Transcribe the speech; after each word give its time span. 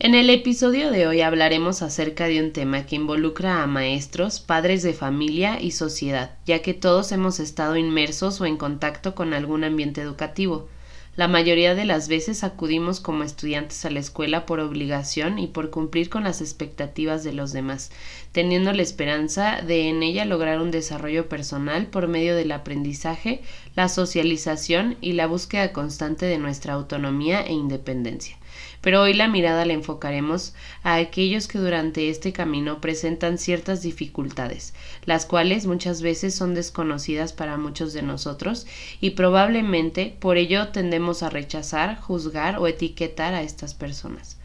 En 0.00 0.16
el 0.16 0.28
episodio 0.28 0.90
de 0.90 1.06
hoy 1.06 1.20
hablaremos 1.20 1.80
acerca 1.80 2.26
de 2.26 2.42
un 2.42 2.52
tema 2.52 2.84
que 2.84 2.96
involucra 2.96 3.62
a 3.62 3.68
maestros, 3.68 4.40
padres 4.40 4.82
de 4.82 4.92
familia 4.92 5.62
y 5.62 5.70
sociedad, 5.70 6.36
ya 6.44 6.62
que 6.62 6.74
todos 6.74 7.12
hemos 7.12 7.38
estado 7.38 7.76
inmersos 7.76 8.40
o 8.40 8.44
en 8.44 8.56
contacto 8.56 9.14
con 9.14 9.32
algún 9.32 9.62
ambiente 9.62 10.00
educativo. 10.00 10.68
La 11.14 11.28
mayoría 11.28 11.76
de 11.76 11.84
las 11.84 12.08
veces 12.08 12.42
acudimos 12.42 12.98
como 12.98 13.22
estudiantes 13.22 13.84
a 13.84 13.90
la 13.90 14.00
escuela 14.00 14.46
por 14.46 14.58
obligación 14.58 15.38
y 15.38 15.46
por 15.46 15.70
cumplir 15.70 16.10
con 16.10 16.24
las 16.24 16.40
expectativas 16.40 17.22
de 17.22 17.32
los 17.32 17.52
demás, 17.52 17.92
teniendo 18.32 18.72
la 18.72 18.82
esperanza 18.82 19.62
de 19.64 19.88
en 19.88 20.02
ella 20.02 20.24
lograr 20.24 20.60
un 20.60 20.72
desarrollo 20.72 21.28
personal 21.28 21.86
por 21.86 22.08
medio 22.08 22.34
del 22.34 22.50
aprendizaje, 22.50 23.42
la 23.76 23.88
socialización 23.88 24.96
y 25.00 25.12
la 25.12 25.28
búsqueda 25.28 25.72
constante 25.72 26.26
de 26.26 26.38
nuestra 26.38 26.72
autonomía 26.72 27.42
e 27.42 27.52
independencia 27.52 28.36
pero 28.84 29.00
hoy 29.00 29.14
la 29.14 29.28
mirada 29.28 29.64
la 29.64 29.72
enfocaremos 29.72 30.52
a 30.82 30.96
aquellos 30.96 31.48
que 31.48 31.58
durante 31.58 32.10
este 32.10 32.34
camino 32.34 32.82
presentan 32.82 33.38
ciertas 33.38 33.80
dificultades, 33.80 34.74
las 35.06 35.24
cuales 35.24 35.64
muchas 35.64 36.02
veces 36.02 36.34
son 36.34 36.54
desconocidas 36.54 37.32
para 37.32 37.56
muchos 37.56 37.94
de 37.94 38.02
nosotros 38.02 38.66
y 39.00 39.12
probablemente 39.12 40.14
por 40.20 40.36
ello 40.36 40.68
tendemos 40.68 41.22
a 41.22 41.30
rechazar, 41.30 41.98
juzgar 41.98 42.58
o 42.58 42.66
etiquetar 42.66 43.32
a 43.32 43.42
estas 43.42 43.72
personas. 43.72 44.38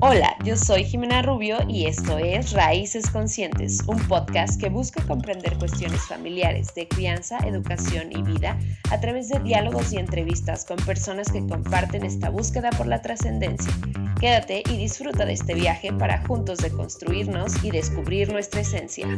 Hola, 0.00 0.36
yo 0.44 0.56
soy 0.56 0.84
Jimena 0.84 1.22
Rubio 1.22 1.58
y 1.68 1.86
esto 1.86 2.18
es 2.18 2.52
Raíces 2.52 3.10
Conscientes, 3.10 3.80
un 3.86 3.98
podcast 4.06 4.60
que 4.60 4.68
busca 4.68 5.02
comprender 5.06 5.58
cuestiones 5.58 6.02
familiares 6.02 6.72
de 6.74 6.86
crianza, 6.86 7.38
educación 7.38 8.12
y 8.12 8.22
vida 8.22 8.58
a 8.90 9.00
través 9.00 9.28
de 9.28 9.40
diálogos 9.40 9.92
y 9.92 9.96
entrevistas 9.96 10.64
con 10.64 10.76
personas 10.78 11.32
que 11.32 11.46
comparten 11.46 12.04
esta 12.04 12.30
búsqueda 12.30 12.70
por 12.70 12.86
la 12.86 13.02
trascendencia. 13.02 13.72
Quédate 14.20 14.62
y 14.70 14.76
disfruta 14.76 15.24
de 15.24 15.32
este 15.32 15.54
viaje 15.54 15.92
para 15.92 16.24
juntos 16.26 16.58
deconstruirnos 16.58 17.64
y 17.64 17.70
descubrir 17.70 18.32
nuestra 18.32 18.60
esencia. 18.60 19.08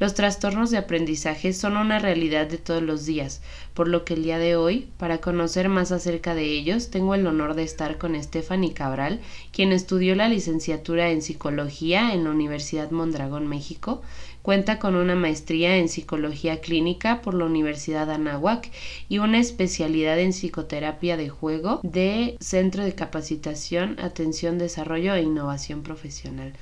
Los 0.00 0.14
trastornos 0.14 0.70
de 0.70 0.78
aprendizaje 0.78 1.52
son 1.52 1.76
una 1.76 1.98
realidad 1.98 2.46
de 2.46 2.58
todos 2.58 2.82
los 2.82 3.04
días, 3.04 3.42
por 3.74 3.88
lo 3.88 4.04
que 4.04 4.14
el 4.14 4.22
día 4.22 4.38
de 4.38 4.54
hoy, 4.54 4.86
para 4.96 5.18
conocer 5.18 5.68
más 5.68 5.90
acerca 5.90 6.36
de 6.36 6.44
ellos, 6.44 6.90
tengo 6.90 7.16
el 7.16 7.26
honor 7.26 7.54
de 7.54 7.64
estar 7.64 7.98
con 7.98 8.20
Stephanie 8.22 8.74
Cabral, 8.74 9.20
quien 9.50 9.72
estudió 9.72 10.14
la 10.14 10.28
licenciatura 10.28 11.10
en 11.10 11.20
psicología 11.20 12.14
en 12.14 12.22
la 12.22 12.30
Universidad 12.30 12.92
Mondragón, 12.92 13.48
México, 13.48 14.02
cuenta 14.42 14.78
con 14.78 14.94
una 14.94 15.16
maestría 15.16 15.76
en 15.76 15.88
psicología 15.88 16.60
clínica 16.60 17.20
por 17.20 17.34
la 17.34 17.44
Universidad 17.44 18.10
Anáhuac 18.10 18.70
y 19.08 19.18
una 19.18 19.40
especialidad 19.40 20.18
en 20.18 20.32
psicoterapia 20.32 21.16
de 21.16 21.28
juego 21.28 21.80
de 21.82 22.36
Centro 22.40 22.84
de 22.84 22.94
Capacitación, 22.94 23.98
Atención, 24.00 24.58
Desarrollo 24.58 25.14
e 25.14 25.22
Innovación 25.22 25.82
Profesional. 25.82 26.52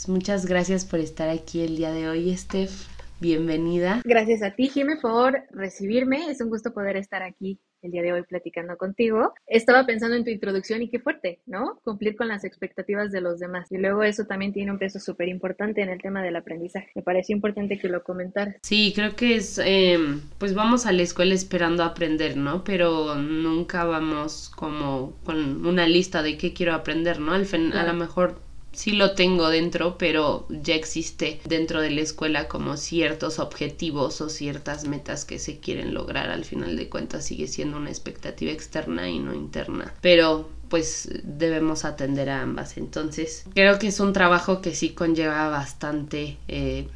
Pues 0.00 0.08
muchas 0.08 0.46
gracias 0.46 0.86
por 0.86 0.98
estar 0.98 1.28
aquí 1.28 1.60
el 1.60 1.76
día 1.76 1.92
de 1.92 2.08
hoy, 2.08 2.34
Steph. 2.34 2.88
Bienvenida. 3.20 4.00
Gracias 4.02 4.42
a 4.42 4.52
ti, 4.52 4.70
Jime, 4.70 4.96
por 4.96 5.42
recibirme. 5.50 6.30
Es 6.30 6.40
un 6.40 6.48
gusto 6.48 6.72
poder 6.72 6.96
estar 6.96 7.22
aquí 7.22 7.60
el 7.82 7.90
día 7.90 8.00
de 8.00 8.14
hoy 8.14 8.22
platicando 8.22 8.78
contigo. 8.78 9.34
Estaba 9.46 9.84
pensando 9.84 10.16
en 10.16 10.24
tu 10.24 10.30
introducción 10.30 10.80
y 10.80 10.88
qué 10.88 11.00
fuerte, 11.00 11.42
¿no? 11.44 11.78
Cumplir 11.84 12.16
con 12.16 12.28
las 12.28 12.44
expectativas 12.44 13.12
de 13.12 13.20
los 13.20 13.40
demás. 13.40 13.70
Y 13.70 13.76
luego 13.76 14.02
eso 14.02 14.24
también 14.24 14.54
tiene 14.54 14.70
un 14.70 14.78
peso 14.78 14.98
súper 14.98 15.28
importante 15.28 15.82
en 15.82 15.90
el 15.90 16.00
tema 16.00 16.22
del 16.22 16.36
aprendizaje. 16.36 16.90
Me 16.94 17.02
pareció 17.02 17.36
importante 17.36 17.78
que 17.78 17.90
lo 17.90 18.02
comentaras. 18.02 18.56
Sí, 18.62 18.94
creo 18.96 19.14
que 19.14 19.36
es, 19.36 19.60
em, 19.62 20.22
pues 20.38 20.54
vamos 20.54 20.86
a 20.86 20.92
la 20.92 21.02
escuela 21.02 21.34
esperando 21.34 21.84
aprender, 21.84 22.38
¿no? 22.38 22.64
Pero 22.64 23.16
nunca 23.16 23.84
vamos 23.84 24.48
como 24.48 25.18
con 25.24 25.66
una 25.66 25.86
lista 25.86 26.22
de 26.22 26.38
qué 26.38 26.54
quiero 26.54 26.72
aprender, 26.72 27.20
¿no? 27.20 27.34
Al 27.34 27.46
a 27.74 27.84
lo 27.84 27.92
mejor 27.92 28.49
sí 28.72 28.92
lo 28.92 29.14
tengo 29.14 29.48
dentro, 29.48 29.98
pero 29.98 30.46
ya 30.48 30.74
existe 30.74 31.40
dentro 31.44 31.80
de 31.80 31.90
la 31.90 32.00
escuela 32.00 32.48
como 32.48 32.76
ciertos 32.76 33.38
objetivos 33.38 34.20
o 34.20 34.28
ciertas 34.28 34.86
metas 34.86 35.24
que 35.24 35.38
se 35.38 35.58
quieren 35.58 35.94
lograr. 35.94 36.30
Al 36.30 36.44
final 36.44 36.76
de 36.76 36.88
cuentas 36.88 37.24
sigue 37.24 37.46
siendo 37.46 37.76
una 37.76 37.90
expectativa 37.90 38.52
externa 38.52 39.08
y 39.08 39.18
no 39.18 39.34
interna. 39.34 39.94
Pero 40.00 40.48
pues 40.68 41.08
debemos 41.24 41.84
atender 41.84 42.30
a 42.30 42.42
ambas. 42.42 42.76
Entonces 42.78 43.44
creo 43.52 43.78
que 43.78 43.88
es 43.88 44.00
un 44.00 44.12
trabajo 44.12 44.60
que 44.62 44.74
sí 44.74 44.90
conlleva 44.90 45.48
bastante 45.48 46.38
eh, 46.48 46.88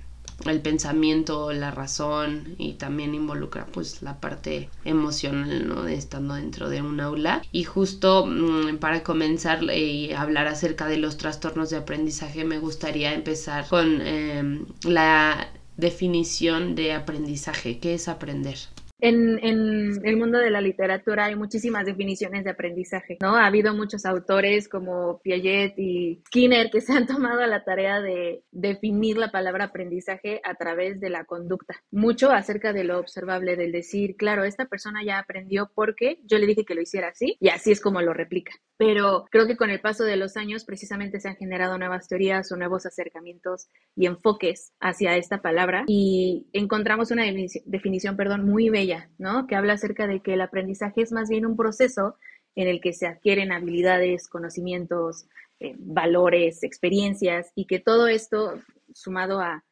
el 0.47 0.61
pensamiento, 0.61 1.53
la 1.53 1.71
razón 1.71 2.55
y 2.59 2.75
también 2.75 3.15
involucra 3.15 3.67
pues 3.67 4.03
la 4.03 4.21
parte 4.21 4.71
emocional, 4.85 5.69
¿no? 5.69 5.83
De 5.83 5.95
estando 5.95 6.35
dentro 6.35 6.69
de 6.69 6.83
un 6.83 7.01
aula. 7.01 7.43
Y 7.53 7.65
justo 7.65 8.27
mm, 8.27 8.79
para 8.79 9.03
comenzar 9.03 9.63
y 9.65 10.11
eh, 10.11 10.15
hablar 10.17 10.47
acerca 10.47 10.87
de 10.87 10.99
los 10.99 11.17
trastornos 11.17 11.71
de 11.71 11.79
aprendizaje 11.79 12.45
me 12.45 12.59
gustaría 12.59 13.15
empezar 13.15 13.67
con 13.69 14.01
em, 14.03 14.67
la 14.85 15.49
definición 15.77 16.75
de 16.75 16.93
aprendizaje. 16.93 17.79
¿Qué 17.79 17.95
es 17.95 18.09
aprender? 18.09 18.59
En, 19.01 19.39
el 19.43 20.17
mundo 20.17 20.39
de 20.39 20.51
la 20.51 20.61
literatura 20.61 21.27
hay 21.27 21.37
muchísimas 21.37 21.85
definiciones 21.85 22.45
de 22.45 22.51
aprendizaje, 22.51 23.19
¿no? 23.21 23.37
Ha 23.37 23.47
habido 23.47 23.75
muchos 23.75 24.07
autores 24.07 24.69
como 24.69 25.21
Piaget 25.21 25.79
y 25.79 26.23
Skinner 26.27 26.71
que 26.71 26.81
se 26.81 26.93
han 26.93 27.07
tomado 27.07 27.45
la 27.47 27.65
tarea 27.65 28.01
de 28.01 28.45
definir 28.51 29.19
la 29.19 29.31
palabra 29.31 29.65
aprendizaje 29.65 30.41
a 30.45 30.55
través 30.55 31.01
de 31.01 31.11
la 31.11 31.25
conducta. 31.25 31.75
Mucho 31.91 32.31
acerca 32.31 32.73
de 32.73 32.85
lo 32.85 32.99
observable, 32.99 33.57
del 33.57 33.73
decir, 33.73 34.17
claro, 34.17 34.45
esta 34.45 34.67
persona 34.67 35.03
ya 35.05 35.19
aprendió 35.19 35.71
porque 35.75 36.21
yo 36.25 36.39
le 36.39 36.47
dije 36.47 36.65
que 36.65 36.75
lo 36.75 36.83
hiciera 36.83 37.09
así 37.09 37.37
y 37.41 37.49
así 37.49 37.73
es 37.73 37.81
como 37.81 38.01
lo 38.01 38.15
replica. 38.15 38.53
Pero 38.77 39.27
creo 39.31 39.47
que 39.47 39.57
con 39.57 39.71
el 39.71 39.81
paso 39.81 40.05
de 40.05 40.17
los 40.17 40.37
años 40.37 40.65
precisamente 40.65 41.21
se 41.21 41.29
han 41.29 41.37
generado 41.37 41.79
nuevas 41.79 42.09
teorías 42.09 42.51
o 42.51 42.57
nuevos 42.57 42.87
acercamientos 42.87 43.69
y 43.97 44.07
enfoques 44.07 44.73
hacia 44.81 45.17
esta 45.17 45.43
palabra 45.43 45.85
y 45.87 46.47
encontramos 46.53 47.11
una 47.11 47.25
definición, 47.67 48.17
perdón, 48.17 48.45
muy 48.45 48.71
bella 48.71 48.84
¿no? 49.19 49.47
Que 49.47 49.57
habla 49.57 49.75
acerca 49.75 50.07
de 50.07 50.21
que 50.21 50.35
el 50.35 50.41
aprendizaje 50.41 51.03
es 51.03 51.13
más 51.13 51.29
bien 51.29 51.47
un 51.47 51.57
proceso 51.57 52.17
en 52.55 52.69
el 52.69 52.81
que 52.81 52.93
se 52.93 53.07
adquieren 53.07 53.53
habilidades, 53.53 54.29
conocimientos, 54.29 55.27
eh, 55.61 55.75
valores, 55.79 56.63
experiencias 56.63 57.51
y 57.55 57.67
que 57.67 57.81
todo 57.81 58.07
esto, 58.07 58.61
sumado 58.93 59.41
a, 59.41 59.65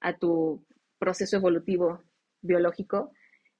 a 0.00 0.16
tu 0.18 0.64
proceso 0.98 1.36
evolutivo 1.36 2.02
biológico, 2.40 3.12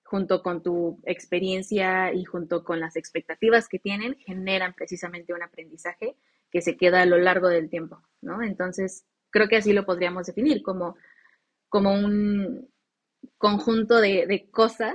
junto 0.05 0.43
con 0.43 0.63
tu 0.63 1.01
experiencia 1.05 2.13
y 2.13 2.25
junto 2.25 2.65
con 2.65 2.81
las 2.81 2.97
expectativas 2.97 3.69
que 3.69 3.79
tienen, 3.79 4.17
generan 4.17 4.75
precisamente 4.75 5.33
un 5.33 5.43
aprendizaje 5.43 6.17
que 6.51 6.61
se 6.61 6.77
queda 6.77 7.03
a 7.03 7.07
lo 7.07 7.17
largo 7.17 7.49
del 7.49 7.71
tiempo, 7.71 8.03
¿no? 8.21 8.43
Entonces, 8.43 9.07
creo 9.31 9.49
que 9.49 9.57
así 9.57 9.73
lo 9.73 9.87
podríamos 9.87 10.27
definir 10.27 10.63
como, 10.63 10.97
como 11.69 11.95
un, 11.95 12.72
conjunto 13.39 14.01
de, 14.01 14.49
cosas 14.51 14.95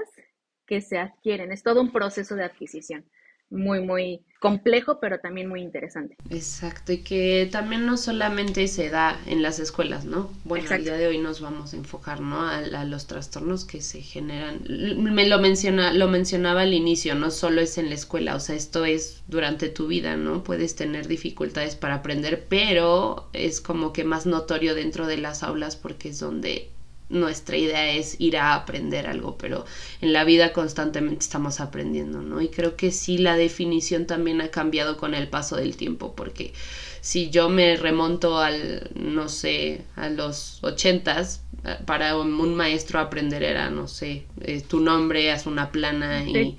que 0.66 0.82
se 0.82 0.98
adquieren. 0.98 1.52
Es 1.52 1.64
todo 1.64 1.82
un 1.82 1.92
proceso 1.92 2.36
de 2.36 2.44
adquisición 2.44 3.06
muy, 3.50 3.82
muy 3.82 4.22
complejo, 4.40 5.00
pero 5.00 5.20
también 5.20 5.48
muy 5.48 5.62
interesante. 5.62 6.16
Exacto, 6.30 6.92
y 6.92 7.00
que 7.00 7.48
también 7.52 7.86
no 7.86 7.98
solamente 7.98 8.68
se 8.68 8.90
da 8.90 9.20
en 9.26 9.42
las 9.42 9.60
escuelas, 9.60 10.06
¿no? 10.06 10.32
Bueno, 10.44 10.70
el 10.70 10.84
día 10.84 10.94
de 10.94 11.08
hoy 11.08 11.18
nos 11.18 11.42
vamos 11.42 11.74
a 11.74 11.78
enfocar, 11.78 12.20
¿no? 12.20 12.42
A, 12.42 12.84
los 12.86 13.08
trastornos 13.08 13.66
que 13.66 13.82
se 13.82 14.02
generan. 14.02 14.62
Me 14.68 15.28
lo 15.28 15.40
menciona, 15.40 15.94
lo 15.94 16.08
mencionaba 16.08 16.62
al 16.62 16.74
inicio, 16.74 17.16
no 17.16 17.32
solo 17.32 17.62
es 17.62 17.78
en 17.78 17.90
la 17.90 17.96
escuela, 17.96 18.36
o 18.36 18.40
sea, 18.40 18.56
esto 18.56 18.86
es 18.86 19.24
durante 19.28 19.70
tu 19.70 19.88
vida, 19.88 20.18
¿no? 20.18 20.44
Puedes 20.44 20.76
tener 20.76 21.08
dificultades 21.08 21.76
para 21.76 21.96
aprender, 21.96 22.46
pero 22.48 23.30
es 23.34 23.62
como 23.62 23.94
que 23.94 24.04
más 24.04 24.26
notorio 24.26 24.76
dentro 24.76 25.08
de 25.08 25.18
las 25.18 25.42
aulas 25.42 25.76
porque 25.76 26.10
es 26.10 26.20
donde 26.20 26.70
nuestra 27.09 27.57
idea 27.57 27.91
es 27.91 28.16
ir 28.19 28.38
a 28.38 28.53
aprender 28.53 29.07
algo, 29.07 29.38
pero 29.38 29.66
en 30.01 30.13
la 30.13 30.23
vida 30.23 30.53
constantemente 30.53 31.19
estamos 31.23 31.59
aprendiendo, 31.59 32.22
¿no? 32.22 32.41
Y 32.41 32.50
creo 32.50 32.75
que 32.75 32.91
sí 32.91 33.18
la 33.18 33.38
definición 33.38 34.06
también 34.06 34.42
ha 34.42 34.50
cambiado 34.50 34.98
con 34.98 35.13
el 35.13 35.27
paso 35.27 35.56
del 35.56 35.77
tiempo, 35.77 36.13
porque 36.15 36.54
si 37.01 37.30
yo 37.30 37.50
me 37.50 37.77
remonto 37.77 38.39
al, 38.39 38.89
no 38.95 39.30
sé, 39.30 39.86
a 39.95 40.09
los 40.09 40.63
ochentas, 40.63 41.42
para 41.86 42.18
un 42.18 42.56
maestro 42.56 43.00
aprender 43.00 43.44
era, 43.44 43.69
no 43.69 43.88
sé, 43.88 44.25
eh, 44.42 44.62
tu 44.62 44.80
nombre, 44.80 45.31
haz 45.31 45.48
una 45.48 45.71
plana 45.71 46.24
y, 46.24 46.57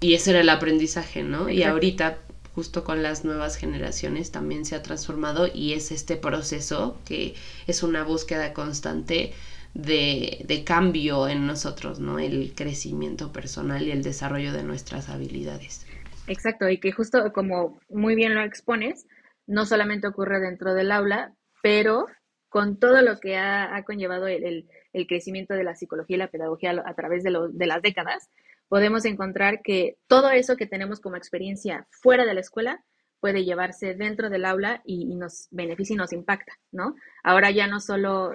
y, 0.00 0.14
ese 0.14 0.30
era 0.30 0.40
el 0.40 0.48
aprendizaje, 0.48 1.22
¿no? 1.22 1.50
Y 1.50 1.62
ahorita 1.62 2.18
justo 2.54 2.84
con 2.84 3.02
las 3.02 3.24
nuevas 3.24 3.56
generaciones 3.56 4.30
también 4.30 4.64
se 4.64 4.74
ha 4.76 4.82
transformado 4.82 5.48
y 5.52 5.72
es 5.72 5.92
este 5.92 6.16
proceso 6.16 6.98
que 7.04 7.34
es 7.66 7.82
una 7.82 8.02
búsqueda 8.02 8.52
constante 8.52 9.32
de, 9.74 10.62
cambio 10.66 11.28
en 11.28 11.46
nosotros, 11.46 12.00
¿no? 12.00 12.18
El 12.18 12.54
crecimiento 12.54 13.32
personal 13.32 13.82
y 13.82 13.90
el 13.90 14.02
desarrollo 14.02 14.52
de 14.52 14.62
nuestras 14.62 15.08
habilidades. 15.08 15.86
Exacto, 16.26 16.68
y 16.68 16.78
que 16.78 16.92
justo 16.92 17.32
como 17.32 17.80
muy 17.88 18.14
bien 18.14 18.34
lo 18.34 18.42
expones, 18.42 19.06
no 19.46 19.66
solamente 19.66 20.06
ocurre 20.06 20.40
dentro 20.40 20.74
del 20.74 20.92
aula, 20.92 21.34
pero 21.62 22.06
con 22.48 22.78
todo 22.78 23.00
lo 23.02 23.18
que 23.20 23.36
ha, 23.36 23.82
conllevado 23.84 24.26
el, 24.26 24.68
crecimiento 25.08 25.54
de 25.54 25.64
la 25.64 25.76
psicología 25.76 26.16
y 26.16 26.18
la 26.18 26.30
pedagogía 26.30 26.82
a 26.84 26.94
través 26.94 27.22
de, 27.22 27.32
de 27.52 27.66
las 27.66 27.80
décadas, 27.80 28.28
podemos 28.68 29.04
encontrar 29.04 29.62
que 29.62 29.96
todo 30.08 30.30
eso 30.30 30.56
que 30.56 30.66
tenemos 30.66 31.00
como 31.00 31.16
experiencia 31.16 31.86
fuera 31.90 32.24
de 32.24 32.34
la 32.34 32.40
escuela 32.40 32.84
puede 33.20 33.44
llevarse 33.44 33.94
dentro 33.94 34.30
del 34.30 34.44
aula 34.44 34.82
y, 34.84 35.14
nos 35.14 35.48
beneficia 35.50 35.94
y 35.94 35.96
nos 35.96 36.12
impacta, 36.12 36.52
¿no? 36.72 36.96
Ahora 37.22 37.50
ya 37.50 37.66
no 37.66 37.80
solo, 37.80 38.32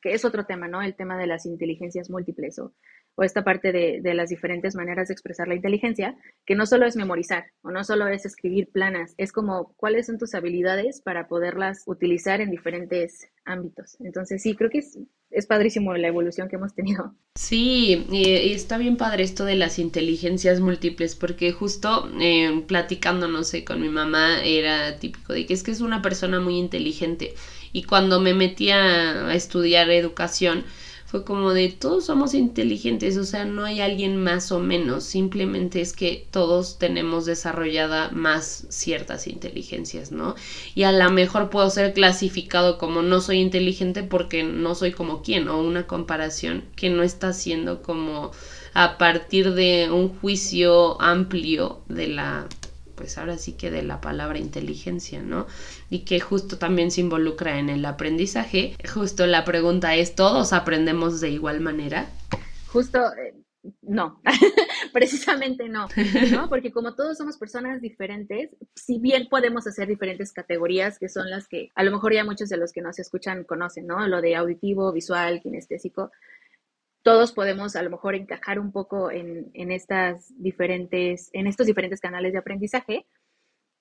que 0.00 0.14
es 0.14 0.24
otro 0.24 0.44
tema, 0.44 0.68
¿no? 0.68 0.82
El 0.82 0.96
tema 0.96 1.18
de 1.18 1.26
las 1.26 1.46
inteligencias 1.46 2.10
múltiples 2.10 2.58
o, 2.58 2.72
esta 3.18 3.44
parte 3.44 3.72
de, 3.72 4.00
de, 4.02 4.14
las 4.14 4.30
diferentes 4.30 4.74
maneras 4.74 5.08
de 5.08 5.12
expresar 5.12 5.46
la 5.46 5.54
inteligencia, 5.54 6.16
que 6.46 6.54
no 6.54 6.64
solo 6.64 6.86
es 6.86 6.96
memorizar 6.96 7.44
o 7.60 7.70
no 7.70 7.84
solo 7.84 8.08
es 8.08 8.24
escribir 8.24 8.70
planas, 8.72 9.14
es 9.18 9.32
como 9.32 9.74
cuáles 9.76 10.06
son 10.06 10.18
tus 10.18 10.34
habilidades 10.34 11.02
para 11.02 11.28
poderlas 11.28 11.82
utilizar 11.86 12.40
en 12.40 12.50
diferentes 12.50 13.30
ámbitos. 13.44 13.98
Entonces 14.00 14.42
sí, 14.42 14.56
creo 14.56 14.70
que 14.70 14.78
es, 14.78 14.98
es 15.32 15.46
padrísimo 15.46 15.94
la 15.96 16.08
evolución 16.08 16.48
que 16.48 16.56
hemos 16.56 16.74
tenido. 16.74 17.14
Sí, 17.34 18.06
y, 18.10 18.52
está 18.52 18.78
bien 18.78 18.96
padre 18.96 19.24
esto 19.24 19.44
de 19.44 19.56
las 19.56 19.78
inteligencias 19.78 20.60
múltiples, 20.60 21.14
porque 21.16 21.52
justo 21.52 22.10
eh, 22.20 22.62
platicando, 22.66 23.28
no 23.28 23.42
sé, 23.42 23.64
con 23.64 23.80
mi 23.80 23.88
mamá 23.88 24.42
era 24.44 24.98
típico 24.98 25.32
de 25.32 25.46
que 25.46 25.54
es 25.54 25.62
que 25.62 25.70
es 25.70 25.80
una 25.80 26.02
persona 26.02 26.40
muy 26.40 26.58
inteligente. 26.58 27.34
Y 27.72 27.84
cuando 27.84 28.20
me 28.20 28.34
metí 28.34 28.70
a 28.70 29.34
estudiar 29.34 29.90
educación, 29.90 30.64
fue 31.12 31.24
como 31.24 31.52
de 31.52 31.68
todos 31.68 32.06
somos 32.06 32.32
inteligentes, 32.32 33.18
o 33.18 33.24
sea, 33.24 33.44
no 33.44 33.66
hay 33.66 33.82
alguien 33.82 34.16
más 34.16 34.50
o 34.50 34.60
menos, 34.60 35.04
simplemente 35.04 35.82
es 35.82 35.92
que 35.92 36.26
todos 36.30 36.78
tenemos 36.78 37.26
desarrollada 37.26 38.08
más 38.12 38.64
ciertas 38.70 39.26
inteligencias, 39.26 40.10
¿no? 40.10 40.36
Y 40.74 40.84
a 40.84 40.92
lo 40.92 41.10
mejor 41.10 41.50
puedo 41.50 41.68
ser 41.68 41.92
clasificado 41.92 42.78
como 42.78 43.02
no 43.02 43.20
soy 43.20 43.40
inteligente 43.40 44.04
porque 44.04 44.42
no 44.42 44.74
soy 44.74 44.92
como 44.92 45.20
quien, 45.20 45.48
o 45.48 45.60
una 45.60 45.86
comparación 45.86 46.64
que 46.76 46.88
no 46.88 47.02
está 47.02 47.34
siendo 47.34 47.82
como 47.82 48.30
a 48.72 48.96
partir 48.96 49.52
de 49.52 49.90
un 49.90 50.08
juicio 50.08 50.98
amplio 50.98 51.80
de 51.90 52.06
la 52.06 52.46
pues 52.94 53.18
ahora 53.18 53.38
sí 53.38 53.54
que 53.54 53.70
de 53.70 53.82
la 53.82 54.00
palabra 54.00 54.38
inteligencia, 54.38 55.22
¿no? 55.22 55.46
Y 55.90 56.00
que 56.00 56.20
justo 56.20 56.58
también 56.58 56.90
se 56.90 57.00
involucra 57.00 57.58
en 57.58 57.68
el 57.68 57.84
aprendizaje. 57.84 58.76
Justo 58.92 59.26
la 59.26 59.44
pregunta 59.44 59.94
es, 59.94 60.14
¿todos 60.14 60.52
aprendemos 60.52 61.20
de 61.20 61.30
igual 61.30 61.60
manera? 61.60 62.08
Justo, 62.68 62.98
eh, 63.14 63.34
no, 63.82 64.20
precisamente 64.92 65.68
no, 65.68 65.88
¿no? 66.32 66.48
Porque 66.48 66.72
como 66.72 66.94
todos 66.94 67.18
somos 67.18 67.38
personas 67.38 67.80
diferentes, 67.80 68.56
si 68.74 68.98
bien 68.98 69.28
podemos 69.28 69.66
hacer 69.66 69.88
diferentes 69.88 70.32
categorías, 70.32 70.98
que 70.98 71.08
son 71.08 71.30
las 71.30 71.46
que 71.46 71.70
a 71.74 71.84
lo 71.84 71.92
mejor 71.92 72.12
ya 72.12 72.24
muchos 72.24 72.48
de 72.48 72.56
los 72.56 72.72
que 72.72 72.82
nos 72.82 72.98
escuchan 72.98 73.44
conocen, 73.44 73.86
¿no? 73.86 74.06
Lo 74.08 74.20
de 74.20 74.36
auditivo, 74.36 74.92
visual, 74.92 75.40
kinestésico, 75.40 76.10
todos 77.02 77.32
podemos 77.32 77.76
a 77.76 77.82
lo 77.82 77.90
mejor 77.90 78.14
encajar 78.14 78.58
un 78.58 78.72
poco 78.72 79.10
en, 79.10 79.50
estas 79.54 80.32
diferentes, 80.40 81.30
en 81.32 81.46
estos 81.46 81.66
diferentes 81.66 82.00
canales 82.00 82.32
de 82.32 82.38
aprendizaje, 82.38 83.06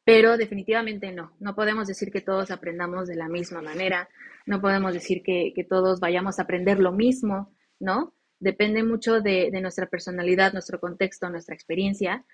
pero 0.03 0.37
definitivamente 0.37 1.11
no. 1.11 1.35
No 1.39 1.55
podemos 1.55 1.87
decir 1.87 2.11
que 2.11 2.21
todos 2.21 2.49
aprendamos 2.49 3.07
de 3.07 3.15
la 3.15 3.29
misma 3.29 3.61
manera, 3.61 4.09
no 4.45 4.59
podemos 4.59 4.93
decir 4.93 5.21
que, 5.23 5.53
todos 5.69 5.99
vayamos 5.99 6.39
a 6.39 6.43
aprender 6.43 6.79
lo 6.79 6.91
mismo, 6.91 7.55
¿no? 7.79 8.15
Depende 8.39 8.83
mucho 8.83 9.21
de, 9.21 9.49
de 9.51 9.61
nuestra 9.61 9.85
personalidad, 9.85 10.53
nuestro 10.53 10.79
contexto, 10.79 11.29
nuestra 11.29 11.53
experiencia 11.53 12.25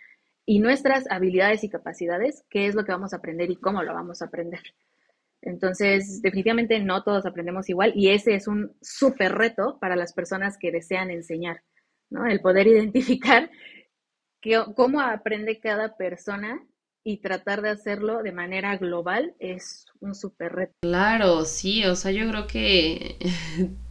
y 0.45 0.59
nuestras 0.59 1.05
habilidades 1.11 1.65
y 1.65 1.69
capacidades, 1.69 2.45
qué 2.49 2.67
es 2.67 2.75
lo 2.75 2.85
que 2.85 2.93
vamos 2.93 3.11
a 3.13 3.17
aprender 3.17 3.51
y 3.51 3.57
cómo 3.57 3.83
lo 3.83 3.93
vamos 3.93 4.21
a 4.21 4.25
aprender. 4.25 4.61
Entonces, 5.41 6.21
definitivamente 6.21 6.79
no 6.79 7.03
todos 7.03 7.25
aprendemos 7.25 7.69
igual 7.69 7.93
y 7.95 8.09
ese 8.09 8.35
es 8.35 8.47
un 8.47 8.75
súper 8.81 9.33
reto 9.33 9.77
para 9.79 9.95
las 9.95 10.13
personas 10.13 10.57
que 10.59 10.71
desean 10.71 11.11
enseñar, 11.11 11.63
¿no? 12.09 12.25
El 12.25 12.41
poder 12.41 12.67
identificar 12.67 13.49
cómo 14.75 15.01
aprende 15.01 15.59
cada 15.59 15.95
persona 15.97 16.65
y 17.03 17.17
tratar 17.17 17.61
de 17.61 17.69
hacerlo 17.69 18.21
de 18.23 18.31
manera 18.31 18.75
global 18.77 19.35
es 19.39 19.85
un 19.99 20.15
súper 20.15 20.53
reto. 20.53 20.73
Claro, 20.81 21.45
sí, 21.45 21.85
o 21.85 21.95
sea, 21.95 22.11
yo 22.11 22.27
creo 22.29 22.47
que 22.47 23.17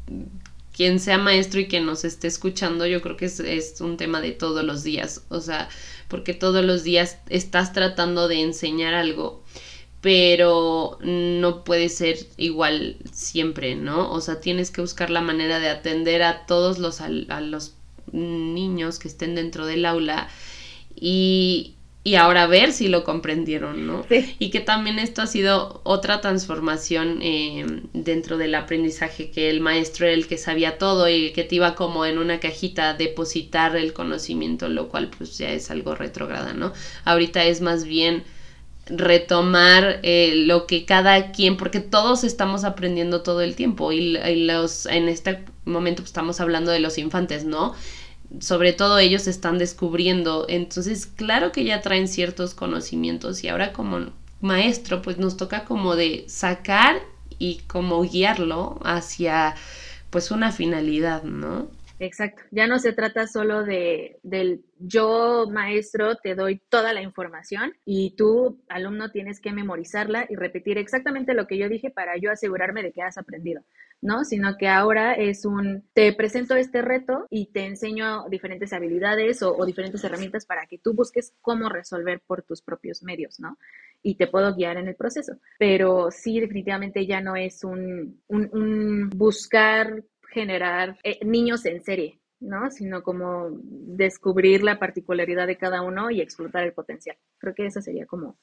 quien 0.77 1.01
sea 1.01 1.17
maestro 1.17 1.61
y 1.61 1.69
que 1.69 1.81
nos 1.81 2.05
esté 2.05 2.27
escuchando, 2.27 2.87
yo 2.87 3.01
creo 3.01 3.17
que 3.17 3.27
es, 3.27 3.41
es, 3.41 3.81
un 3.81 3.97
tema 3.97 4.21
de 4.21 4.33
todos 4.33 4.65
los 4.65 4.83
días, 4.83 5.25
o 5.31 5.41
sea, 5.41 5.69
porque 6.09 6.35
todos 6.35 6.65
los 6.65 6.85
días 6.85 7.19
estás 7.31 7.73
tratando 7.73 8.29
de 8.29 8.43
enseñar 8.43 8.93
algo 8.93 9.43
pero 10.07 10.99
no 11.03 11.65
puede 11.65 11.89
ser 11.89 12.17
igual 12.37 12.95
siempre, 13.11 13.75
¿no? 13.75 14.13
O 14.13 14.21
sea, 14.21 14.39
tienes 14.39 14.71
que 14.71 14.81
buscar 14.81 15.11
la 15.11 15.21
manera 15.21 15.59
de 15.59 15.69
atender 15.69 16.23
a 16.23 16.47
todos 16.47 16.79
los, 16.79 17.01
a, 17.01 17.09
los 17.09 17.75
niños 18.13 19.01
que 19.01 19.09
estén 19.09 19.35
dentro 19.35 19.67
del 19.67 19.85
aula 19.85 20.29
y, 20.95 21.75
y 22.05 22.15
ahora 22.15 22.47
ver 22.47 22.71
si 22.71 22.87
lo 22.87 23.03
comprendieron, 23.03 23.85
¿no? 23.89 24.07
Y 24.39 24.51
que 24.51 24.61
también 24.61 25.01
esto 25.01 25.23
ha 25.23 25.27
sido 25.27 25.81
otra 25.83 26.21
transformación 26.21 27.19
eh, 27.21 27.67
dentro 27.93 28.39
del 28.39 28.55
aprendizaje, 28.55 29.33
que 29.33 29.51
el 29.51 29.61
maestro 29.61 30.07
era 30.07 30.15
el 30.15 30.29
que 30.29 30.39
sabía 30.39 30.79
todo 30.79 31.09
y 31.09 31.33
que 31.33 31.43
te 31.43 31.57
iba 31.57 31.75
como 31.75 32.07
en 32.07 32.19
una 32.19 32.39
cajita 32.39 32.91
a 32.91 32.95
depositar 32.95 33.75
el 33.75 33.93
conocimiento, 33.93 34.69
lo 34.69 34.89
cual 34.89 35.11
pues 35.19 35.37
ya 35.37 35.51
es 35.51 35.69
algo 35.73 35.97
retrograda, 35.97 36.53
¿no? 36.53 36.73
Ahorita 37.05 37.45
es 37.45 37.61
más 37.61 37.83
bien 37.83 38.23
retomar 38.87 40.01
eh, 40.03 40.45
lo 40.47 40.67
que 40.67 40.85
cada 40.85 41.33
quien, 41.33 41.57
porque 41.57 41.81
todos 41.81 42.25
estamos 42.25 42.65
aprendiendo 42.65 43.23
todo 43.23 43.41
el 43.41 43.57
tiempo 43.57 43.93
y, 43.93 44.17
los 44.47 44.87
en 44.87 45.09
este 45.09 45.45
momento 45.65 46.03
pues, 46.03 46.11
estamos 46.11 46.41
hablando 46.41 46.71
de 46.71 46.81
los 46.81 46.99
infantes, 46.99 47.45
¿no? 47.45 47.75
Sobre 48.41 48.73
todo 48.73 48.99
ellos 48.99 49.27
están 49.27 49.59
descubriendo, 49.59 50.47
entonces 50.49 51.07
claro 51.07 51.53
que 51.53 51.65
ya 51.65 51.81
traen 51.81 52.09
ciertos 52.09 52.55
conocimientos 52.55 53.43
y 53.45 53.49
ahora 53.49 53.73
como 53.73 54.11
maestro 54.41 55.03
pues 55.03 55.19
nos 55.19 55.37
toca 55.37 55.65
como 55.65 55.97
de 55.97 56.25
sacar 56.29 57.01
y 57.39 57.59
como 57.67 58.03
guiarlo 58.03 58.79
hacia 58.85 59.55
pues 60.11 60.31
una 60.31 60.53
finalidad, 60.53 61.23
¿no? 61.25 61.69
Exacto, 61.99 62.43
ya 62.51 62.67
no 62.67 62.79
se 62.79 62.93
trata 62.93 63.27
solo 63.27 63.65
de 63.65 64.19
del 64.23 64.63
yo 64.79 65.47
maestro 65.51 66.17
te 66.17 66.35
doy 66.35 66.61
toda 66.69 66.93
la 66.93 67.01
información 67.01 67.73
y 67.87 68.15
tú 68.17 68.63
alumno 68.69 69.11
tienes 69.11 69.41
que 69.41 69.53
memorizarla 69.53 70.27
y 70.29 70.37
repetir 70.37 70.77
exactamente 70.77 71.33
lo 71.33 71.47
que 71.47 71.57
yo 71.57 71.71
dije 71.71 71.91
para 71.91 72.19
yo 72.19 72.31
asegurarme 72.31 72.83
de 72.83 72.93
que 72.93 73.01
has 73.01 73.17
aprendido, 73.17 73.63
¿no? 74.03 74.25
Sino 74.25 74.59
que 74.59 74.69
ahora 74.69 75.15
es 75.15 75.47
un 75.47 75.85
te 75.95 76.13
presento 76.13 76.55
este 76.55 76.83
reto 76.83 77.27
y 77.31 77.47
te 77.47 77.65
enseño 77.65 78.29
diferentes 78.29 78.75
habilidades 78.75 79.43
o, 79.43 79.65
diferentes 79.65 80.05
herramientas 80.05 80.45
para 80.45 80.67
que 80.67 80.77
tú 80.77 80.93
busques 80.93 81.33
cómo 81.41 81.71
resolver 81.71 82.21
por 82.27 82.43
tus 82.43 82.61
propios 82.61 83.03
medios, 83.03 83.41
¿no? 83.41 83.57
Y 84.03 84.17
te 84.17 84.27
puedo 84.27 84.55
guiar 84.55 84.77
en 84.77 84.89
el 84.89 84.97
proceso. 84.97 85.39
Pero 85.59 86.11
sí, 86.11 86.41
definitivamente 86.41 87.07
ya 87.07 87.23
no 87.23 87.37
es 87.37 87.65
un, 87.65 88.21
un, 88.29 88.51
un 88.53 89.09
buscar 89.09 90.05
generar 90.37 90.99
eh, 91.03 91.19
niños 91.25 91.65
en 91.65 91.83
serie, 91.83 92.21
¿no? 92.41 92.71
Sino 92.71 93.03
como 93.03 93.49
descubrir 93.63 94.63
la 94.63 94.79
particularidad 94.79 95.47
de 95.47 95.57
cada 95.57 95.81
uno 95.81 96.11
y 96.11 96.21
explotar 96.21 96.63
el 96.65 96.75
potencial. 96.75 97.17
Creo 97.39 97.55
que 97.55 97.65
eso 97.65 97.81
sería 97.81 98.05
como, 98.05 98.37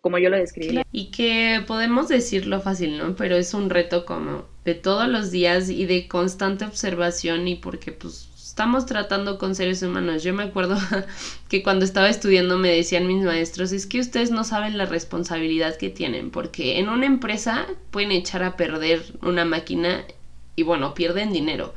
como, 0.00 0.16
yo 0.16 0.30
lo 0.30 0.38
describiría. 0.38 0.84
Y 0.90 1.10
que 1.10 1.60
podemos 1.66 2.08
decirlo 2.08 2.62
fácil, 2.62 2.96
¿no? 2.96 3.14
Pero 3.14 3.36
es 3.36 3.52
un 3.52 3.68
reto 3.68 4.06
como 4.06 4.46
de 4.64 4.74
todos 4.74 5.06
los 5.06 5.30
días 5.30 5.68
y 5.68 5.84
de 5.84 6.08
constante 6.08 6.64
observación 6.64 7.46
y 7.46 7.56
porque 7.56 7.92
pues 7.92 8.30
estamos 8.34 8.86
tratando 8.86 9.36
con 9.36 9.54
seres 9.54 9.82
humanos. 9.82 10.22
Yo 10.22 10.32
me 10.32 10.44
acuerdo 10.44 10.78
que 11.50 11.62
cuando 11.62 11.84
estaba 11.84 12.08
estudiando 12.08 12.56
me 12.56 12.70
decían 12.70 13.06
mis 13.06 13.22
maestros, 13.22 13.70
es 13.72 13.86
que 13.86 14.00
ustedes 14.00 14.30
no 14.30 14.44
saben 14.44 14.78
la 14.78 14.86
responsabilidad 14.86 15.76
que 15.76 15.90
tienen, 15.90 16.30
porque 16.30 16.78
en 16.78 16.88
una 16.88 17.04
empresa 17.04 17.66
pueden 17.90 18.12
echar 18.12 18.42
a 18.42 18.56
perder 18.56 19.02
una 19.20 19.44
máquina 19.44 20.06
y 20.56 20.62
bueno, 20.62 20.94
pierden 20.94 21.32
dinero. 21.32 21.74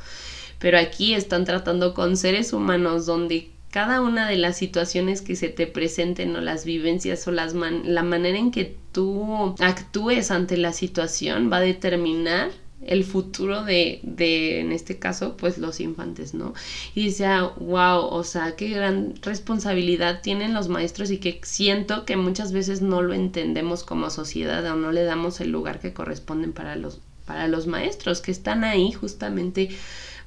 Pero 0.59 0.77
aquí 0.79 1.13
están 1.13 1.45
tratando 1.45 1.93
con 1.93 2.17
seres 2.17 2.53
humanos 2.53 3.05
donde 3.05 3.49
cada 3.71 4.01
una 4.01 4.27
de 4.27 4.37
las 4.37 4.57
situaciones 4.57 5.21
que 5.21 5.35
se 5.35 5.49
te 5.49 5.67
presenten 5.67 6.35
o 6.35 6.41
las 6.41 6.65
vivencias 6.65 7.27
o 7.27 7.31
las 7.31 7.53
la 7.53 8.03
manera 8.03 8.37
en 8.37 8.51
que 8.51 8.75
tú 8.91 9.55
actúes 9.59 10.31
ante 10.31 10.57
la 10.57 10.73
situación 10.73 11.51
va 11.51 11.57
a 11.57 11.61
determinar 11.61 12.51
el 12.81 13.03
futuro 13.03 13.63
de, 13.63 13.99
de, 14.03 14.61
en 14.61 14.71
este 14.71 14.97
caso, 14.97 15.35
pues 15.35 15.57
los 15.57 15.79
infantes, 15.79 16.33
¿no? 16.33 16.53
Y 16.95 17.05
dice, 17.05 17.27
wow, 17.57 18.05
o 18.05 18.23
sea, 18.23 18.55
qué 18.55 18.69
gran 18.69 19.15
responsabilidad 19.21 20.21
tienen 20.21 20.53
los 20.53 20.69
maestros 20.69 21.11
y 21.11 21.17
que 21.17 21.39
siento 21.43 22.05
que 22.05 22.15
muchas 22.15 22.53
veces 22.53 22.81
no 22.81 23.01
lo 23.01 23.13
entendemos 23.13 23.83
como 23.83 24.09
sociedad 24.09 24.65
o 24.71 24.75
no 24.75 24.91
le 24.91 25.03
damos 25.03 25.41
el 25.41 25.51
lugar 25.51 25.79
que 25.79 25.93
corresponden 25.93 26.53
para 26.53 26.75
los, 26.75 27.01
para 27.27 27.47
los 27.47 27.67
maestros 27.67 28.21
que 28.21 28.31
están 28.31 28.63
ahí 28.63 28.91
justamente 28.91 29.69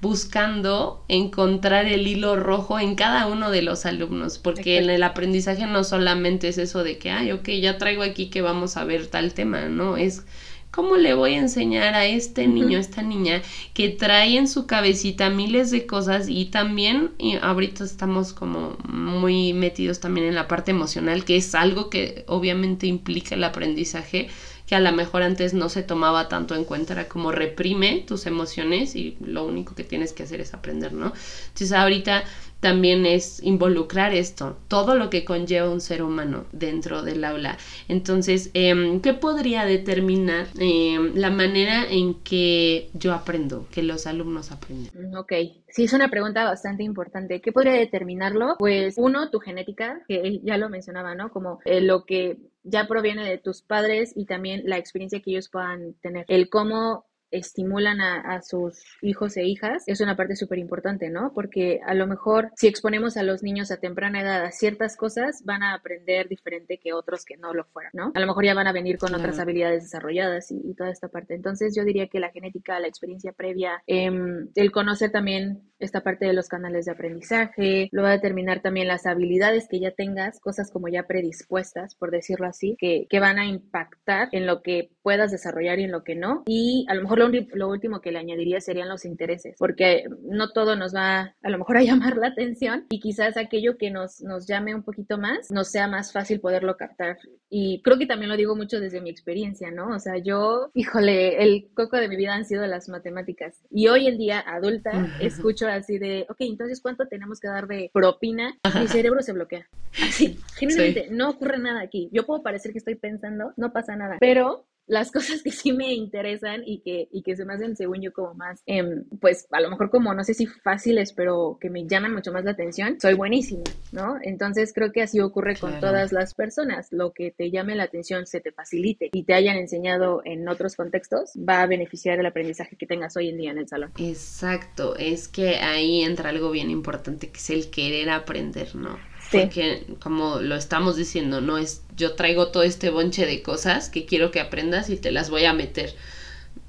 buscando 0.01 1.05
encontrar 1.09 1.87
el 1.87 2.07
hilo 2.07 2.37
rojo 2.37 2.79
en 2.79 2.95
cada 2.95 3.27
uno 3.27 3.51
de 3.51 3.63
los 3.63 3.85
alumnos, 3.85 4.39
porque 4.39 4.79
en 4.79 4.89
el 4.89 5.03
aprendizaje 5.03 5.67
no 5.67 5.83
solamente 5.83 6.49
es 6.49 6.59
eso 6.59 6.85
de 6.85 6.99
que, 6.99 7.11
ay, 7.11 7.33
ok, 7.33 7.49
ya 7.61 7.77
traigo 7.77 8.03
aquí 8.03 8.31
que 8.31 8.41
vamos 8.41 8.77
a 8.77 8.85
ver 8.85 9.09
tal 9.09 9.35
tema, 9.35 9.69
¿no? 9.69 9.97
Es 9.97 10.25
¿Cómo 10.71 10.97
le 10.97 11.15
voy 11.15 11.35
a 11.35 11.39
enseñar 11.39 11.95
a 11.95 12.07
este 12.07 12.47
niño, 12.47 12.79
a 12.79 12.81
esta 12.81 13.03
niña, 13.03 13.43
que 13.75 13.89
trae 13.89 14.37
en 14.37 14.47
su 14.47 14.67
cabecita 14.67 15.29
miles 15.29 15.73
de 15.73 15.85
cosas 15.85 16.29
y 16.29 16.45
también, 16.45 17.11
y 17.19 17.35
ahorita 17.37 17.83
estamos 17.83 18.33
como 18.33 18.79
muy 18.85 19.53
metidos 19.53 19.99
también 19.99 20.29
en 20.29 20.37
la 20.37 20.47
parte 20.47 20.71
emocional, 20.71 21.25
que 21.25 21.37
es 21.37 21.57
algo 21.57 21.91
que 21.91 22.25
obviamente 22.29 22.87
implica 22.87 23.35
el 23.35 23.43
aprendizaje, 23.43 24.29
que 24.71 24.77
a 24.77 24.81
lo 24.81 24.93
mejor 24.93 25.25
antes 25.25 25.53
no 25.53 25.69
se 25.69 25.83
tomaba 25.83 26.29
tanto 26.29 26.55
en 26.55 26.63
cuenta, 26.63 26.93
era 26.93 27.09
como 27.09 27.33
reprime 27.33 28.05
tus 28.07 28.27
emociones 28.27 28.95
y 28.95 29.17
lo 29.21 29.45
único 29.45 29.75
que 29.75 29.83
tienes 29.83 30.13
que 30.13 30.23
hacer 30.23 30.41
es 30.41 30.55
aprender, 30.55 30.93
¿no? 30.93 31.07
Entonces 31.07 31.73
ahorita 31.73 32.23
también 32.61 33.05
es 33.05 33.43
involucrar 33.43 34.15
esto, 34.15 34.59
todo 34.69 34.95
lo 34.95 35.11
que 35.11 35.25
conlleva 35.25 35.69
un 35.69 35.81
ser 35.81 36.05
humano 36.05 36.45
dentro 36.53 37.03
del 37.03 37.25
aula. 37.25 37.59
Entonces, 37.89 38.51
em, 38.55 39.01
¿qué 39.01 39.13
podría 39.13 39.65
determinar 39.65 40.47
em, 40.57 41.17
la 41.17 41.31
manera 41.31 41.85
en 41.91 42.15
que 42.23 42.91
yo 42.95 43.13
aprendo, 43.13 43.67
que 43.73 43.83
los 43.83 44.07
alumnos 44.07 44.53
aprenden? 44.53 44.93
Mm, 44.95 45.17
ok, 45.17 45.33
sí, 45.69 45.83
es 45.83 45.93
una 45.95 46.11
pregunta 46.11 46.45
bastante 46.45 46.85
importante. 46.85 47.41
¿Qué 47.41 47.51
podría 47.51 47.73
determinarlo? 47.73 48.55
Pues 48.61 48.95
uno, 48.99 49.31
tu 49.31 49.41
genética, 49.41 50.01
que 50.07 50.39
ya 50.45 50.59
lo 50.59 50.69
mencionaba, 50.69 51.17
¿no? 51.17 51.31
Como 51.31 51.59
eh, 51.65 51.81
lo 51.81 52.05
que 52.05 52.37
ya 52.63 52.87
proviene 52.87 53.29
de 53.29 53.39
tus 53.39 53.63
padres 53.63 54.13
y 54.15 54.27
también 54.27 54.63
la 54.65 54.79
experiencia 54.79 55.21
que 55.21 55.31
ellos 55.31 55.49
puedan 55.49 55.95
tener. 55.95 56.25
El 56.29 56.49
cómo 56.49 57.07
estimulan 57.31 58.01
a, 58.01 58.41
sus 58.43 58.83
hijos 59.03 59.37
e 59.37 59.45
hijas 59.45 59.83
es 59.87 60.01
una 60.01 60.17
parte 60.17 60.37
súper 60.37 60.59
importante, 60.59 61.11
¿no? 61.11 61.33
Porque 61.35 61.81
a 61.85 61.95
lo 61.95 62.07
mejor 62.07 62.51
si 62.57 62.69
exponemos 62.69 63.17
a 63.17 63.23
los 63.23 63.43
niños 63.43 63.71
a 63.71 63.79
temprana 63.79 64.23
edad 64.23 64.45
a 64.45 64.53
ciertas 64.53 64.97
cosas, 64.97 65.43
van 65.45 65.63
a 65.63 65.75
aprender 65.75 66.29
diferente 66.29 66.79
que 66.79 66.93
otros 66.93 67.25
que 67.25 67.37
no 67.37 67.53
lo 67.53 67.65
fueran, 67.65 67.93
¿no? 67.95 68.13
A 68.15 68.21
lo 68.21 68.27
mejor 68.27 68.45
ya 68.45 68.55
van 68.55 68.67
a 68.67 68.73
venir 68.73 68.99
con 68.99 69.15
otras 69.15 69.39
habilidades 69.39 69.85
desarrolladas 69.85 70.51
y, 70.51 70.75
toda 70.75 70.91
esta 70.91 71.09
parte. 71.09 71.35
Entonces 71.35 71.75
yo 71.77 71.85
diría 71.85 72.07
que 72.07 72.21
la 72.21 72.31
genética, 72.31 72.79
la 72.79 72.87
experiencia 72.87 73.33
previa, 73.33 73.83
em, 73.87 74.49
el 74.55 74.71
conocer 74.71 75.11
también 75.11 75.63
esta 75.79 76.03
parte 76.03 76.27
de 76.27 76.33
los 76.33 76.49
canales 76.49 76.87
de 76.87 76.93
aprendizaje, 76.93 77.89
lo 77.93 78.03
va 78.03 78.11
a 78.11 78.13
determinar 78.13 78.61
también 78.63 78.87
las 78.87 79.05
habilidades 79.07 79.67
que 79.69 79.81
ya 79.81 79.91
tengas, 79.91 80.41
cosas 80.41 80.71
como 80.71 80.89
ya 80.89 81.07
predispuestas, 81.07 81.95
por 81.97 82.11
decirlo 82.11 82.47
así, 82.47 82.77
que, 82.79 83.07
que 83.11 83.21
van 83.21 83.39
a 83.39 83.47
impactar 83.47 84.29
en 84.33 84.47
lo 84.47 84.63
que 84.63 84.91
puedas 85.03 85.31
desarrollar 85.33 85.79
y 85.81 85.85
en 85.85 85.93
lo 85.93 86.05
que 86.05 86.15
no. 86.15 86.45
Y 86.47 86.87
a 86.89 86.95
lo 86.95 87.03
mejor 87.03 87.20
lo, 87.29 87.69
último 87.69 88.01
que 88.01 88.13
le 88.13 88.19
añadiría 88.19 88.61
serían 88.61 88.89
los 88.89 89.05
intereses, 89.05 89.57
porque 89.59 90.05
no 90.23 90.51
todo 90.51 90.77
nos 90.77 90.95
va 90.95 91.35
a 91.43 91.51
lo 91.51 91.59
mejor 91.59 91.77
a 91.77 91.83
llamar 91.83 92.17
la 92.17 92.29
atención 92.29 92.87
y 92.91 93.01
quizás 93.01 93.37
aquello 93.37 93.77
que 93.79 93.91
nos, 93.91 94.21
nos 94.21 94.47
llame 94.47 94.75
un 94.75 94.83
poquito 94.83 95.19
más 95.19 95.51
nos 95.51 95.69
sea 95.69 95.89
más 95.89 96.13
fácil 96.13 96.41
poderlo 96.41 96.77
captar. 96.77 97.19
Y 97.49 97.83
creo 97.83 97.99
que 97.99 98.07
también 98.07 98.31
lo 98.31 98.37
digo 98.37 98.55
mucho 98.55 98.81
desde 98.81 99.01
mi 99.01 99.11
experiencia, 99.11 99.71
¿no? 99.71 99.89
O 99.89 99.99
sea, 99.99 100.19
yo, 100.19 100.71
híjole, 100.75 101.43
el 101.43 101.69
coco 101.75 101.97
de 101.97 102.09
mi 102.09 102.17
vida 102.17 102.35
han 102.35 102.45
sido 102.45 102.65
las 102.67 102.89
matemáticas. 102.89 103.61
Y 103.71 103.89
hoy 103.89 104.07
en 104.07 104.19
día, 104.19 104.41
adulta, 104.41 105.17
escucho 105.21 105.67
así 105.67 105.99
de, 105.99 106.27
ok, 106.29 106.37
entonces, 106.41 106.81
¿cuánto 106.81 107.07
tenemos 107.09 107.41
que 107.41 107.49
dar 107.49 107.67
de 107.67 107.91
propina? 107.93 108.57
Mi 108.79 108.87
cerebro 108.87 109.23
se 109.23 109.33
bloquea. 109.33 109.69
Así, 110.03 110.39
generalmente, 110.57 111.09
no 111.11 111.31
ocurre 111.31 111.59
nada 111.59 111.81
aquí. 111.81 112.09
Yo 112.13 112.25
puedo 112.25 112.43
parecer 112.43 112.73
que 112.73 112.79
estoy 112.79 112.95
pensando, 112.95 113.53
no 113.57 113.73
pasa 113.73 113.97
nada. 113.97 114.19
Pero 114.21 114.67
las 114.87 115.11
cosas 115.13 115.43
que 115.43 115.51
sí 115.51 115.73
me 115.73 115.93
interesan 115.95 116.63
y 116.65 116.81
que, 116.81 117.09
y 117.13 117.23
que 117.23 117.37
se 117.37 117.45
me 117.45 117.55
hacen, 117.55 117.77
según 117.77 118.03
yo, 118.03 118.13
como 118.13 118.35
más, 118.35 118.63
em, 118.67 119.05
pues 119.21 119.47
a 119.51 119.61
lo 119.61 119.71
mejor 119.71 119.91
como, 119.91 120.15
no 120.15 120.25
sé 120.25 120.35
si 120.35 120.47
fáciles, 120.47 121.13
pero 121.13 121.59
que 121.61 121.71
me 121.71 121.87
llaman 121.87 122.15
mucho 122.15 122.33
más 122.33 122.45
la 122.45 122.53
atención, 122.53 123.01
soy 123.01 123.15
buenísima, 123.15 123.65
¿no? 123.93 124.19
Entonces 124.23 124.73
creo 124.75 124.93
que 124.93 125.03
así 125.03 125.21
ocurre 125.21 125.57
con 125.57 125.81
todas 125.81 126.13
las 126.13 126.35
personas. 126.35 126.89
Lo 126.91 127.13
que 127.13 127.31
te 127.31 127.51
llame 127.51 127.75
la 127.75 127.85
atención, 127.85 128.27
se 128.27 128.41
te 128.41 128.53
facilite 128.53 129.11
y 129.13 129.25
te 129.25 129.35
hayan 129.35 129.57
enseñado 129.57 130.23
en 130.25 130.49
otros 130.49 130.77
contextos, 130.77 131.33
va 131.37 131.63
a 131.63 131.67
beneficiar 131.67 132.19
el 132.19 132.27
aprendizaje 132.27 132.77
que 132.77 132.87
tengas 132.87 133.17
hoy 133.17 133.29
en 133.29 133.39
día 133.39 133.51
en 133.51 133.59
el 133.59 133.69
salón. 133.69 133.93
Exacto, 133.99 134.97
es 134.97 135.29
que 135.29 135.57
ahí 135.57 136.03
entra 136.03 136.31
algo 136.31 136.51
bien 136.51 136.71
importante, 136.71 137.31
que 137.31 137.39
es 137.39 137.51
el 137.51 137.71
querer 137.71 138.11
aprender, 138.11 138.75
¿no? 138.75 138.99
Porque 139.31 139.87
como 140.01 140.41
lo 140.41 140.57
estamos 140.57 140.97
diciendo, 140.97 141.41
no 141.41 141.59
es 141.59 141.83
yo 141.97 142.15
traigo 142.15 142.49
todo 142.49 142.63
este 142.63 142.91
bonche 142.91 143.27
de 143.27 143.43
cosas 143.43 143.89
que 143.89 144.07
quiero 144.07 144.31
que 144.31 144.41
aprendas 144.41 144.91
y 144.91 144.97
te 144.97 145.13
las 145.13 145.31
voy 145.31 145.45
a 145.45 145.53
meter. 145.53 145.95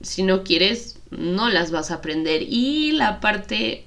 Si 0.01 0.23
no 0.23 0.43
quieres, 0.43 0.99
no 1.09 1.49
las 1.49 1.71
vas 1.71 1.91
a 1.91 1.95
aprender. 1.95 2.43
Y 2.43 2.91
la 2.91 3.19
parte, 3.19 3.85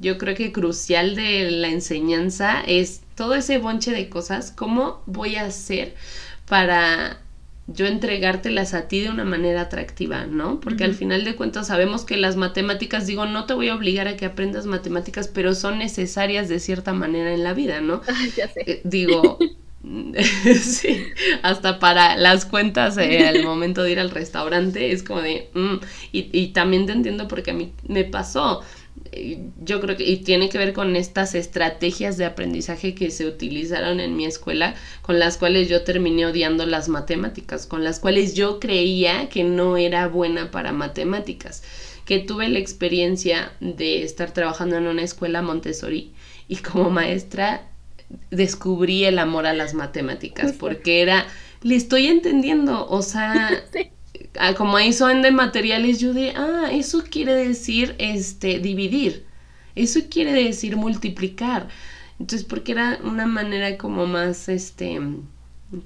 yo 0.00 0.18
creo 0.18 0.34
que 0.34 0.52
crucial 0.52 1.14
de 1.14 1.50
la 1.50 1.68
enseñanza 1.68 2.62
es 2.66 3.02
todo 3.14 3.34
ese 3.34 3.58
bonche 3.58 3.92
de 3.92 4.08
cosas, 4.08 4.52
¿cómo 4.52 5.02
voy 5.06 5.36
a 5.36 5.46
hacer 5.46 5.94
para 6.46 7.20
yo 7.68 7.86
entregártelas 7.86 8.74
a 8.74 8.86
ti 8.88 9.00
de 9.00 9.10
una 9.10 9.24
manera 9.24 9.62
atractiva, 9.62 10.26
¿no? 10.26 10.60
Porque 10.60 10.84
al 10.84 10.94
final 10.94 11.24
de 11.24 11.34
cuentas 11.34 11.66
sabemos 11.66 12.04
que 12.04 12.16
las 12.16 12.36
matemáticas, 12.36 13.06
digo, 13.06 13.26
no 13.26 13.46
te 13.46 13.54
voy 13.54 13.68
a 13.68 13.74
obligar 13.74 14.06
a 14.08 14.16
que 14.16 14.24
aprendas 14.24 14.66
matemáticas, 14.66 15.28
pero 15.28 15.54
son 15.54 15.78
necesarias 15.78 16.48
de 16.48 16.60
cierta 16.60 16.92
manera 16.92 17.32
en 17.32 17.42
la 17.42 17.54
vida, 17.54 17.80
¿no? 17.80 18.02
ya 18.36 18.48
sé. 18.48 18.62
Eh, 18.66 18.80
digo, 18.84 19.38
sí, 20.62 21.06
hasta 21.42 21.78
para 21.78 22.16
las 22.16 22.44
cuentas 22.44 22.96
eh, 22.98 23.26
al 23.28 23.42
momento 23.42 23.82
de 23.82 23.92
ir 23.92 24.00
al 24.00 24.10
restaurante 24.10 24.92
es 24.92 25.02
como 25.02 25.20
de, 25.22 25.50
mm, 25.54 25.74
y, 26.12 26.28
y 26.32 26.48
también 26.48 26.86
te 26.86 26.92
entiendo 26.92 27.28
porque 27.28 27.50
a 27.50 27.54
mí 27.54 27.72
me 27.88 28.04
pasó, 28.04 28.62
yo 29.62 29.80
creo 29.80 29.96
que 29.96 30.04
y 30.04 30.18
tiene 30.18 30.48
que 30.48 30.58
ver 30.58 30.72
con 30.72 30.96
estas 30.96 31.34
estrategias 31.34 32.16
de 32.16 32.24
aprendizaje 32.24 32.94
que 32.94 33.10
se 33.10 33.26
utilizaron 33.26 34.00
en 34.00 34.16
mi 34.16 34.26
escuela, 34.26 34.74
con 35.02 35.18
las 35.18 35.36
cuales 35.36 35.68
yo 35.68 35.82
terminé 35.82 36.26
odiando 36.26 36.66
las 36.66 36.88
matemáticas, 36.88 37.66
con 37.66 37.84
las 37.84 38.00
cuales 38.00 38.34
yo 38.34 38.60
creía 38.60 39.28
que 39.28 39.44
no 39.44 39.76
era 39.76 40.08
buena 40.08 40.50
para 40.50 40.72
matemáticas, 40.72 41.62
que 42.04 42.18
tuve 42.18 42.48
la 42.48 42.58
experiencia 42.58 43.52
de 43.60 44.02
estar 44.02 44.32
trabajando 44.32 44.76
en 44.76 44.86
una 44.86 45.02
escuela 45.02 45.42
Montessori 45.42 46.12
y 46.48 46.56
como 46.56 46.90
maestra 46.90 47.68
descubrí 48.30 49.04
el 49.04 49.18
amor 49.18 49.46
a 49.46 49.54
las 49.54 49.74
matemáticas, 49.74 50.52
porque 50.52 51.02
era, 51.02 51.26
le 51.62 51.74
estoy 51.74 52.06
entendiendo, 52.06 52.86
o 52.88 53.02
sea, 53.02 53.50
como 54.56 54.76
ahí 54.76 54.92
son 54.92 55.22
de 55.22 55.30
materiales, 55.30 56.00
yo 56.00 56.12
de, 56.12 56.30
ah, 56.36 56.68
eso 56.72 57.02
quiere 57.08 57.34
decir, 57.34 57.94
este, 57.98 58.58
dividir, 58.58 59.26
eso 59.74 60.00
quiere 60.10 60.32
decir 60.32 60.76
multiplicar. 60.76 61.68
Entonces, 62.18 62.46
porque 62.46 62.72
era 62.72 62.98
una 63.04 63.26
manera 63.26 63.76
como 63.76 64.06
más, 64.06 64.48
este, 64.48 65.00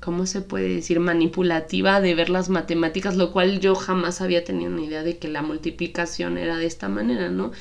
¿cómo 0.01 0.27
se 0.27 0.43
puede 0.43 0.69
decir? 0.77 1.01
Manipulativa 1.01 2.01
de 2.01 2.15
ver 2.15 2.31
las 2.31 2.49
matemáticas, 2.49 3.17
lo 3.17 3.33
cual 3.33 3.61
yo 3.61 3.75
jamás 3.75 4.21
había 4.21 4.45
tenido 4.45 4.71
una 4.71 4.83
idea 4.83 5.03
de 5.03 5.19
que 5.19 5.29
la 5.29 5.43
multiplicación 5.43 6.39
era 6.39 6.57
de 6.57 6.67
esta 6.67 6.89
manera, 6.89 7.31
¿no? 7.31 7.53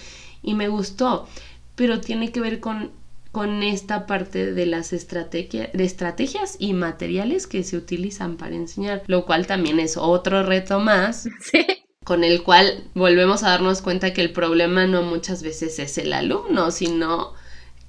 Y 0.43 0.53
me 0.53 0.67
gustó, 0.67 1.27
pero 1.75 1.99
tiene 1.99 2.31
que 2.31 2.41
ver 2.41 2.59
con 2.59 2.91
con 3.31 3.61
esta 3.61 4.07
parte 4.07 4.53
de 4.53 4.65
las 4.65 4.91
estrategias, 4.91 5.69
de 5.73 5.83
estrategias 5.83 6.55
y 6.59 6.73
materiales 6.73 7.47
que 7.47 7.63
se 7.63 7.77
utilizan 7.77 8.37
para 8.37 8.55
enseñar, 8.55 9.03
lo 9.07 9.25
cual 9.25 9.45
también 9.45 9.79
es 9.79 9.97
otro 9.97 10.43
reto 10.43 10.79
más. 10.79 11.27
Con 12.05 12.23
el 12.23 12.41
cual 12.41 12.85
volvemos 12.95 13.43
a 13.43 13.49
darnos 13.49 13.83
cuenta 13.83 14.13
que 14.13 14.21
el 14.21 14.31
problema 14.31 14.87
no 14.87 15.03
muchas 15.03 15.43
veces 15.43 15.77
es 15.77 15.95
el 15.99 16.13
alumno, 16.13 16.71
sino 16.71 17.33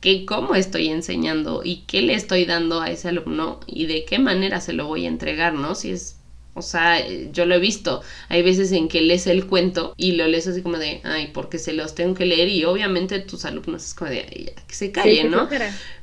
que 0.00 0.26
cómo 0.26 0.54
estoy 0.54 0.88
enseñando 0.88 1.62
y 1.64 1.84
qué 1.86 2.02
le 2.02 2.14
estoy 2.14 2.44
dando 2.44 2.82
a 2.82 2.90
ese 2.90 3.08
alumno 3.08 3.60
y 3.66 3.86
de 3.86 4.04
qué 4.04 4.18
manera 4.18 4.60
se 4.60 4.74
lo 4.74 4.86
voy 4.86 5.06
a 5.06 5.08
entregar, 5.08 5.54
¿no? 5.54 5.74
Si 5.74 5.92
es 5.92 6.19
o 6.60 6.62
sea, 6.62 7.04
yo 7.32 7.46
lo 7.46 7.56
he 7.56 7.58
visto. 7.58 8.02
Hay 8.28 8.42
veces 8.42 8.70
en 8.72 8.88
que 8.88 9.00
lees 9.00 9.26
el 9.26 9.46
cuento 9.46 9.94
y 9.96 10.12
lo 10.12 10.26
lees 10.28 10.46
así 10.46 10.62
como 10.62 10.78
de, 10.78 11.00
ay, 11.04 11.30
porque 11.34 11.58
se 11.58 11.72
los 11.72 11.94
tengo 11.94 12.14
que 12.14 12.26
leer 12.26 12.48
y 12.48 12.64
obviamente 12.64 13.18
tus 13.20 13.44
alumnos 13.44 13.84
es 13.84 13.94
como 13.94 14.10
de, 14.10 14.20
ay, 14.20 14.50
que 14.66 14.74
se 14.74 14.92
callen, 14.92 15.30
¿no? 15.30 15.48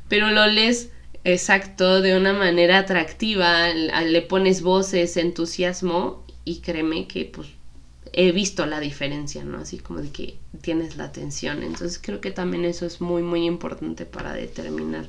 Pero 0.10 0.32
lo 0.32 0.46
lees 0.48 0.90
exacto 1.24 2.02
de 2.02 2.18
una 2.18 2.34
manera 2.34 2.80
atractiva, 2.80 3.70
le 3.70 4.22
pones 4.22 4.62
voces, 4.62 5.18
entusiasmo 5.18 6.26
y 6.46 6.60
créeme 6.62 7.08
que 7.08 7.26
pues 7.26 7.48
he 8.14 8.32
visto 8.32 8.66
la 8.66 8.80
diferencia, 8.80 9.44
¿no? 9.44 9.60
Así 9.60 9.78
como 9.78 10.02
de 10.02 10.10
que 10.10 10.38
tienes 10.62 10.98
la 10.98 11.06
atención. 11.06 11.62
Entonces 11.62 12.00
creo 12.02 12.20
que 12.22 12.32
también 12.32 12.66
eso 12.66 12.86
es 12.86 13.00
muy, 13.02 13.22
muy 13.22 13.46
importante 13.46 14.06
para 14.06 14.34
determinar. 14.34 15.08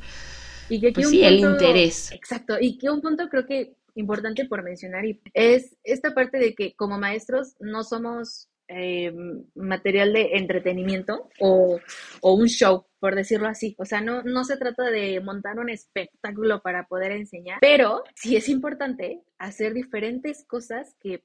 Y 0.68 0.80
que 0.80 0.92
pues 0.92 1.08
sí, 1.08 1.24
el 1.24 1.38
interés. 1.38 2.12
Exacto. 2.12 2.56
Y 2.60 2.76
que 2.76 2.90
un 2.90 3.00
punto 3.00 3.28
creo 3.30 3.46
que 3.46 3.77
importante 3.98 4.46
por 4.46 4.62
mencionar 4.62 5.04
y 5.04 5.20
es 5.34 5.76
esta 5.82 6.14
parte 6.14 6.38
de 6.38 6.54
que 6.54 6.74
como 6.74 6.98
maestros 6.98 7.56
no 7.60 7.82
somos 7.82 8.48
eh, 8.68 9.12
material 9.54 10.12
de 10.12 10.36
entretenimiento 10.36 11.30
o, 11.40 11.80
un 12.20 12.46
show, 12.48 12.86
por 13.00 13.14
decirlo 13.14 13.48
así. 13.48 13.74
O 13.78 13.86
sea, 13.86 14.02
no, 14.02 14.22
no 14.22 14.44
se 14.44 14.58
trata 14.58 14.84
de 14.90 15.20
montar 15.20 15.58
un 15.58 15.70
espectáculo 15.70 16.60
para 16.60 16.86
poder 16.86 17.12
enseñar, 17.12 17.58
pero 17.60 18.04
sí 18.14 18.36
es 18.36 18.48
importante 18.48 19.22
hacer 19.38 19.72
diferentes 19.72 20.44
cosas 20.46 20.94
que 21.00 21.24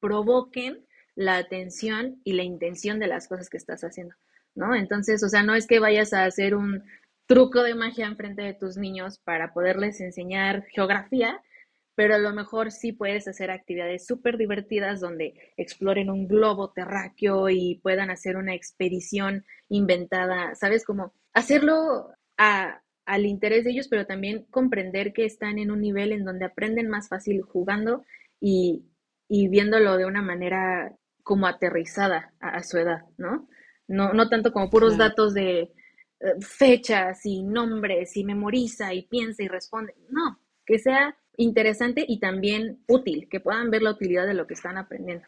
provoquen 0.00 0.86
la 1.14 1.36
atención 1.36 2.20
y 2.24 2.32
la 2.32 2.42
intención 2.42 2.98
de 2.98 3.06
las 3.06 3.28
cosas 3.28 3.50
que 3.50 3.58
estás 3.58 3.84
haciendo, 3.84 4.14
¿no? 4.54 4.74
Entonces, 4.74 5.22
o 5.22 5.28
sea, 5.28 5.42
no 5.42 5.54
es 5.54 5.66
que 5.66 5.78
vayas 5.78 6.14
a 6.14 6.24
hacer 6.24 6.54
un 6.54 6.82
truco 7.26 7.62
de 7.62 7.74
magia 7.74 8.06
enfrente 8.06 8.42
de 8.42 8.54
tus 8.54 8.76
niños 8.76 9.18
para 9.18 9.52
poderles 9.52 10.00
enseñar 10.00 10.64
geografía, 10.70 11.42
pero 11.94 12.14
a 12.14 12.18
lo 12.18 12.32
mejor 12.32 12.70
sí 12.70 12.92
puedes 12.92 13.28
hacer 13.28 13.50
actividades 13.50 14.06
súper 14.06 14.38
divertidas 14.38 15.00
donde 15.00 15.34
exploren 15.56 16.10
un 16.10 16.26
globo 16.26 16.72
terráqueo 16.72 17.50
y 17.50 17.80
puedan 17.82 18.10
hacer 18.10 18.36
una 18.36 18.54
expedición 18.54 19.44
inventada, 19.68 20.54
¿sabes? 20.54 20.84
Como 20.84 21.12
hacerlo 21.34 22.08
al 22.36 23.26
interés 23.26 23.64
de 23.64 23.72
ellos, 23.72 23.88
pero 23.88 24.06
también 24.06 24.46
comprender 24.50 25.12
que 25.12 25.24
están 25.24 25.58
en 25.58 25.70
un 25.70 25.80
nivel 25.80 26.12
en 26.12 26.24
donde 26.24 26.46
aprenden 26.46 26.88
más 26.88 27.08
fácil 27.08 27.42
jugando 27.42 28.04
y, 28.40 28.84
viéndolo 29.28 29.96
de 29.96 30.06
una 30.06 30.22
manera 30.22 30.96
como 31.22 31.46
aterrizada 31.46 32.32
a, 32.40 32.62
su 32.62 32.78
edad, 32.78 33.04
¿no? 33.16 33.48
¿no? 33.86 34.12
No 34.12 34.28
tanto 34.28 34.52
como 34.52 34.70
puros 34.70 34.98
datos 34.98 35.34
de 35.34 35.60
eh, 35.60 35.70
fechas 36.40 37.24
y 37.24 37.42
nombres 37.42 38.16
y 38.16 38.24
memoriza 38.24 38.92
y 38.92 39.06
piensa 39.06 39.42
y 39.42 39.48
responde. 39.48 39.94
No, 40.10 40.40
que 40.66 40.78
sea 40.78 41.16
interesante 41.36 42.04
y 42.06 42.18
también 42.18 42.82
útil, 42.86 43.28
que 43.30 43.40
puedan 43.40 43.70
ver 43.70 43.82
la 43.82 43.90
utilidad 43.90 44.26
de 44.26 44.34
lo 44.34 44.46
que 44.46 44.54
están 44.54 44.76
aprendiendo. 44.76 45.26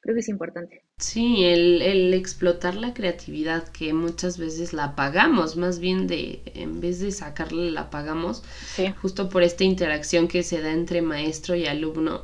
Creo 0.00 0.14
que 0.14 0.20
es 0.20 0.28
importante. 0.28 0.84
Sí, 0.98 1.44
el, 1.44 1.80
el 1.80 2.12
explotar 2.12 2.74
la 2.74 2.92
creatividad 2.92 3.66
que 3.68 3.94
muchas 3.94 4.38
veces 4.38 4.74
la 4.74 4.84
apagamos, 4.84 5.56
más 5.56 5.80
bien 5.80 6.06
de, 6.06 6.42
en 6.54 6.80
vez 6.80 7.00
de 7.00 7.10
sacarla, 7.10 7.70
la 7.70 7.80
apagamos, 7.82 8.44
justo 9.00 9.30
por 9.30 9.42
esta 9.42 9.64
interacción 9.64 10.28
que 10.28 10.42
se 10.42 10.60
da 10.60 10.72
entre 10.72 11.00
maestro 11.00 11.54
y 11.54 11.66
alumno 11.66 12.22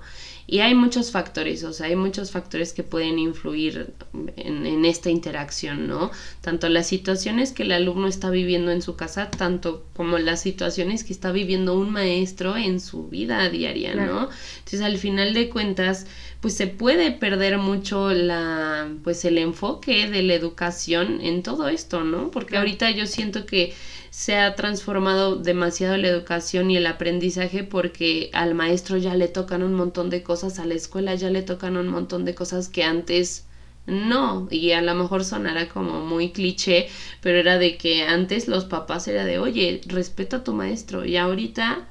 y 0.52 0.58
hay 0.58 0.74
muchos 0.74 1.12
factores, 1.12 1.62
o 1.62 1.72
sea, 1.72 1.86
hay 1.86 1.94
muchos 1.94 2.32
factores 2.32 2.72
que 2.72 2.82
pueden 2.82 3.20
influir 3.20 3.94
en, 4.34 4.84
esta 4.84 5.08
interacción, 5.08 5.86
¿no? 5.86 6.10
Tanto 6.40 6.68
las 6.68 6.88
situaciones 6.88 7.52
que 7.52 7.62
el 7.62 7.70
alumno 7.70 8.08
está 8.08 8.30
viviendo 8.30 8.72
en 8.72 8.82
su 8.82 8.96
casa, 8.96 9.30
tanto 9.30 9.84
como 9.94 10.18
las 10.18 10.42
situaciones 10.42 11.04
que 11.04 11.12
está 11.12 11.30
viviendo 11.30 11.78
un 11.78 11.92
maestro 11.92 12.56
en 12.56 12.80
su 12.80 13.06
vida 13.06 13.48
diaria, 13.48 13.94
¿no? 13.94 14.28
Entonces, 14.58 14.80
al 14.80 14.98
final 14.98 15.34
de 15.34 15.50
cuentas, 15.50 16.08
pues 16.40 16.54
se 16.54 16.66
puede 16.66 17.12
perder 17.12 17.58
mucho 17.58 18.10
la, 18.10 18.88
pues 19.04 19.24
el 19.24 19.38
enfoque 19.38 20.10
de 20.10 20.24
la 20.24 20.34
educación 20.34 21.20
en 21.20 21.44
todo 21.44 21.68
esto, 21.68 22.02
¿no? 22.02 22.32
Porque 22.32 22.56
ahorita 22.56 22.90
yo 22.90 23.06
siento 23.06 23.46
que 23.46 23.72
se 24.10 24.36
ha 24.36 24.56
transformado 24.56 25.36
demasiado 25.36 25.96
la 25.96 26.08
educación 26.08 26.70
y 26.70 26.76
el 26.76 26.86
aprendizaje 26.86 27.64
porque 27.64 28.30
al 28.32 28.54
maestro 28.54 28.96
ya 28.96 29.14
le 29.14 29.28
tocan 29.28 29.62
un 29.62 29.74
montón 29.74 30.10
de 30.10 30.22
cosas, 30.22 30.58
a 30.58 30.66
la 30.66 30.74
escuela 30.74 31.14
ya 31.14 31.30
le 31.30 31.42
tocan 31.42 31.76
un 31.76 31.88
montón 31.88 32.24
de 32.24 32.34
cosas 32.34 32.68
que 32.68 32.84
antes 32.84 33.46
no, 33.86 34.46
y 34.50 34.72
a 34.72 34.82
lo 34.82 34.94
mejor 34.94 35.24
sonará 35.24 35.68
como 35.68 36.00
muy 36.00 36.32
cliché, 36.32 36.88
pero 37.20 37.38
era 37.38 37.58
de 37.58 37.76
que 37.76 38.04
antes 38.04 38.46
los 38.48 38.64
papás 38.64 39.08
era 39.08 39.24
de, 39.24 39.38
oye, 39.38 39.80
respeta 39.86 40.38
a 40.38 40.44
tu 40.44 40.52
maestro, 40.52 41.04
y 41.04 41.16
ahorita 41.16 41.88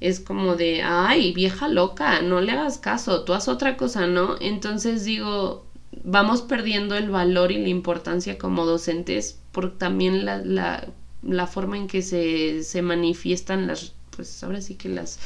es 0.00 0.20
como 0.20 0.56
de, 0.56 0.82
ay, 0.82 1.32
vieja 1.32 1.68
loca, 1.68 2.22
no 2.22 2.40
le 2.40 2.52
hagas 2.52 2.78
caso, 2.78 3.24
tú 3.24 3.34
haz 3.34 3.48
otra 3.48 3.76
cosa, 3.76 4.06
¿no? 4.06 4.36
Entonces 4.40 5.04
digo, 5.04 5.66
vamos 6.04 6.42
perdiendo 6.42 6.96
el 6.96 7.10
valor 7.10 7.52
y 7.52 7.58
la 7.58 7.68
importancia 7.68 8.38
como 8.38 8.64
docentes 8.66 9.40
por 9.52 9.76
también 9.76 10.24
la, 10.24 10.38
la 10.38 10.88
la 11.28 11.46
forma 11.46 11.76
en 11.76 11.86
que 11.86 12.02
se, 12.02 12.62
se 12.64 12.82
manifiestan 12.82 13.66
las, 13.66 13.92
pues 14.14 14.42
ahora 14.42 14.60
sí 14.60 14.74
que 14.74 14.88
las, 14.88 15.18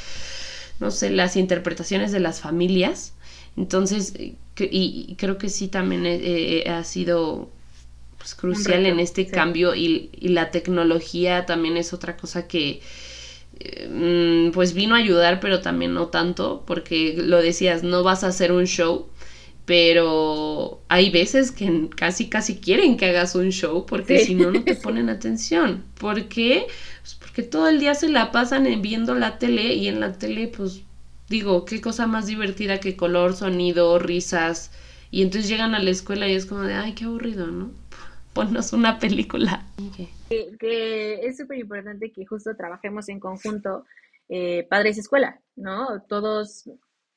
no 0.79 0.91
sé, 0.91 1.09
las 1.09 1.35
interpretaciones 1.35 2.11
de 2.11 2.19
las 2.19 2.41
familias. 2.41 3.13
Entonces, 3.57 4.13
y, 4.17 5.15
creo 5.17 5.37
que 5.37 5.49
sí 5.49 5.67
también 5.67 6.05
eh, 6.05 6.19
eh, 6.21 6.69
ha 6.69 6.83
sido 6.83 7.49
pues, 8.17 8.35
crucial 8.35 8.85
en 8.85 8.99
este 8.99 9.27
cambio 9.27 9.75
y, 9.75 10.09
y, 10.13 10.29
la 10.29 10.51
tecnología 10.51 11.45
también 11.45 11.77
es 11.77 11.93
otra 11.93 12.17
cosa 12.17 12.47
que 12.47 12.81
eh, 13.59 13.87
mm, 13.87 14.51
pues 14.51 14.73
vino 14.73 14.95
a 14.95 14.97
ayudar, 14.97 15.39
pero 15.39 15.61
también 15.61 15.93
no 15.93 16.07
tanto, 16.07 16.63
porque 16.65 17.15
lo 17.17 17.41
decías, 17.41 17.83
no 17.83 18.03
vas 18.03 18.23
a 18.23 18.27
hacer 18.27 18.51
un 18.51 18.65
show, 18.65 19.07
pero 19.65 20.81
hay 20.89 21.09
veces 21.09 21.51
que 21.51 21.89
casi 21.95 22.29
casi 22.29 22.57
quieren 22.57 22.97
que 22.97 23.05
hagas 23.05 23.35
un 23.35 23.51
show 23.51 23.85
porque 23.85 24.19
si 24.19 24.35
no 24.35 24.51
no 24.51 24.63
te 24.63 24.75
ponen 24.83 25.09
atención. 25.09 25.83
¿Por 25.99 26.27
qué? 26.27 26.67
Pues 27.01 27.15
porque 27.15 27.43
todo 27.43 27.69
el 27.69 27.79
día 27.79 27.95
se 27.95 28.09
la 28.09 28.31
pasan 28.31 28.81
viendo 28.81 29.15
la 29.15 29.39
tele 29.39 29.73
y 29.73 29.87
en 29.87 29.99
la 29.99 30.13
tele 30.13 30.49
pues 30.49 30.83
digo, 31.29 31.65
qué 31.65 31.81
cosa 31.81 32.07
más 32.07 32.27
divertida 32.27 32.79
que 32.79 32.97
color, 32.97 33.35
sonido, 33.35 33.99
risas 33.99 34.71
y 35.09 35.21
entonces 35.21 35.49
llegan 35.49 35.75
a 35.75 35.79
la 35.79 35.91
escuela 35.91 36.27
y 36.27 36.33
es 36.33 36.45
como 36.45 36.61
de, 36.61 36.73
ay, 36.73 36.93
qué 36.93 37.05
aburrido, 37.05 37.47
¿no? 37.47 37.71
Ponnos 38.33 38.73
una 38.73 38.99
película. 38.99 39.63
Que, 40.29 41.19
es 41.23 41.37
súper 41.37 41.59
importante 41.59 42.11
que 42.11 42.25
justo 42.25 42.55
trabajemos 42.55 43.07
en 43.09 43.19
conjunto 43.19 43.85
eh, 44.27 44.65
padres 44.69 44.97
y 44.97 45.01
escuela, 45.01 45.39
¿no? 45.55 46.01
Todos 46.09 46.67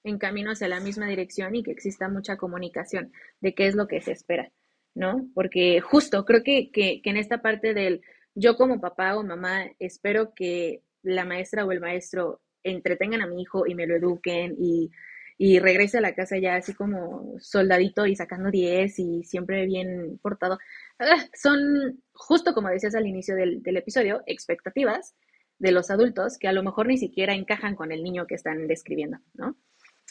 en 0.06 0.18
camino 0.18 0.52
hacia 0.52 0.68
la 0.68 0.80
misma 0.80 1.08
dirección 1.08 1.54
y 1.56 1.62
que 1.62 1.72
exista 1.72 2.08
mucha 2.08 2.36
comunicación 2.36 3.12
de 3.40 3.54
qué 3.54 3.66
es 3.66 3.74
lo 3.74 3.88
que 3.88 4.00
se 4.00 4.12
espera, 4.12 4.52
¿no? 4.94 5.28
Porque 5.34 5.80
justo 5.80 6.24
creo 6.24 6.42
que, 6.44 6.70
que, 6.70 7.00
en 7.04 7.16
esta 7.16 7.42
parte 7.42 7.74
del 7.74 8.02
yo 8.34 8.56
como 8.56 8.80
papá 8.80 9.16
o 9.16 9.24
mamá 9.24 9.66
espero 9.80 10.32
que 10.34 10.82
la 11.02 11.24
maestra 11.24 11.64
o 11.64 11.72
el 11.72 11.80
maestro 11.80 12.40
entretengan 12.62 13.20
a 13.20 13.26
mi 13.26 13.42
hijo 13.42 13.66
y 13.66 13.74
me 13.74 13.86
lo 13.86 13.96
eduquen 13.96 14.54
y, 14.58 14.90
y 15.38 15.58
regrese 15.58 15.98
a 15.98 16.00
la 16.00 16.14
casa 16.14 16.38
ya 16.38 16.54
así 16.56 16.72
como 16.72 17.34
soldadito 17.40 18.06
y 18.06 18.14
sacando 18.14 18.50
10 18.50 18.98
y 19.00 19.24
siempre 19.24 19.66
bien 19.66 20.18
portado. 20.22 20.58
Ah, 21.00 21.24
son, 21.34 22.02
justo 22.12 22.54
como 22.54 22.68
decías 22.68 22.94
al 22.94 23.06
inicio 23.06 23.34
del, 23.34 23.62
del 23.62 23.76
episodio, 23.78 24.22
expectativas 24.26 25.16
de 25.58 25.72
los 25.72 25.90
adultos 25.90 26.38
que 26.38 26.48
a 26.48 26.52
lo 26.52 26.62
mejor 26.62 26.86
ni 26.86 26.98
siquiera 26.98 27.34
encajan 27.34 27.74
con 27.74 27.90
el 27.90 28.02
niño 28.04 28.26
que 28.26 28.34
están 28.36 28.68
describiendo, 28.68 29.18
¿no? 29.34 29.56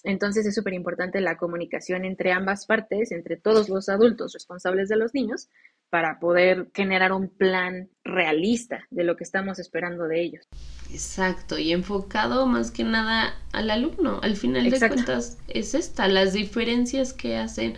Entonces 0.04 0.46
es 0.46 0.54
súper 0.54 0.74
importante 0.74 1.22
la 1.22 1.38
comunicación 1.38 2.06
entre 2.06 2.32
ambas 2.32 2.66
partes, 2.66 3.12
entre 3.12 3.38
todos 3.38 3.70
los 3.70 3.90
adultos 3.90 4.34
responsables 4.34 4.90
de 4.90 4.98
los 4.98 5.14
niños, 5.14 5.50
para 5.90 6.20
poder 6.20 6.68
generar 6.74 7.14
un 7.14 7.30
plan 7.30 7.90
realista 8.04 8.86
de 8.90 9.04
lo 9.04 9.16
que 9.16 9.24
estamos 9.24 9.60
esperando 9.60 10.08
de 10.08 10.22
ellos. 10.22 10.48
Exacto, 10.92 11.58
y 11.58 11.72
enfocado 11.72 12.46
más 12.48 12.72
que 12.72 12.84
nada 12.84 13.34
al 13.54 13.70
alumno. 13.70 14.20
Al 14.22 14.36
final 14.36 14.70
de 14.70 14.78
cuentas 14.78 15.38
es 15.48 15.74
esta, 15.74 16.08
las 16.08 16.34
diferencias 16.34 17.14
que 17.14 17.38
hacen 17.38 17.76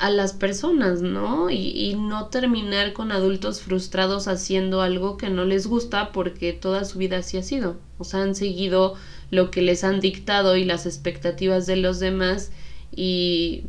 a 0.00 0.10
las 0.10 0.32
personas, 0.32 1.00
¿no? 1.00 1.50
Y, 1.50 1.68
y, 1.68 1.94
no 1.94 2.28
terminar 2.28 2.92
con 2.92 3.12
adultos 3.12 3.62
frustrados 3.62 4.26
haciendo 4.26 4.82
algo 4.82 5.16
que 5.16 5.28
no 5.28 5.44
les 5.44 5.66
gusta 5.66 6.12
porque 6.12 6.52
toda 6.52 6.84
su 6.84 6.98
vida 6.98 7.18
así 7.18 7.38
ha 7.38 7.42
sido. 7.42 7.76
O 7.98 8.04
sea, 8.04 8.22
han 8.22 8.34
seguido 8.34 8.96
lo 9.32 9.50
que 9.50 9.62
les 9.62 9.84
han 9.84 10.00
dictado 10.00 10.56
y 10.56 10.64
las 10.64 10.86
expectativas 10.86 11.66
de 11.66 11.76
los 11.78 12.00
demás 12.00 12.52
y 12.92 13.64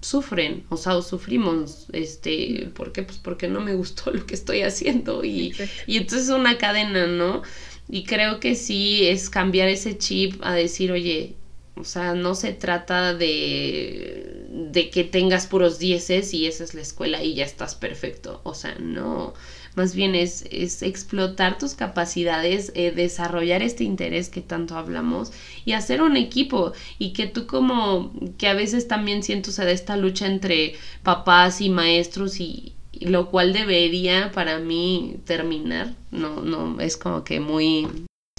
sufren, 0.00 0.64
o 0.68 0.76
sea, 0.76 1.00
sufrimos, 1.02 1.86
este, 1.92 2.70
¿por 2.74 2.92
qué? 2.92 3.02
Pues 3.02 3.18
porque 3.18 3.48
no 3.48 3.60
me 3.60 3.74
gustó 3.74 4.10
lo 4.12 4.26
que 4.26 4.34
estoy 4.34 4.62
haciendo 4.62 5.24
y, 5.24 5.54
y 5.86 5.96
entonces 5.96 6.28
es 6.28 6.34
una 6.34 6.58
cadena, 6.58 7.06
¿no? 7.06 7.42
Y 7.88 8.04
creo 8.04 8.40
que 8.40 8.54
sí 8.56 9.06
es 9.06 9.30
cambiar 9.30 9.68
ese 9.68 9.96
chip 9.98 10.34
a 10.42 10.54
decir, 10.54 10.92
oye, 10.92 11.36
o 11.76 11.84
sea, 11.84 12.14
no 12.14 12.34
se 12.34 12.52
trata 12.52 13.14
de, 13.14 14.46
de 14.50 14.90
que 14.90 15.04
tengas 15.04 15.46
puros 15.46 15.78
dieces 15.78 16.34
y 16.34 16.46
esa 16.46 16.64
es 16.64 16.74
la 16.74 16.82
escuela 16.82 17.22
y 17.22 17.34
ya 17.34 17.44
estás 17.44 17.74
perfecto, 17.74 18.40
o 18.44 18.54
sea, 18.54 18.76
no, 18.80 19.34
más 19.76 19.94
bien 19.94 20.14
es, 20.14 20.46
es 20.50 20.82
explotar 20.82 21.58
tus 21.58 21.74
capacidades, 21.74 22.72
eh, 22.74 22.92
desarrollar 22.92 23.62
este 23.62 23.84
interés 23.84 24.30
que 24.30 24.40
tanto 24.40 24.76
hablamos 24.76 25.32
y 25.66 25.72
hacer 25.72 26.00
un 26.00 26.16
equipo. 26.16 26.72
Y 26.98 27.12
que 27.12 27.26
tú 27.26 27.46
como 27.46 28.10
que 28.38 28.48
a 28.48 28.54
veces 28.54 28.88
también 28.88 29.22
siento 29.22 29.52
se 29.52 29.64
da 29.64 29.70
esta 29.70 29.96
lucha 29.96 30.26
entre 30.26 30.74
papás 31.02 31.60
y 31.60 31.68
maestros 31.68 32.40
y, 32.40 32.72
lo 32.98 33.30
cual 33.30 33.52
debería 33.52 34.32
para 34.32 34.58
mí 34.58 35.18
terminar, 35.26 35.92
no, 36.10 36.40
no, 36.40 36.80
es 36.80 36.96
como 36.96 37.22
que 37.22 37.40
muy 37.40 37.86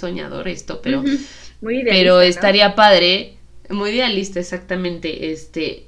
soñador 0.00 0.48
esto, 0.48 0.82
pero, 0.82 1.04
muy 1.60 1.84
pero 1.84 2.20
estaría 2.20 2.74
padre, 2.74 3.36
muy 3.70 3.90
idealista 3.90 4.40
exactamente, 4.40 5.30
este, 5.30 5.86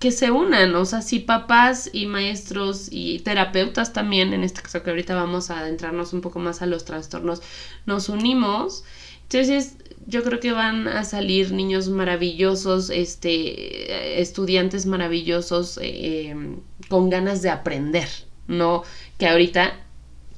que 0.00 0.10
se 0.12 0.30
unan, 0.30 0.74
o 0.74 0.84
sea, 0.86 1.02
si 1.02 1.20
papás 1.20 1.90
y 1.92 2.06
maestros 2.06 2.88
y 2.90 3.18
terapeutas 3.20 3.92
también, 3.92 4.32
en 4.32 4.42
este 4.42 4.62
caso 4.62 4.82
que 4.82 4.88
ahorita 4.88 5.14
vamos 5.14 5.50
a 5.50 5.60
adentrarnos 5.60 6.14
un 6.14 6.22
poco 6.22 6.38
más 6.38 6.62
a 6.62 6.66
los 6.66 6.86
trastornos, 6.86 7.42
nos 7.84 8.08
unimos, 8.08 8.82
entonces 9.24 9.76
yo 10.06 10.24
creo 10.24 10.40
que 10.40 10.52
van 10.52 10.88
a 10.88 11.04
salir 11.04 11.52
niños 11.52 11.90
maravillosos, 11.90 12.88
este, 12.88 14.20
estudiantes 14.22 14.86
maravillosos, 14.86 15.78
eh, 15.82 16.34
con 16.88 17.10
ganas 17.10 17.42
de 17.42 17.50
aprender, 17.50 18.08
¿no? 18.48 18.82
Que 19.18 19.28
ahorita 19.28 19.78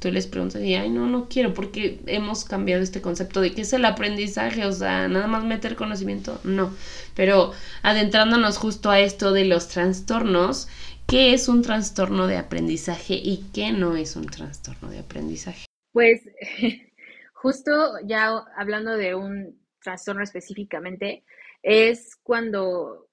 tú 0.03 0.11
les 0.11 0.27
preguntas 0.27 0.61
y, 0.61 0.75
ay, 0.75 0.91
no, 0.91 1.07
no 1.07 1.29
quiero, 1.29 1.55
porque 1.55 2.01
hemos 2.07 2.45
cambiado 2.45 2.83
este 2.83 3.01
concepto 3.01 3.41
de 3.41 3.53
qué 3.53 3.63
es 3.63 3.73
el 3.73 3.85
aprendizaje, 3.85 4.67
o 4.67 4.73
sea, 4.73 5.07
nada 5.07 5.29
más 5.29 5.45
meter 5.45 5.77
conocimiento, 5.77 6.41
no. 6.43 6.75
Pero 7.15 7.53
adentrándonos 7.83 8.59
justo 8.59 8.91
a 8.91 8.99
esto 8.99 9.33
de 9.33 9.45
los 9.45 9.69
trastornos, 9.69 10.69
¿qué 11.07 11.35
es 11.35 11.49
un 11.49 11.63
trastorno 11.63 12.27
de 12.27 12.37
aprendizaje 12.37 13.15
y 13.15 13.45
qué 13.55 13.71
no 13.71 13.97
es 13.97 14.17
un 14.17 14.27
trastorno 14.27 14.91
de 14.91 14.99
aprendizaje? 14.99 15.67
Pues 15.93 16.21
justo 17.35 17.71
ya 18.05 18.45
hablando 18.57 18.97
de 18.97 19.15
un 19.15 19.57
trastorno 19.81 20.25
específicamente, 20.25 21.23
es 21.63 22.17
cuando, 22.25 23.09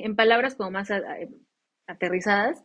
en 0.00 0.16
palabras 0.16 0.56
como 0.56 0.72
más 0.72 0.88
aterrizadas, 1.86 2.62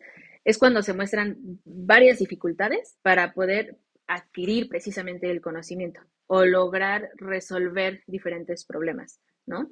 es 0.48 0.58
cuando 0.58 0.82
se 0.82 0.94
muestran 0.94 1.60
varias 1.66 2.20
dificultades 2.20 2.98
para 3.02 3.34
poder 3.34 3.76
adquirir 4.08 4.70
precisamente 4.70 5.30
el 5.30 5.42
conocimiento 5.42 6.00
o 6.26 6.46
lograr 6.46 7.10
resolver 7.18 8.02
diferentes 8.08 8.64
problemas, 8.64 9.20
¿no? 9.46 9.70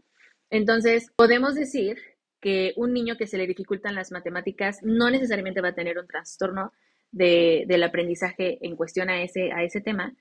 Entonces, 0.49 1.13
podemos 1.15 1.55
decir 1.55 1.97
que 2.41 2.73
un 2.75 2.91
niño 2.91 3.15
que 3.15 3.25
se 3.25 3.38
le 3.38 3.47
dificultan 3.47 3.95
las 3.95 4.11
matemáticas 4.11 4.79
no 4.83 5.09
necesariamente 5.09 5.61
va 5.61 5.69
a 5.69 5.75
tener 5.75 5.97
un 5.97 6.07
trastorno 6.07 6.73
del 7.09 7.83
aprendizaje 7.83 8.57
en 8.61 8.75
cuestión 8.75 9.09
a 9.09 9.23
ese, 9.23 9.53
a 9.53 9.63
ese 9.63 9.79
tema, 9.79 10.13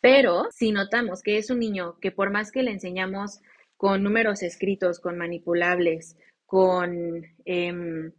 pero 0.00 0.46
si 0.52 0.70
notamos 0.70 1.20
que 1.20 1.36
es 1.36 1.50
un 1.50 1.58
niño 1.58 1.98
que 2.00 2.12
por 2.12 2.30
más 2.30 2.52
que 2.52 2.62
le 2.62 2.70
enseñamos 2.70 3.40
con 3.76 4.04
números 4.04 4.44
escritos, 4.44 5.00
con 5.00 5.18
manipulables, 5.18 6.16
con 6.46 7.24
em, 7.44 8.12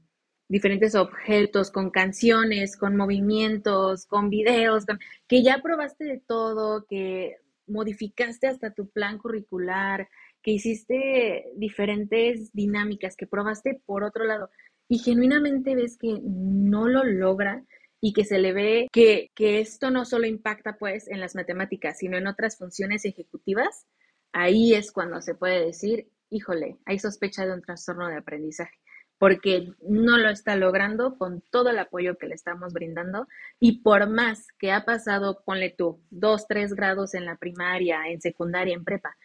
diferentes 0.49 0.95
objetos, 0.95 1.71
con 1.71 1.89
canciones, 1.89 2.77
con 2.77 2.95
movimientos, 2.95 4.05
con 4.05 4.29
videos, 4.29 4.85
que 5.27 5.43
ya 5.43 5.59
probaste 5.61 6.05
de 6.05 6.19
todo, 6.19 6.85
que 6.85 7.37
modificaste 7.67 8.47
hasta 8.47 8.73
tu 8.73 8.89
plan 8.89 9.17
curricular, 9.17 10.09
que 10.41 10.51
hiciste 10.51 11.51
diferentes 11.55 12.53
dinámicas, 12.53 13.17
que 13.17 13.27
probaste 13.27 13.81
por 13.85 14.03
otro 14.03 14.23
lado 14.23 14.49
y 14.87 14.99
genuinamente 14.99 15.75
ves 15.75 15.97
que 15.97 16.19
no 16.23 16.87
lo 16.87 17.03
logra 17.03 17.65
y 17.99 18.13
que 18.13 18.23
se 18.23 18.39
le 18.39 18.53
ve 18.53 18.87
que, 18.91 19.31
que 19.35 19.59
esto 19.59 19.91
no 19.91 20.05
solo 20.05 20.27
impacta 20.27 20.77
pues 20.77 21.07
en 21.09 21.19
las 21.19 21.35
matemáticas, 21.35 21.97
sino 21.97 22.17
en 22.17 22.27
otras 22.27 22.57
funciones 22.57 23.03
ejecutivas, 23.05 23.85
ahí 24.31 24.73
es 24.73 24.91
cuando 24.91 25.21
se 25.21 25.35
puede 25.35 25.65
decir, 25.65 26.07
híjole, 26.29 26.77
hay 26.85 26.99
sospecha 26.99 27.45
de 27.45 27.53
un 27.53 27.61
trastorno 27.61 28.07
de 28.07 28.17
aprendizaje 28.17 28.77
porque 29.17 29.73
no 29.81 30.17
lo 30.17 30.29
está 30.29 30.55
logrando 30.55 31.17
con 31.17 31.41
todo 31.51 31.69
el 31.69 31.79
apoyo 31.79 32.17
que 32.17 32.27
le 32.27 32.35
estamos 32.35 32.73
brindando 32.73 33.27
y 33.59 33.81
por 33.81 34.09
más 34.09 34.47
que 34.59 34.71
ha 34.71 34.85
pasado, 34.85 35.41
ponle 35.43 35.73
tú, 35.75 36.01
dos, 36.09 36.47
tres 36.47 36.73
grados 36.73 37.13
en 37.13 37.25
la 37.25 37.37
primaria, 37.37 38.07
en 38.07 38.21
secundaria, 38.21 38.75
en 38.75 38.83
prepa, 38.83 39.17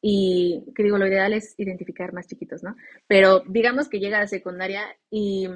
y 0.00 0.64
que 0.74 0.82
digo, 0.82 0.98
lo 0.98 1.06
ideal 1.06 1.32
es 1.32 1.54
identificar 1.58 2.12
más 2.12 2.28
chiquitos, 2.28 2.62
¿no? 2.62 2.76
Pero 3.06 3.42
digamos 3.46 3.88
que 3.88 3.98
llega 3.98 4.20
a 4.20 4.26
secundaria 4.26 4.82
y 5.10 5.48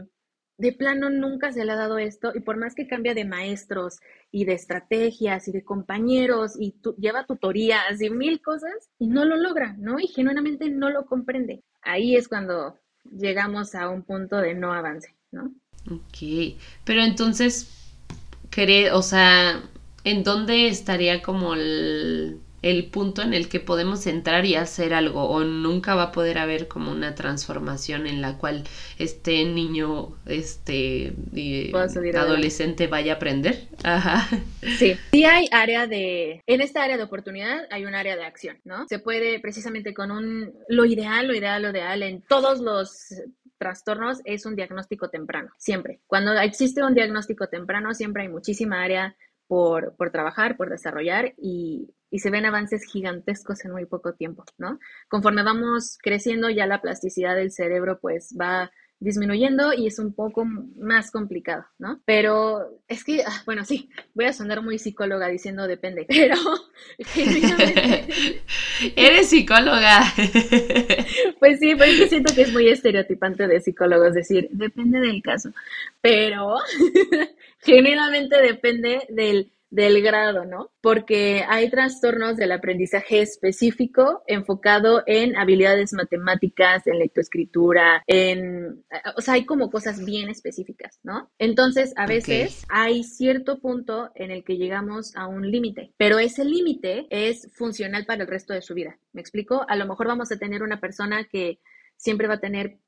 de 0.59 0.73
plano 0.73 1.09
nunca 1.09 1.53
se 1.53 1.65
le 1.65 1.73
ha 1.73 1.77
dado 1.77 1.99
esto 1.99 2.33
y 2.35 2.41
por 2.41 2.59
más 2.59 2.75
que 2.75 2.87
cambia 2.87 3.15
de 3.15 3.25
maestros 3.25 3.99
y 4.31 4.45
de 4.45 4.53
estrategias 4.53 5.49
y 5.49 5.53
de 5.53 5.65
compañeros 5.65 6.55
y 6.59 6.75
lleva 6.99 7.25
tutorías 7.25 8.01
y 8.03 8.11
mil 8.11 8.43
cosas 8.43 8.91
y 8.99 9.07
no 9.09 9.25
lo 9.25 9.37
logra, 9.37 9.75
¿no? 9.79 9.99
Y 9.99 10.09
genuinamente 10.09 10.69
no 10.69 10.91
lo 10.91 11.07
comprende. 11.07 11.63
Ahí 11.81 12.15
es 12.15 12.29
cuando 12.29 12.79
llegamos 13.11 13.75
a 13.75 13.89
un 13.89 14.03
punto 14.03 14.37
de 14.37 14.55
no 14.55 14.73
avance, 14.73 15.15
¿no? 15.31 15.53
Ok, 15.91 16.59
pero 16.85 17.03
entonces, 17.03 17.69
o 18.93 19.03
sea, 19.03 19.63
¿en 20.05 20.23
dónde 20.23 20.69
estaría 20.69 21.23
como 21.23 21.55
el 21.55 22.41
el 22.63 22.87
punto 22.91 23.23
en 23.23 23.35
el 23.35 23.49
que 23.49 23.61
podemos 23.61 24.07
entrar 24.07 24.45
y 24.45 24.55
hacer 24.55 24.93
algo 24.95 25.25
o 25.25 25.45
nunca 25.45 25.95
va 25.95 26.05
a 26.05 26.13
poder 26.13 26.39
haber 26.39 26.69
como 26.69 26.93
una 26.93 27.15
transformación 27.15 28.07
en 28.07 28.21
la 28.21 28.39
cual 28.39 28.65
este 28.99 29.45
niño 29.45 30.17
este 30.27 31.15
adolescente 32.15 32.87
vaya 32.87 33.15
a 33.15 33.17
aprender. 33.17 33.69
Ajá. 33.83 34.29
sí. 34.79 34.97
Sí 35.13 35.25
hay 35.25 35.49
área 35.53 35.87
de 35.87 36.43
en 36.47 36.61
esta 36.61 36.85
área 36.85 36.97
de 36.97 37.03
oportunidad 37.03 37.67
hay 37.71 37.85
un 37.85 37.95
área 37.95 38.17
de 38.17 38.25
acción 38.25 38.59
no 38.65 38.87
se 38.89 38.99
puede 38.99 39.41
precisamente 39.41 39.95
con 39.95 40.11
un 40.11 40.53
lo 40.69 40.85
ideal 40.85 41.29
lo 41.29 41.35
ideal 41.35 41.63
lo 41.63 41.71
ideal 41.71 42.03
en 42.03 42.23
todos 42.23 42.61
los 42.61 43.13
trastornos 43.61 44.23
es 44.25 44.47
un 44.47 44.57
diagnóstico 44.57 45.11
temprano 45.11 45.51
siempre. 45.59 46.01
Cuando 46.07 46.33
existe 46.41 46.83
un 46.83 46.95
diagnóstico 46.95 47.47
temprano 47.47 47.95
siempre 47.95 48.23
hay 48.23 48.29
muchísima 48.29 48.83
área 48.83 49.15
por, 49.51 49.97
por 49.97 50.13
trabajar, 50.13 50.57
por 50.57 50.71
desarrollar 50.71 51.35
y 51.37 51.93
y 52.11 52.19
se 52.19 52.31
ven 52.31 52.45
avances 52.45 52.85
gigantescos 52.85 53.65
en 53.65 53.71
muy 53.71 53.87
poco 53.87 54.15
tiempo, 54.15 54.45
¿no? 54.59 54.79
Conforme 55.09 55.45
vamos 55.45 55.97
creciendo, 56.03 56.51
ya 56.51 56.67
la 56.67 56.83
plasticidad 56.83 57.37
del 57.37 57.53
cerebro 57.53 58.01
pues 58.01 58.35
va 58.39 58.73
disminuyendo 59.01 59.73
y 59.73 59.87
es 59.87 59.99
un 59.99 60.13
poco 60.15 60.45
más 60.45 61.11
complicado, 61.11 61.65
¿no? 61.79 62.01
Pero 62.05 62.81
es 62.87 63.03
que, 63.03 63.23
ah, 63.27 63.43
bueno, 63.47 63.65
sí, 63.65 63.89
voy 64.15 64.27
a 64.27 64.33
sonar 64.35 64.63
muy 64.63 64.79
psicóloga 64.79 65.27
diciendo 65.29 65.67
depende, 65.67 66.05
pero 66.09 66.37
Eres 68.97 69.29
psicóloga. 69.29 70.03
pues 71.41 71.59
sí, 71.59 71.75
pues 71.75 72.09
siento 72.09 72.35
que 72.35 72.43
es 72.43 72.53
muy 72.53 72.69
estereotipante 72.69 73.47
de 73.47 73.61
psicólogos 73.61 74.15
decir, 74.15 74.49
depende 74.53 75.01
del 75.01 75.23
caso, 75.23 75.51
pero 76.01 76.57
generalmente 77.61 78.41
depende 78.41 79.07
del 79.09 79.51
del 79.71 80.03
grado, 80.03 80.45
¿no? 80.45 80.73
Porque 80.81 81.45
hay 81.49 81.71
trastornos 81.71 82.37
del 82.37 82.51
aprendizaje 82.53 83.23
específico 83.23 84.23
enfocado 84.27 85.05
en 85.07 85.37
habilidades 85.37 85.93
matemáticas, 85.93 86.87
en 86.89 86.99
lectoescritura, 86.99 88.03
en, 88.09 88.85
o 89.17 89.21
sea, 89.21 89.35
hay 89.35 89.47
como 89.47 89.71
cosas 89.71 90.05
bien 90.05 90.29
específicas, 90.29 90.99
¿no? 91.05 91.31
Entonces, 91.39 91.93
a 91.97 92.07
veces 92.07 92.65
hay 92.69 93.05
cierto 93.05 93.61
punto 93.61 94.11
en 94.17 94.33
el 94.33 94.43
que 94.43 94.57
llegamos 94.57 95.15
a 95.15 95.29
un 95.29 95.49
límite, 95.49 95.93
pero 95.97 96.19
ese 96.19 96.45
límite 96.45 97.07
es 97.11 97.49
funcional 97.55 98.07
para 98.07 98.23
el 98.23 98.29
resto 98.29 98.53
de 98.53 98.63
su 98.63 98.75
vida. 98.75 98.99
¿Me 99.13 99.21
explico? 99.21 99.65
A 99.69 99.77
lo 99.77 99.87
mejor 99.87 100.09
vamos 100.09 100.33
a 100.33 100.39
tener 100.39 100.65
una 100.65 100.81
persona 100.81 101.25
que 101.25 101.61
siempre 101.97 102.27
va 102.27 102.35
a 102.35 102.41
tener 102.41 102.79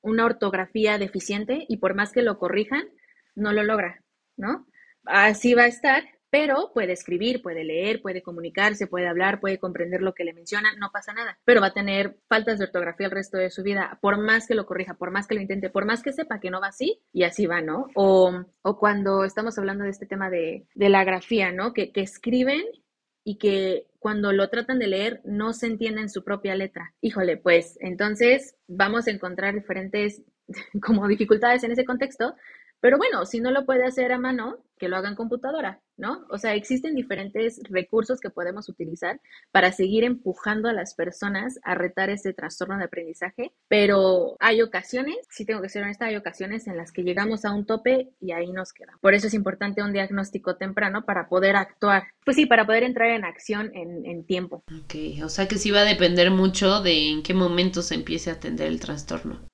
una 0.00 0.24
ortografía 0.24 0.98
deficiente 0.98 1.64
y 1.68 1.76
por 1.76 1.94
más 1.94 2.12
que 2.12 2.22
lo 2.22 2.38
corrijan, 2.38 2.88
no 3.34 3.52
lo 3.52 3.62
logra, 3.62 4.02
¿no? 4.36 4.66
Así 5.06 5.54
va 5.54 5.62
a 5.62 5.68
estar, 5.68 6.04
pero 6.30 6.70
puede 6.74 6.92
escribir, 6.92 7.40
puede 7.40 7.64
leer, 7.64 8.02
puede 8.02 8.22
comunicarse, 8.22 8.86
puede 8.86 9.06
hablar, 9.06 9.40
puede 9.40 9.58
comprender 9.58 10.02
lo 10.02 10.14
que 10.14 10.24
le 10.24 10.34
mencionan, 10.34 10.78
no 10.78 10.90
pasa 10.92 11.12
nada, 11.12 11.38
pero 11.44 11.60
va 11.60 11.68
a 11.68 11.72
tener 11.72 12.18
faltas 12.28 12.58
de 12.58 12.64
ortografía 12.64 13.06
el 13.06 13.12
resto 13.12 13.38
de 13.38 13.50
su 13.50 13.62
vida, 13.62 13.98
por 14.02 14.18
más 14.18 14.46
que 14.46 14.54
lo 14.54 14.66
corrija, 14.66 14.94
por 14.94 15.10
más 15.10 15.26
que 15.26 15.34
lo 15.34 15.40
intente, 15.40 15.70
por 15.70 15.86
más 15.86 16.02
que 16.02 16.12
sepa 16.12 16.40
que 16.40 16.50
no 16.50 16.60
va 16.60 16.68
así, 16.68 17.00
y 17.12 17.22
así 17.22 17.46
va, 17.46 17.62
¿no? 17.62 17.88
O, 17.94 18.44
o 18.62 18.78
cuando 18.78 19.24
estamos 19.24 19.56
hablando 19.58 19.84
de 19.84 19.90
este 19.90 20.06
tema 20.06 20.28
de, 20.28 20.66
de 20.74 20.88
la 20.88 21.04
grafía, 21.04 21.52
¿no? 21.52 21.72
Que, 21.72 21.92
que 21.92 22.02
escriben 22.02 22.64
y 23.24 23.38
que 23.38 23.86
cuando 23.98 24.32
lo 24.32 24.50
tratan 24.50 24.78
de 24.78 24.86
leer 24.86 25.20
no 25.24 25.52
se 25.52 25.66
entienden 25.66 26.08
su 26.10 26.22
propia 26.22 26.54
letra. 26.54 26.94
Híjole, 27.00 27.36
pues 27.36 27.78
entonces 27.80 28.56
vamos 28.68 29.06
a 29.06 29.10
encontrar 29.10 29.54
diferentes 29.54 30.22
como 30.82 31.08
dificultades 31.08 31.64
en 31.64 31.72
ese 31.72 31.84
contexto, 31.84 32.34
pero 32.80 32.98
bueno, 32.98 33.26
si 33.26 33.40
no 33.40 33.50
lo 33.50 33.64
puede 33.64 33.84
hacer 33.84 34.12
a 34.12 34.18
mano, 34.18 34.58
que 34.78 34.88
lo 34.88 34.96
haga 34.96 35.08
en 35.08 35.14
computadora, 35.14 35.80
¿no? 35.96 36.26
O 36.30 36.38
sea, 36.38 36.54
existen 36.54 36.94
diferentes 36.94 37.60
recursos 37.68 38.20
que 38.20 38.30
podemos 38.30 38.68
utilizar 38.68 39.20
para 39.52 39.72
seguir 39.72 40.04
empujando 40.04 40.68
a 40.68 40.72
las 40.72 40.94
personas 40.94 41.58
a 41.62 41.74
retar 41.74 42.10
ese 42.10 42.32
trastorno 42.32 42.76
de 42.78 42.84
aprendizaje, 42.84 43.52
pero 43.68 44.36
hay 44.38 44.62
ocasiones, 44.62 45.16
si 45.30 45.44
tengo 45.44 45.62
que 45.62 45.68
ser 45.68 45.82
honesta, 45.82 46.06
hay 46.06 46.16
ocasiones 46.16 46.66
en 46.66 46.76
las 46.76 46.92
que 46.92 47.02
llegamos 47.02 47.44
a 47.44 47.52
un 47.52 47.66
tope 47.66 48.10
y 48.20 48.32
ahí 48.32 48.52
nos 48.52 48.72
quedamos. 48.72 49.00
Por 49.00 49.14
eso 49.14 49.26
es 49.26 49.34
importante 49.34 49.82
un 49.82 49.92
diagnóstico 49.92 50.56
temprano 50.56 51.04
para 51.04 51.28
poder 51.28 51.56
actuar, 51.56 52.04
pues 52.24 52.36
sí, 52.36 52.46
para 52.46 52.66
poder 52.66 52.82
entrar 52.82 53.10
en 53.10 53.24
acción 53.24 53.70
en, 53.74 54.04
en 54.04 54.24
tiempo. 54.24 54.62
Ok, 54.84 54.94
o 55.24 55.28
sea 55.28 55.48
que 55.48 55.56
sí 55.56 55.70
va 55.70 55.80
a 55.80 55.84
depender 55.84 56.30
mucho 56.30 56.80
de 56.82 57.10
en 57.10 57.22
qué 57.22 57.34
momento 57.34 57.82
se 57.82 57.94
empiece 57.94 58.30
a 58.30 58.34
atender 58.34 58.68
el 58.68 58.80
trastorno. 58.80 59.48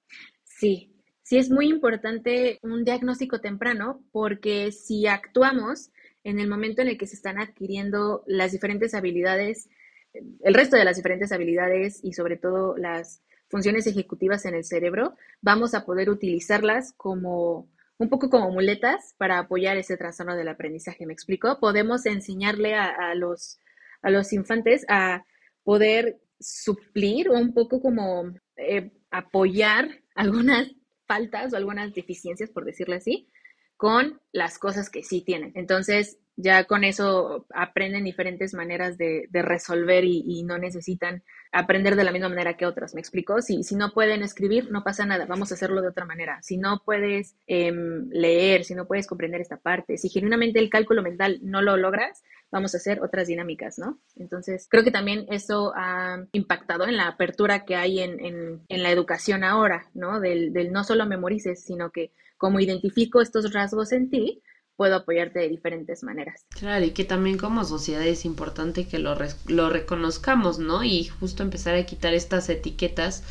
Sí, 0.45 0.92
sí 1.33 1.39
es 1.39 1.49
muy 1.49 1.71
importante 1.71 2.59
un 2.61 2.85
diagnóstico 2.85 3.41
temprano 3.41 4.05
porque 4.13 4.71
si 4.71 5.07
actuamos 5.07 5.91
en 6.25 6.39
el 6.39 6.47
momento 6.47 6.83
en 6.83 6.89
el 6.89 6.99
que 6.99 7.07
se 7.07 7.17
están 7.17 7.41
adquiriendo 7.41 8.23
las 8.27 8.53
diferentes 8.53 8.93
habilidades, 8.93 9.71
el 10.13 10.53
resto 10.53 10.77
de 10.77 10.85
las 10.85 10.97
diferentes 10.97 11.33
habilidades 11.33 12.01
y 12.03 12.13
sobre 12.13 12.37
todo 12.37 12.77
las 12.77 13.23
funciones 13.49 13.87
ejecutivas 13.87 14.45
en 14.45 14.57
el 14.57 14.65
cerebro, 14.65 15.17
vamos 15.41 15.73
a 15.73 15.87
poder 15.87 16.11
utilizarlas 16.11 16.93
como 16.99 17.67
un 17.97 18.11
poco 18.11 18.29
como 18.29 18.51
muletas 18.51 19.15
para 19.17 19.39
apoyar 19.39 19.79
ese 19.79 19.97
trastorno 19.97 20.37
del 20.37 20.49
aprendizaje. 20.49 21.07
¿Me 21.07 21.15
explico? 21.15 21.59
Podemos 21.61 22.05
enseñarle 22.05 22.75
a, 22.75 23.15
los, 23.15 23.59
a 24.03 24.11
los 24.11 24.35
infantes 24.35 24.85
a 24.87 25.25
poder 25.65 26.21
suplir 26.39 27.31
o 27.31 27.39
un 27.39 27.55
poco 27.55 27.81
como 27.81 28.35
eh, 28.59 28.93
apoyar 29.11 30.03
algunas 30.15 30.69
faltas 31.13 31.53
o 31.53 31.57
algunas 31.57 31.93
deficiencias, 31.93 32.51
por 32.51 32.65
decirlo 32.65 32.95
así, 32.95 33.29
con 33.77 34.21
las 34.33 34.59
cosas 34.59 34.89
que 34.89 35.03
sí 35.03 35.21
tienen. 35.21 35.53
Entonces, 35.55 36.19
ya 36.37 36.65
con 36.65 36.85
eso 36.85 37.47
aprenden 37.55 38.05
diferentes 38.05 38.55
maneras 38.55 38.97
de, 38.97 39.29
resolver 39.31 40.05
y, 40.05 40.43
no 40.45 40.57
necesitan 40.57 41.23
aprender 41.53 41.97
de 41.97 42.05
la 42.05 42.13
misma 42.13 42.31
manera 42.31 42.57
que 42.57 42.65
otras. 42.65 42.95
¿Me 42.95 43.01
explico? 43.01 43.43
Si, 43.43 43.63
si 43.63 43.77
no 43.77 43.93
pueden 43.93 44.23
escribir, 44.23 44.71
no 44.71 44.83
pasa 44.83 45.05
nada, 45.05 45.27
vamos 45.27 45.51
a 45.51 45.55
hacerlo 45.55 45.83
de 45.83 45.89
otra 45.89 46.07
manera. 46.07 46.41
Si 46.43 46.57
no 46.57 46.81
puedes 46.83 47.37
em, 47.47 48.09
leer, 48.11 48.65
si 48.65 48.75
no 48.75 48.87
puedes 48.87 49.07
comprender 49.07 49.43
esta 49.43 49.59
parte, 49.59 49.99
si 49.99 50.09
genuinamente 50.09 50.59
el 50.61 50.71
cálculo 50.71 51.03
mental 51.03 51.41
no 51.43 51.61
lo 51.61 51.77
logras, 51.77 52.23
vamos 52.53 52.75
a 52.75 52.77
hacer 52.77 53.03
otras 53.03 53.27
dinámicas, 53.27 53.79
¿no? 53.79 53.99
Entonces, 54.15 54.67
creo 54.71 54.85
que 54.85 54.91
también 54.91 55.27
eso 55.31 55.73
ha 55.75 56.25
impactado 56.33 56.85
en 56.85 56.99
la 56.99 57.09
apertura 57.09 57.65
que 57.65 57.75
hay 57.75 58.01
en, 58.01 58.21
en, 58.69 58.83
la 58.83 58.91
educación 58.91 59.43
ahora, 59.43 59.89
¿no? 59.95 60.21
Del, 60.21 60.53
del 60.53 60.71
no 60.71 60.85
solo 60.85 61.07
memorices, 61.07 61.65
sino 61.65 61.91
que 61.91 62.13
como 62.37 62.61
identifico 62.61 63.21
estos 63.23 63.53
rasgos 63.53 63.93
en 63.93 64.11
ti, 64.11 64.43
puedo 64.77 64.97
apoyarte 64.97 65.39
de 65.39 65.49
diferentes 65.49 66.03
maneras. 66.03 66.45
Claro, 66.51 66.85
y 66.85 66.91
que 66.91 67.05
también 67.05 67.39
como 67.39 67.65
sociedad 67.65 68.07
es 68.07 68.25
importante 68.25 68.87
que 68.87 68.99
lo, 68.99 69.17
lo 69.47 69.71
reconozcamos, 69.71 70.59
¿no? 70.59 70.85
Y 70.85 71.05
justo 71.05 71.43
empezar 71.43 71.75
a 71.75 71.87
quitar 71.87 72.15
estas 72.15 72.49
etiquetas 72.49 73.23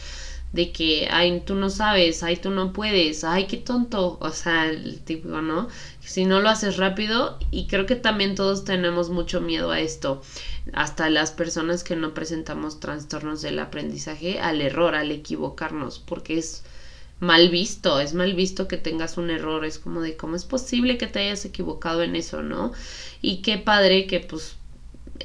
de 0.52 0.72
que, 0.72 1.08
ay, 1.10 1.42
tú 1.46 1.56
no 1.56 1.70
sabes, 1.70 2.24
ay, 2.24 2.38
tú 2.38 2.50
no 2.50 2.74
puedes, 2.74 3.24
ay, 3.24 3.46
qué 3.46 3.58
tonto, 3.58 4.18
o 4.20 4.32
sea, 4.32 4.68
el 4.68 5.00
tipo, 5.02 5.42
¿no? 5.42 5.70
Si 6.02 6.26
no 6.26 6.42
lo 6.42 6.50
haces 6.50 6.78
rápido, 6.78 7.38
y 7.52 7.68
creo 7.68 7.86
que 7.86 7.96
también 7.96 8.36
todos 8.36 8.66
tenemos 8.66 9.10
mucho 9.10 9.40
miedo 9.40 9.72
a 9.72 9.80
esto, 9.80 10.22
hasta 10.74 11.10
las 11.10 11.32
personas 11.32 11.84
que 11.84 11.96
no 11.96 12.14
presentamos 12.14 12.80
trastornos 12.80 13.42
del 13.42 13.60
aprendizaje, 13.60 14.40
al 14.40 14.62
error, 14.62 14.96
al 14.96 15.12
equivocarnos, 15.12 16.00
porque 16.00 16.38
es 16.38 16.64
mal 17.20 17.50
visto, 17.50 18.00
es 18.00 18.14
mal 18.14 18.34
visto 18.34 18.68
que 18.68 18.78
tengas 18.78 19.18
un 19.18 19.30
error, 19.30 19.64
es 19.64 19.80
como 19.80 20.02
de 20.02 20.18
cómo 20.18 20.36
es 20.36 20.44
posible 20.44 20.98
que 20.98 21.08
te 21.08 21.20
hayas 21.20 21.46
equivocado 21.46 22.02
en 22.02 22.16
eso, 22.16 22.42
¿no? 22.42 22.72
Y 23.22 23.38
qué 23.38 23.58
padre 23.58 24.08
que 24.08 24.20
pues 24.20 24.56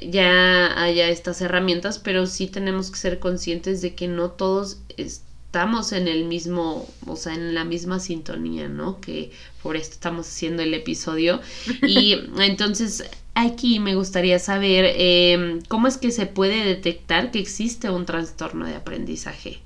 ya 0.01 0.81
haya 0.81 1.09
estas 1.09 1.41
herramientas, 1.41 1.99
pero 1.99 2.25
sí 2.25 2.47
tenemos 2.47 2.91
que 2.91 2.97
ser 2.97 3.19
conscientes 3.19 3.81
de 3.81 3.95
que 3.95 4.07
no 4.07 4.31
todos 4.31 4.81
estamos 4.97 5.91
en 5.91 6.07
el 6.07 6.25
mismo, 6.25 6.87
o 7.05 7.15
sea, 7.15 7.33
en 7.33 7.53
la 7.53 7.65
misma 7.65 7.99
sintonía, 7.99 8.67
¿no? 8.67 8.99
Que 9.01 9.31
por 9.63 9.75
esto 9.75 9.93
estamos 9.93 10.27
haciendo 10.27 10.63
el 10.63 10.73
episodio. 10.73 11.41
Y 11.87 12.15
entonces 12.39 13.09
aquí 13.33 13.79
me 13.79 13.95
gustaría 13.95 14.39
saber 14.39 14.85
em, 14.97 15.61
cómo 15.67 15.87
es 15.87 15.97
que 15.97 16.11
se 16.11 16.25
puede 16.25 16.65
detectar 16.65 17.31
que 17.31 17.39
existe 17.39 17.89
un 17.89 18.05
trastorno 18.05 18.65
de 18.65 18.75
aprendizaje. 18.75 19.59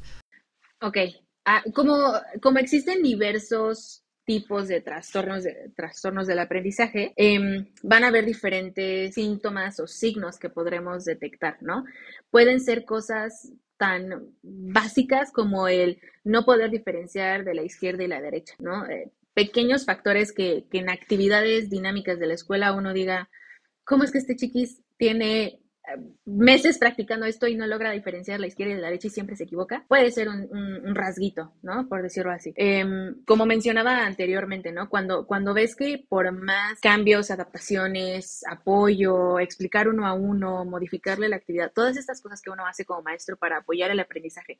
Ok, 0.81 0.97
ah, 1.45 1.63
como, 1.73 2.13
como 2.41 2.59
existen 2.59 3.01
diversos 3.03 4.03
tipos 4.31 4.69
de 4.69 4.79
trastornos, 4.79 5.43
de, 5.43 5.73
trastornos 5.75 6.25
del 6.25 6.39
aprendizaje, 6.39 7.11
em, 7.17 7.67
van 7.83 8.05
a 8.05 8.07
haber 8.07 8.25
diferentes 8.25 9.13
síntomas 9.13 9.77
o 9.81 9.87
signos 9.87 10.39
que 10.39 10.49
podremos 10.49 11.03
detectar, 11.03 11.57
¿no? 11.59 11.83
Pueden 12.29 12.61
ser 12.61 12.85
cosas 12.85 13.51
tan 13.75 14.33
básicas 14.41 15.33
como 15.33 15.67
el 15.67 15.99
no 16.23 16.45
poder 16.45 16.71
diferenciar 16.71 17.43
de 17.43 17.55
la 17.55 17.63
izquierda 17.63 18.05
y 18.05 18.07
la 18.07 18.21
derecha, 18.21 18.55
¿no? 18.59 18.87
Eh, 18.87 19.11
pequeños 19.33 19.83
factores 19.83 20.31
que, 20.31 20.63
que 20.71 20.77
en 20.77 20.89
actividades 20.89 21.69
dinámicas 21.69 22.17
de 22.17 22.27
la 22.27 22.35
escuela 22.35 22.71
uno 22.71 22.93
diga, 22.93 23.29
¿cómo 23.83 24.05
es 24.05 24.13
que 24.13 24.19
este 24.19 24.37
chiquis 24.37 24.81
tiene 24.95 25.60
meses 26.25 26.77
practicando 26.77 27.25
esto 27.25 27.47
y 27.47 27.55
no 27.55 27.65
logra 27.67 27.91
diferenciar 27.91 28.39
la 28.39 28.47
izquierda 28.47 28.73
y 28.73 28.77
la 28.77 28.87
derecha 28.87 29.07
y 29.07 29.11
siempre 29.11 29.35
se 29.35 29.43
equivoca, 29.43 29.85
puede 29.87 30.11
ser 30.11 30.29
un, 30.29 30.95
rasguito, 30.95 31.53
¿no? 31.61 31.87
Por 31.87 32.01
decirlo 32.01 32.31
así. 32.31 32.53
Em, 32.55 33.23
como 33.25 33.45
mencionaba 33.45 34.05
anteriormente, 34.05 34.71
¿no? 34.71 34.89
Cuando, 34.89 35.25
cuando 35.25 35.53
ves 35.53 35.75
que 35.75 36.05
por 36.07 36.31
más 36.31 36.79
cambios, 36.79 37.31
adaptaciones, 37.31 38.43
apoyo, 38.49 39.39
explicar 39.39 39.87
uno 39.87 40.05
a 40.05 40.13
uno, 40.13 40.65
modificarle 40.65 41.29
la 41.29 41.37
actividad, 41.37 41.71
todas 41.73 41.97
estas 41.97 42.21
cosas 42.21 42.41
que 42.41 42.51
uno 42.51 42.65
hace 42.65 42.85
como 42.85 43.01
maestro 43.01 43.37
para 43.37 43.57
apoyar 43.57 43.91
el 43.91 43.99
aprendizaje, 43.99 44.59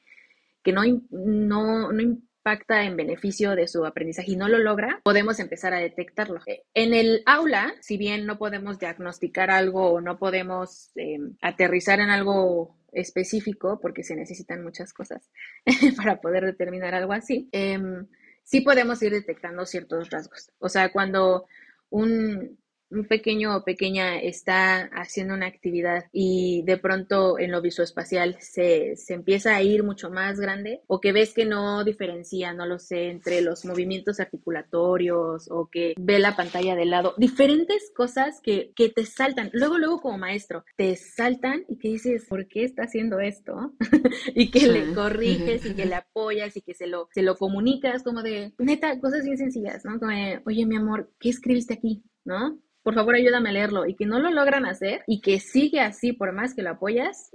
que 0.64 0.74
no, 0.74 0.82
no, 1.12 1.92
no 1.92 2.18
impacta 2.42 2.84
en 2.84 2.98
beneficio 2.98 3.56
de 3.56 3.68
su 3.68 3.86
aprendizaje 3.86 4.32
y 4.32 4.36
no 4.36 4.48
lo 4.48 4.58
logra, 4.58 5.00
podemos 5.04 5.40
empezar 5.40 5.76
a 5.76 5.80
detectarlo. 5.80 6.42
Eh, 6.48 6.64
en 6.74 6.96
el 6.96 7.22
aula, 7.28 7.74
si 7.82 7.98
bien 7.98 8.26
no 8.26 8.40
podemos 8.40 8.80
diagnosticar 8.80 9.52
algo 9.52 9.92
o 9.92 10.02
no 10.02 10.18
podemos 10.18 10.90
em, 10.96 11.36
aterrizar 11.42 12.00
en 12.00 12.10
algo 12.10 12.76
específico, 12.92 13.80
porque 13.80 14.04
se 14.04 14.16
necesitan 14.16 14.64
muchas 14.64 14.92
cosas 14.92 15.30
para 15.98 16.20
poder 16.20 16.44
determinar 16.46 16.96
algo 16.96 17.14
así, 17.14 17.48
em, 17.52 18.08
sí 18.44 18.62
podemos 18.62 19.02
ir 19.04 19.12
detectando 19.12 19.66
ciertos 19.68 20.10
rasgos. 20.10 20.52
O 20.58 20.68
sea, 20.68 20.92
cuando 20.92 21.46
un, 21.92 22.58
un 22.92 23.06
pequeño 23.06 23.56
o 23.56 23.64
pequeña 23.64 24.20
está 24.20 24.90
haciendo 24.94 25.34
una 25.34 25.48
actividad 25.48 26.06
y 26.12 26.64
de 26.64 26.78
pronto 26.78 27.40
en 27.40 27.52
lo 27.52 27.62
visoespacial 27.62 28.38
se, 28.40 28.96
se 28.96 29.14
empieza 29.14 29.56
a 29.56 29.62
ir 29.62 29.84
mucho 29.84 30.10
más 30.10 30.40
grande 30.40 30.82
o 30.88 31.00
que 31.00 31.12
ves 31.12 31.34
que 31.34 31.46
no 31.46 31.84
diferencia, 31.84 32.54
no 32.54 32.66
lo 32.66 32.80
sé, 32.80 33.10
entre 33.10 33.42
los 33.42 33.66
movimientos 33.66 34.20
articulatorios 34.20 35.50
o 35.50 35.70
que 35.72 35.94
ve 35.98 36.20
la 36.20 36.36
pantalla 36.36 36.76
de 36.76 36.86
lado, 36.86 37.14
diferentes 37.18 37.92
cosas 37.96 38.40
que, 38.42 38.72
que 38.76 38.90
te 38.90 39.06
saltan. 39.06 39.50
Luego, 39.54 39.78
luego 39.78 40.02
como 40.02 40.18
maestro, 40.18 40.66
te 40.76 40.96
saltan 40.96 41.64
y 41.68 41.78
que 41.78 41.90
dices, 41.90 42.26
¿por 42.28 42.48
qué 42.48 42.64
está 42.64 42.84
haciendo 42.84 43.20
esto? 43.20 43.74
y 44.36 44.52
que 44.52 44.68
le 44.68 44.94
corriges 44.94 45.66
y 45.66 45.74
que 45.74 45.86
le 45.86 45.96
apoyas 45.96 46.56
y 46.58 46.62
que 46.62 46.74
se 46.74 46.88
lo, 46.88 47.08
se 47.14 47.22
lo 47.22 47.36
comunicas 47.36 48.04
como 48.04 48.22
de, 48.22 48.54
neta, 48.58 49.00
cosas 49.00 49.24
bien 49.24 49.38
sencillas, 49.38 49.86
¿no? 49.86 50.00
Como 50.00 50.12
de, 50.12 50.42
oye, 50.46 50.66
mi 50.66 50.76
amor, 50.76 51.12
¿qué 51.20 51.30
escribiste 51.30 51.74
aquí? 51.74 52.04
¿No? 52.24 52.60
Por 52.84 52.96
favor 52.96 53.16
ayúdame 53.16 53.50
a 53.50 53.54
leerlo 53.54 53.86
y 53.86 53.96
que 53.96 54.06
no 54.06 54.20
lo 54.20 54.32
logran 54.32 54.66
hacer 54.66 55.04
y 55.08 55.22
que 55.22 55.40
sigue 55.40 55.80
así 55.80 56.14
por 56.14 56.32
más 56.34 56.54
que 56.54 56.64
lo 56.64 56.72
apoyas, 56.72 57.32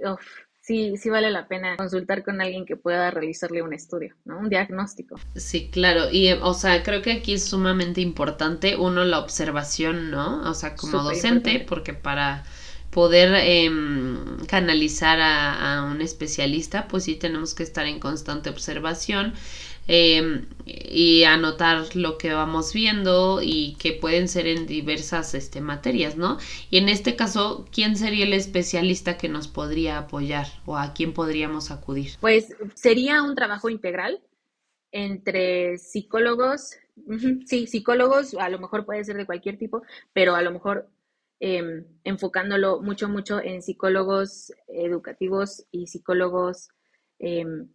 sí, 0.67 0.97
sí 0.97 1.09
vale 1.09 1.31
la 1.31 1.47
pena 1.47 1.77
consultar 1.77 2.23
con 2.23 2.41
alguien 2.41 2.65
que 2.65 2.75
pueda 2.75 3.09
realizarle 3.09 3.61
un 3.61 3.73
estudio, 3.73 4.15
¿no? 4.25 4.39
Un 4.39 4.49
diagnóstico. 4.49 5.15
Sí, 5.35 5.69
claro. 5.71 6.11
Y, 6.11 6.33
o 6.33 6.53
sea, 6.53 6.83
creo 6.83 7.01
que 7.01 7.13
aquí 7.13 7.33
es 7.35 7.45
sumamente 7.45 8.01
importante, 8.01 8.75
uno, 8.75 9.05
la 9.05 9.19
observación, 9.19 10.11
¿no? 10.11 10.49
O 10.49 10.53
sea, 10.53 10.75
como 10.75 11.03
docente, 11.03 11.65
porque 11.67 11.93
para 11.93 12.43
poder 12.89 13.33
em, 13.35 14.45
canalizar 14.47 15.21
a, 15.21 15.77
a, 15.77 15.83
un 15.85 16.01
especialista, 16.01 16.87
pues 16.87 17.05
sí 17.05 17.15
tenemos 17.15 17.53
que 17.53 17.63
estar 17.63 17.85
en 17.85 17.99
constante 17.99 18.49
observación 18.49 19.33
Em, 19.87 20.47
y 20.65 21.23
anotar 21.23 21.95
lo 21.95 22.17
que 22.17 22.33
vamos 22.33 22.73
viendo 22.73 23.39
y 23.41 23.75
que 23.79 23.93
pueden 23.93 24.27
ser 24.27 24.45
en 24.47 24.67
diversas 24.67 25.33
este, 25.33 25.61
materias, 25.61 26.17
¿no? 26.17 26.37
Y 26.69 26.77
en 26.77 26.89
este 26.89 27.15
caso, 27.15 27.65
¿quién 27.71 27.95
sería 27.95 28.25
el 28.25 28.33
especialista 28.33 29.17
que 29.17 29.29
nos 29.29 29.47
podría 29.47 29.97
apoyar 29.97 30.47
o 30.65 30.75
a 30.77 30.93
quién 30.93 31.13
podríamos 31.13 31.71
acudir? 31.71 32.11
Pues 32.19 32.53
sería 32.75 33.23
un 33.23 33.35
trabajo 33.35 33.69
integral 33.69 34.21
entre 34.91 35.77
psicólogos, 35.77 36.75
sí, 37.45 37.67
psicólogos, 37.67 38.33
a 38.33 38.49
lo 38.49 38.59
mejor 38.59 38.85
puede 38.85 39.05
ser 39.05 39.15
de 39.15 39.25
cualquier 39.25 39.57
tipo, 39.57 39.83
pero 40.11 40.35
a 40.35 40.41
lo 40.41 40.51
mejor 40.51 40.89
em, 41.39 41.85
enfocándolo 42.03 42.81
mucho, 42.81 43.07
mucho 43.07 43.41
en 43.41 43.61
psicólogos 43.61 44.51
educativos 44.67 45.65
y 45.71 45.87
psicólogos 45.87 46.69
em, 47.19 47.69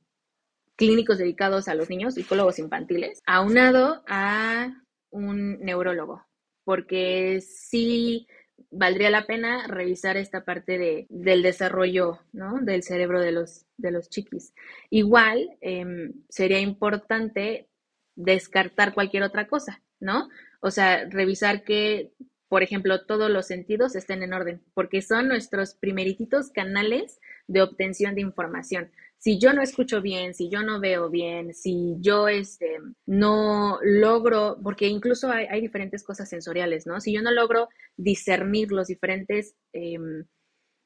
clínicos 0.82 1.18
dedicados 1.18 1.68
a 1.68 1.76
los 1.76 1.88
niños, 1.88 2.14
psicólogos 2.14 2.58
infantiles, 2.58 3.22
aunado 3.24 4.02
a 4.08 4.82
un 5.10 5.60
neurólogo, 5.60 6.26
porque 6.64 7.40
sí 7.40 8.26
valdría 8.72 9.08
la 9.08 9.24
pena 9.24 9.68
revisar 9.68 10.16
esta 10.16 10.44
parte 10.44 10.78
de, 10.78 11.06
del 11.08 11.44
desarrollo 11.44 12.18
¿no? 12.32 12.58
del 12.60 12.82
cerebro 12.82 13.20
de 13.20 13.30
los, 13.30 13.64
de 13.76 13.92
los 13.92 14.10
chiquis. 14.10 14.54
Igual 14.90 15.56
em, 15.60 16.14
sería 16.28 16.58
importante 16.58 17.68
descartar 18.16 18.92
cualquier 18.92 19.22
otra 19.22 19.46
cosa, 19.46 19.80
¿no? 20.00 20.30
O 20.60 20.72
sea, 20.72 21.08
revisar 21.08 21.62
que, 21.62 22.10
por 22.48 22.64
ejemplo, 22.64 23.06
todos 23.06 23.30
los 23.30 23.46
sentidos 23.46 23.94
estén 23.94 24.24
en 24.24 24.32
orden, 24.32 24.60
porque 24.74 25.00
son 25.00 25.28
nuestros 25.28 25.74
primerititos 25.74 26.50
canales 26.50 27.20
de 27.46 27.62
obtención 27.62 28.16
de 28.16 28.22
información 28.22 28.90
si 29.22 29.38
yo 29.38 29.52
no 29.52 29.62
escucho 29.62 30.02
bien, 30.02 30.35
si 30.35 30.48
yo 30.48 30.64
no 30.64 30.80
veo 30.80 31.08
bien, 31.08 31.54
si 31.54 31.94
yo 32.00 32.26
este, 32.26 32.80
no 33.06 33.78
logro, 33.80 34.58
porque 34.61 34.88
incluso 34.88 35.30
hay, 35.30 35.61
diferentes 35.61 36.02
cosas 36.02 36.28
sensoriales, 36.28 36.88
¿no? 36.88 37.00
Si 37.00 37.12
yo 37.12 37.22
no 37.22 37.30
logro 37.30 37.68
discernir 37.96 38.72
los 38.72 38.88
diferentes 38.88 39.54
em, 39.72 40.24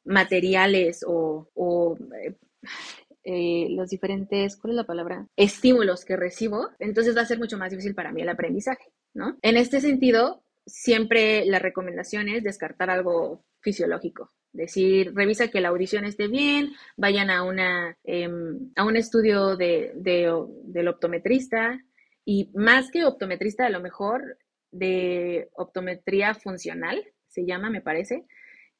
materiales 0.04 1.02
o, 1.06 1.48
eh, 2.22 2.34
eh, 3.24 3.68
los 3.70 3.88
diferentes, 3.88 4.58
¿cuál 4.58 4.72
es 4.72 4.76
la 4.76 4.84
palabra? 4.84 5.26
Estímulos 5.34 6.04
que 6.04 6.16
recibo, 6.16 6.68
entonces 6.78 7.16
va 7.16 7.22
a 7.22 7.26
ser 7.26 7.38
mucho 7.38 7.56
más 7.56 7.70
difícil 7.70 7.94
para 7.94 8.12
mí 8.12 8.20
el 8.20 8.28
aprendizaje, 8.28 8.92
¿no? 9.14 9.38
En 9.40 9.56
este 9.56 9.80
sentido, 9.80 10.44
siempre 10.66 11.46
la 11.46 11.58
recomendación 11.58 12.28
es 12.28 12.44
descartar 12.44 12.90
algo 12.90 13.46
fisiológico, 13.60 14.30
decir, 14.56 15.14
revisa 15.14 15.48
que 15.48 15.60
la 15.60 15.68
audición 15.68 16.04
esté 16.04 16.28
bien, 16.28 16.72
vayan 16.96 17.30
a, 17.30 17.42
una, 17.42 17.96
em, 18.04 18.72
a 18.76 18.84
un 18.84 18.96
estudio 18.96 19.56
de, 19.56 19.92
del 19.94 20.88
optometrista 20.88 21.80
y 22.24 22.50
más 22.54 22.90
que 22.90 23.04
optometrista, 23.04 23.66
a 23.66 23.70
lo 23.70 23.80
mejor 23.80 24.38
de 24.70 25.48
optometría 25.54 26.34
funcional, 26.34 27.04
se 27.28 27.44
llama, 27.44 27.70
me 27.70 27.80
parece, 27.80 28.24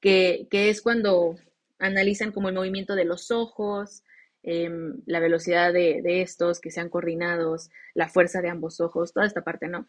que, 0.01 0.49
es 0.51 0.83
cuando 0.83 1.37
analizan 1.79 2.33
como 2.33 2.49
el 2.49 2.55
movimiento 2.55 2.95
de 2.95 3.05
los 3.05 3.31
ojos, 3.31 4.03
em, 4.43 5.03
la 5.07 5.21
velocidad 5.21 5.73
de, 5.73 6.23
estos, 6.23 6.61
que 6.61 6.71
sean 6.71 6.89
coordinados, 6.89 7.71
la 7.95 8.09
fuerza 8.09 8.41
de 8.41 8.49
ambos 8.49 8.81
ojos, 8.81 9.13
toda 9.13 9.27
esta 9.27 9.45
parte, 9.45 9.69
¿no? 9.69 9.87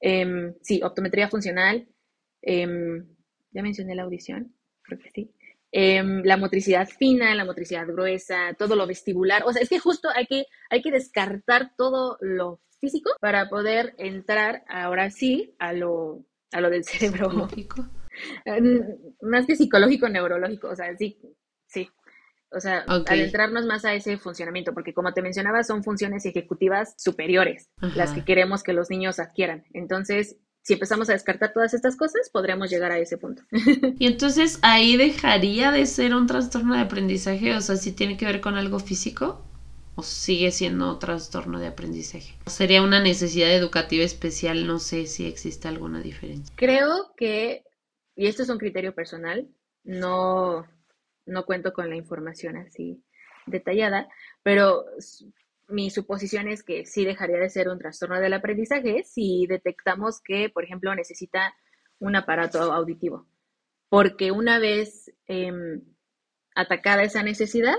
Em, 0.00 0.54
sí, 0.62 0.80
optometría 0.82 1.28
funcional 1.28 1.88
ya 3.52 3.62
mencioné 3.62 3.94
la 3.94 4.02
audición, 4.02 4.54
creo 4.82 4.98
que 4.98 5.10
sí. 5.10 5.30
Em, 5.74 6.22
la 6.24 6.36
motricidad 6.36 6.86
fina, 6.86 7.34
la 7.34 7.46
motricidad 7.46 7.86
gruesa, 7.86 8.54
todo 8.58 8.76
lo 8.76 8.86
vestibular. 8.86 9.42
O 9.46 9.52
sea, 9.52 9.62
es 9.62 9.70
que 9.70 9.78
justo 9.78 10.08
hay 10.14 10.26
que, 10.26 10.44
hay 10.68 10.82
que 10.82 10.90
descartar 10.90 11.72
todo 11.76 12.18
lo 12.20 12.60
físico 12.78 13.10
para 13.20 13.48
poder 13.48 13.94
entrar 13.96 14.64
ahora 14.68 15.10
sí 15.10 15.54
a 15.58 15.72
lo, 15.72 16.26
a 16.52 16.60
lo 16.60 16.68
del 16.68 16.84
cerebro. 16.84 17.30
Psicológico. 17.30 17.88
Más 19.22 19.46
que 19.46 19.56
psicológico, 19.56 20.08
neurológico. 20.10 20.68
O 20.68 20.76
sea, 20.76 20.94
sí, 20.96 21.18
sí. 21.66 21.88
O 22.54 22.60
sea, 22.60 22.84
adentrarnos 22.86 23.64
más 23.64 23.86
a 23.86 23.94
ese 23.94 24.18
funcionamiento, 24.18 24.74
porque 24.74 24.92
como 24.92 25.14
te 25.14 25.22
mencionaba, 25.22 25.62
son 25.62 25.82
funciones 25.82 26.26
ejecutivas 26.26 26.94
superiores, 26.98 27.70
las 27.96 28.12
que 28.12 28.26
queremos 28.26 28.62
que 28.62 28.74
los 28.74 28.90
niños 28.90 29.18
adquieran. 29.18 29.64
Entonces, 29.72 30.36
si 30.62 30.74
empezamos 30.74 31.08
a 31.10 31.12
descartar 31.12 31.52
todas 31.52 31.74
estas 31.74 31.96
cosas, 31.96 32.30
podremos 32.30 32.70
llegar 32.70 32.92
a 32.92 32.98
ese 32.98 33.18
punto. 33.18 33.42
y 33.98 34.06
entonces 34.06 34.58
ahí 34.62 34.96
dejaría 34.96 35.72
de 35.72 35.86
ser 35.86 36.14
un 36.14 36.26
trastorno 36.26 36.74
de 36.74 36.80
aprendizaje, 36.80 37.54
o 37.54 37.60
sea, 37.60 37.76
si 37.76 37.92
tiene 37.92 38.16
que 38.16 38.26
ver 38.26 38.40
con 38.40 38.54
algo 38.54 38.78
físico 38.78 39.44
o 39.94 40.02
sigue 40.02 40.52
siendo 40.52 40.92
un 40.92 40.98
trastorno 40.98 41.58
de 41.58 41.66
aprendizaje. 41.66 42.34
Sería 42.46 42.82
una 42.82 43.02
necesidad 43.02 43.52
educativa 43.52 44.04
especial, 44.04 44.66
no 44.66 44.78
sé 44.78 45.06
si 45.06 45.26
existe 45.26 45.68
alguna 45.68 46.00
diferencia. 46.00 46.54
Creo 46.56 47.12
que, 47.16 47.64
y 48.14 48.26
esto 48.26 48.42
es 48.42 48.48
un 48.48 48.58
criterio 48.58 48.94
personal, 48.94 49.48
no, 49.84 50.66
no 51.26 51.44
cuento 51.44 51.72
con 51.72 51.90
la 51.90 51.96
información 51.96 52.56
así 52.56 53.02
detallada, 53.46 54.08
pero 54.42 54.84
mi 55.72 55.90
suposición 55.90 56.48
es 56.48 56.62
que 56.62 56.84
sí 56.84 57.04
dejaría 57.04 57.38
de 57.38 57.50
ser 57.50 57.68
un 57.68 57.78
trastorno 57.78 58.20
del 58.20 58.34
aprendizaje 58.34 59.02
si 59.04 59.46
detectamos 59.48 60.20
que, 60.20 60.50
por 60.50 60.64
ejemplo, 60.64 60.94
necesita 60.94 61.54
un 61.98 62.14
aparato 62.14 62.60
auditivo. 62.72 63.26
Porque 63.88 64.30
una 64.30 64.58
vez 64.58 65.12
em, 65.26 65.82
atacada 66.54 67.02
esa 67.02 67.22
necesidad, 67.22 67.78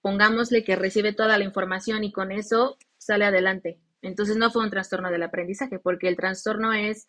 pongámosle 0.00 0.64
que 0.64 0.76
recibe 0.76 1.12
toda 1.12 1.38
la 1.38 1.44
información 1.44 2.04
y 2.04 2.12
con 2.12 2.32
eso 2.32 2.78
sale 2.96 3.24
adelante. 3.24 3.80
Entonces 4.02 4.36
no 4.36 4.50
fue 4.50 4.64
un 4.64 4.70
trastorno 4.70 5.10
del 5.10 5.22
aprendizaje, 5.22 5.78
porque 5.78 6.08
el 6.08 6.16
trastorno 6.16 6.72
es 6.72 7.06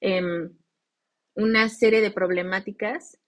em, 0.00 0.56
una 1.34 1.68
serie 1.68 2.00
de 2.00 2.10
problemáticas 2.10 3.18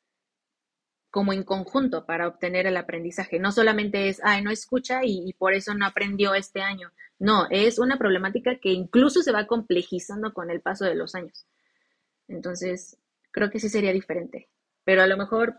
como 1.14 1.32
en 1.32 1.44
conjunto 1.44 2.06
para 2.06 2.26
obtener 2.26 2.66
el 2.66 2.76
aprendizaje. 2.76 3.38
No 3.38 3.52
solamente 3.52 4.08
es, 4.08 4.20
ay, 4.24 4.42
no 4.42 4.50
escucha 4.50 5.04
y, 5.04 5.32
por 5.34 5.54
eso 5.54 5.72
no 5.72 5.86
aprendió 5.86 6.34
este 6.34 6.60
año. 6.60 6.90
No, 7.20 7.46
es 7.50 7.78
una 7.78 7.98
problemática 7.98 8.58
que 8.58 8.70
incluso 8.72 9.22
se 9.22 9.30
va 9.30 9.46
complejizando 9.46 10.34
con 10.34 10.50
el 10.50 10.60
paso 10.60 10.84
de 10.86 10.96
los 10.96 11.14
años. 11.14 11.46
Entonces, 12.26 12.98
creo 13.30 13.48
que 13.48 13.60
sí 13.60 13.68
sería 13.68 13.92
diferente. 13.92 14.48
Pero 14.82 15.02
a 15.02 15.06
lo 15.06 15.16
mejor 15.16 15.56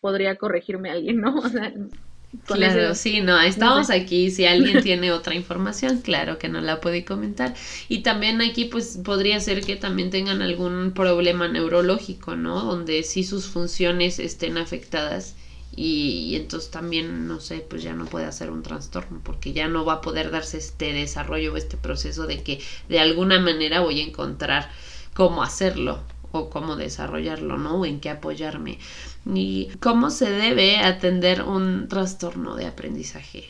podría 0.00 0.36
corregirme 0.36 0.90
alguien, 0.90 1.20
¿no? 1.20 1.34
claro, 2.44 2.94
sí, 2.94 3.20
no, 3.20 3.40
estamos 3.40 3.90
aquí. 3.90 4.30
Si 4.30 4.44
alguien 4.44 4.82
tiene 4.82 5.12
otra 5.12 5.34
información, 5.34 6.00
claro 6.00 6.38
que 6.38 6.48
nos 6.48 6.62
la 6.62 6.80
puede 6.80 7.04
comentar. 7.04 7.54
Y 7.88 8.02
también 8.02 8.40
aquí, 8.40 8.66
pues, 8.66 8.98
podría 9.04 9.40
ser 9.40 9.62
que 9.62 9.76
también 9.76 10.10
tengan 10.10 10.42
algún 10.42 10.92
problema 10.92 11.48
neurológico, 11.48 12.36
¿no? 12.36 12.62
Donde 12.62 13.02
sí 13.02 13.24
sus 13.24 13.46
funciones 13.46 14.18
estén 14.18 14.56
afectadas. 14.58 15.36
Y, 15.74 16.36
entonces 16.36 16.70
también, 16.70 17.26
no 17.26 17.40
sé, 17.40 17.64
pues 17.68 17.82
ya 17.82 17.94
no 17.94 18.04
puede 18.04 18.26
hacer 18.26 18.50
un 18.50 18.62
trastorno 18.62 19.20
porque 19.24 19.54
ya 19.54 19.68
no 19.68 19.84
va 19.86 19.94
a 19.94 20.00
poder 20.02 20.30
darse 20.30 20.58
este 20.58 20.92
desarrollo 20.92 21.54
o 21.54 21.56
este 21.56 21.78
proceso 21.78 22.26
de 22.26 22.42
que 22.42 22.60
de 22.90 23.00
alguna 23.00 23.40
manera 23.40 23.80
voy 23.80 24.00
a 24.00 24.04
encontrar 24.04 24.70
cómo 25.14 25.42
hacerlo 25.42 26.02
o 26.30 26.50
cómo 26.50 26.76
desarrollarlo, 26.76 27.56
¿no? 27.56 27.80
O 27.80 27.86
en 27.86 28.00
qué 28.00 28.10
apoyarme 28.10 28.78
y 29.24 29.70
cómo 29.80 30.10
se 30.10 30.30
debe 30.30 30.78
atender 30.78 31.42
un 31.42 31.88
trastorno 31.88 32.56
de 32.56 32.66
aprendizaje. 32.66 33.44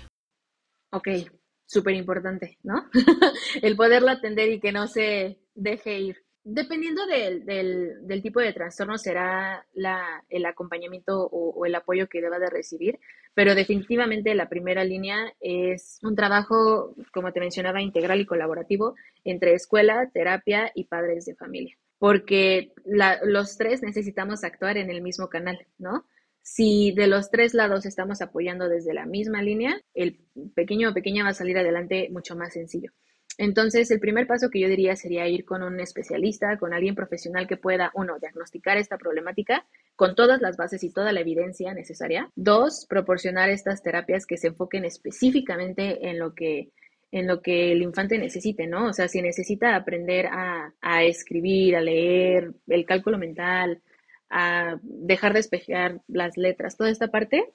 Ok, 0.90 1.08
súper 1.64 1.94
importante, 1.94 2.58
¿no? 2.62 2.90
el 3.62 3.76
poderlo 3.76 4.10
atender 4.10 4.50
y 4.50 4.60
que 4.60 4.72
no 4.72 4.86
se 4.86 5.38
deje 5.54 6.00
ir. 6.00 6.16
Dependiendo 6.44 7.06
del, 7.06 7.46
del, 7.46 8.22
tipo 8.22 8.40
de 8.40 8.52
trastorno 8.52 8.98
será 8.98 9.64
la, 9.74 10.24
el 10.28 10.44
acompañamiento 10.44 11.28
o, 11.30 11.64
el 11.64 11.74
apoyo 11.76 12.08
que 12.08 12.20
deba 12.20 12.40
de 12.40 12.50
recibir, 12.50 12.98
pero 13.32 13.54
definitivamente 13.54 14.34
la 14.34 14.48
primera 14.48 14.82
línea 14.82 15.32
es 15.38 16.00
un 16.02 16.16
trabajo, 16.16 16.96
como 17.12 17.32
te 17.32 17.38
mencionaba, 17.38 17.80
integral 17.80 18.20
y 18.20 18.26
colaborativo 18.26 18.96
entre 19.22 19.54
escuela, 19.54 20.10
terapia 20.12 20.72
y 20.74 20.84
padres 20.84 21.26
de 21.26 21.36
familia 21.36 21.78
porque 22.02 22.72
los 23.22 23.56
tres 23.56 23.80
necesitamos 23.80 24.42
actuar 24.42 24.76
en 24.76 24.90
el 24.90 25.02
mismo 25.02 25.28
canal, 25.28 25.68
¿no? 25.78 26.04
Si 26.42 26.90
de 26.96 27.06
los 27.06 27.30
tres 27.30 27.54
lados 27.54 27.86
estamos 27.86 28.20
apoyando 28.22 28.68
desde 28.68 28.92
la 28.92 29.06
misma 29.06 29.40
línea, 29.40 29.80
el 29.94 30.18
pequeño 30.56 30.90
o 30.90 30.94
pequeña 30.94 31.22
va 31.22 31.30
a 31.30 31.34
salir 31.34 31.56
adelante 31.56 32.08
mucho 32.10 32.34
más 32.34 32.54
sencillo. 32.54 32.90
Entonces, 33.38 33.88
el 33.92 34.00
primer 34.00 34.26
paso 34.26 34.50
que 34.50 34.58
yo 34.58 34.68
diría 34.68 34.96
sería 34.96 35.28
ir 35.28 35.44
con 35.44 35.62
un 35.62 35.78
especialista, 35.78 36.58
con 36.58 36.74
alguien 36.74 36.96
profesional 36.96 37.46
que 37.46 37.56
pueda, 37.56 37.92
uno, 37.94 38.18
diagnosticar 38.18 38.78
esta 38.78 38.98
problemática 38.98 39.64
con 39.94 40.16
todas 40.16 40.40
las 40.42 40.56
bases 40.56 40.82
y 40.82 40.92
toda 40.92 41.12
la 41.12 41.20
evidencia 41.20 41.72
necesaria. 41.72 42.28
Dos, 42.34 42.84
proporcionar 42.88 43.48
estas 43.48 43.80
terapias 43.80 44.26
que 44.26 44.38
se 44.38 44.48
enfoquen 44.48 44.84
específicamente 44.84 46.08
en 46.08 46.18
lo 46.18 46.34
que 46.34 46.72
en 47.12 47.26
lo 47.26 47.42
que 47.42 47.72
el 47.72 47.82
infante 47.82 48.18
necesite, 48.18 48.66
¿no? 48.66 48.86
O 48.86 48.92
sea, 48.94 49.06
si 49.06 49.20
necesita 49.20 49.76
aprender 49.76 50.26
a, 50.26 51.04
escribir, 51.04 51.76
a 51.76 51.80
leer, 51.80 52.54
el 52.68 52.86
cálculo 52.86 53.18
mental, 53.18 53.82
a 54.30 54.78
dejar 54.82 55.34
de 55.34 55.40
despejar 55.40 56.00
las 56.08 56.38
letras, 56.38 56.78
toda 56.78 56.90
esta 56.90 57.08
parte, 57.08 57.52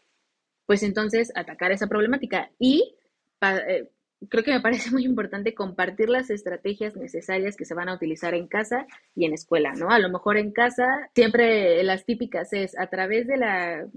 pues 0.68 0.84
entonces 0.84 1.32
atacar 1.36 1.72
esa 1.72 1.88
problemática. 1.88 2.52
Y 2.60 2.96
eh, 3.42 3.90
creo 4.30 4.44
que 4.44 4.54
me 4.54 4.62
parece 4.62 4.92
muy 4.92 5.06
importante 5.06 5.56
compartir 5.56 6.10
las 6.10 6.30
estrategias 6.30 6.96
necesarias 6.96 7.58
que 7.58 7.66
se 7.66 7.74
van 7.74 7.90
a 7.90 7.96
utilizar 7.96 8.36
en 8.36 8.48
casa 8.48 8.86
y 9.16 9.26
en 9.26 9.34
escuela, 9.34 9.74
¿no? 9.74 9.90
A 9.90 9.98
lo 9.98 10.10
mejor 10.10 10.38
en 10.38 10.52
casa 10.52 10.86
siempre 11.16 11.84
las 11.84 12.06
típicas 12.06 12.54
es 12.54 12.78
a 12.78 12.88
través 12.88 13.26
de 13.26 13.38
la 13.38 13.88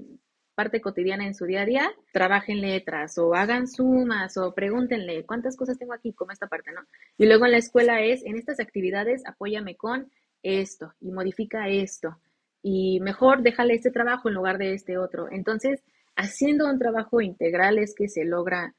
parte 0.61 0.83
cotidiana 0.83 1.27
en 1.27 1.35
su 1.35 1.47
día 1.47 1.63
a 1.63 1.65
día, 1.65 1.91
trabajen 2.13 2.61
letras 2.61 3.17
o 3.17 3.35
hagan 3.35 3.67
sumas 3.67 4.37
o 4.37 4.53
pregúntenle 4.53 5.25
cuántas 5.25 5.57
cosas 5.57 5.79
tengo 5.79 5.95
aquí, 5.95 6.13
como 6.13 6.33
esta 6.33 6.49
parte, 6.49 6.71
¿no? 6.71 6.83
Y 7.17 7.25
luego 7.25 7.47
en 7.47 7.53
la 7.53 7.57
escuela 7.57 8.03
es, 8.03 8.23
en 8.27 8.37
estas 8.37 8.61
actividades, 8.61 9.23
apóyame 9.27 9.79
con 9.79 10.13
esto 10.43 10.93
y 11.01 11.13
modifica 11.13 11.67
esto 11.71 12.19
y 12.63 13.01
mejor 13.01 13.41
déjale 13.43 13.73
este 13.73 13.91
trabajo 13.91 14.29
en 14.29 14.35
lugar 14.35 14.59
de 14.59 14.75
este 14.75 14.99
otro. 14.99 15.33
Entonces, 15.33 15.83
haciendo 16.15 16.69
un 16.69 16.79
trabajo 16.79 17.23
integral 17.23 17.79
es 17.79 17.95
que 17.95 18.09
se 18.09 18.27
logra 18.27 18.75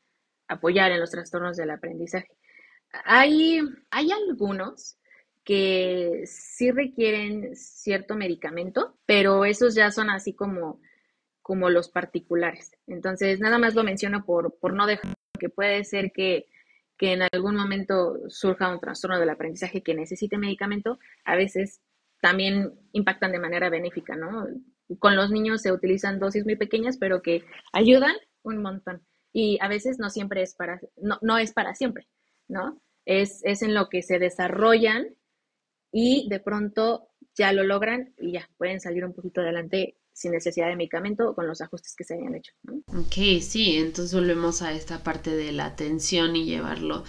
apoyar 0.47 0.91
en 0.91 0.99
los 0.99 1.09
trastornos 1.09 1.57
del 1.57 1.71
aprendizaje. 1.71 2.29
Hay, 3.05 3.59
hay 3.89 4.11
algunos 4.11 4.99
que 5.43 6.25
sí 6.25 6.69
requieren 6.69 7.55
cierto 7.55 8.15
medicamento, 8.15 8.99
pero 9.07 9.45
esos 9.45 9.73
ya 9.73 9.89
son 9.89 10.11
así 10.11 10.35
como 10.35 10.79
como 11.41 11.69
los 11.69 11.89
particulares. 11.89 12.71
Entonces, 12.87 13.39
nada 13.39 13.57
más 13.57 13.75
lo 13.75 13.83
menciono 13.83 14.25
por, 14.25 14.57
por 14.59 14.73
no 14.73 14.85
dejar 14.85 15.13
que 15.39 15.49
puede 15.49 15.83
ser 15.83 16.11
que, 16.11 16.45
que 16.97 17.13
en 17.13 17.23
algún 17.23 17.55
momento 17.55 18.17
surja 18.29 18.71
un 18.71 18.79
trastorno 18.79 19.19
del 19.19 19.29
aprendizaje 19.29 19.81
que 19.81 19.95
necesite 19.95 20.37
medicamento, 20.37 20.99
a 21.25 21.35
veces 21.35 21.81
también 22.21 22.71
impactan 22.91 23.31
de 23.31 23.39
manera 23.39 23.69
benéfica, 23.69 24.15
¿no? 24.15 24.47
Con 24.99 25.15
los 25.15 25.31
niños 25.31 25.61
se 25.61 25.71
utilizan 25.71 26.19
dosis 26.19 26.45
muy 26.45 26.55
pequeñas, 26.55 26.97
pero 26.97 27.21
que 27.21 27.43
ayudan 27.73 28.15
un 28.43 28.61
montón. 28.61 29.01
Y 29.33 29.57
a 29.61 29.67
veces 29.67 29.97
no 29.97 30.09
siempre 30.09 30.43
es 30.43 30.53
para, 30.53 30.79
no, 30.97 31.17
no 31.21 31.37
es 31.37 31.53
para 31.53 31.73
siempre, 31.73 32.07
¿no? 32.47 32.79
Es, 33.05 33.41
es 33.43 33.63
en 33.63 33.73
lo 33.73 33.89
que 33.89 34.03
se 34.03 34.19
desarrollan 34.19 35.07
y 35.91 36.27
de 36.29 36.39
pronto 36.39 37.09
ya 37.35 37.51
lo 37.53 37.63
logran 37.63 38.13
y 38.19 38.33
ya 38.33 38.49
pueden 38.57 38.79
salir 38.79 39.05
un 39.05 39.13
poquito 39.13 39.41
adelante 39.41 39.95
sin 40.13 40.31
necesidad 40.31 40.67
de 40.67 40.75
medicamento 40.75 41.33
con 41.33 41.47
los 41.47 41.61
ajustes 41.61 41.95
que 41.95 42.03
se 42.03 42.15
hayan 42.15 42.35
hecho. 42.35 42.53
Ok, 42.87 43.41
sí, 43.41 43.77
entonces 43.77 44.13
volvemos 44.13 44.61
a 44.61 44.73
esta 44.73 45.03
parte 45.03 45.31
de 45.35 45.51
la 45.51 45.65
atención 45.65 46.35
y 46.35 46.45
llevarlo 46.45 47.03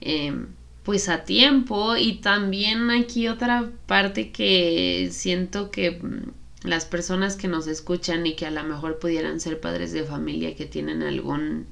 em, 0.00 0.48
pues 0.82 1.08
a 1.08 1.24
tiempo 1.24 1.96
y 1.96 2.20
también 2.20 2.90
aquí 2.90 3.28
otra 3.28 3.70
parte 3.86 4.30
que 4.30 5.08
siento 5.12 5.70
que 5.70 5.92
mm, 5.92 6.32
las 6.62 6.84
personas 6.84 7.36
que 7.36 7.48
nos 7.48 7.66
escuchan 7.66 8.26
y 8.26 8.34
que 8.34 8.46
a 8.46 8.50
lo 8.50 8.62
mejor 8.64 8.98
pudieran 8.98 9.40
ser 9.40 9.60
padres 9.60 9.92
de 9.92 10.04
familia 10.04 10.56
que 10.56 10.66
tienen 10.66 11.02
algún 11.02 11.66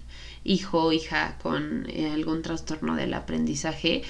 hijo 0.44 0.84
o 0.84 0.92
hija 0.92 1.38
con 1.42 1.88
eh, 1.88 2.10
algún 2.12 2.42
trastorno 2.42 2.96
del 2.96 3.14
aprendizaje 3.14 4.02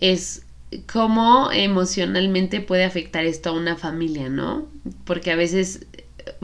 es 0.00 0.44
cómo 0.90 1.50
emocionalmente 1.52 2.60
puede 2.60 2.84
afectar 2.84 3.24
esto 3.24 3.50
a 3.50 3.52
una 3.52 3.76
familia, 3.76 4.28
¿no? 4.28 4.68
Porque 5.04 5.30
a 5.30 5.36
veces, 5.36 5.86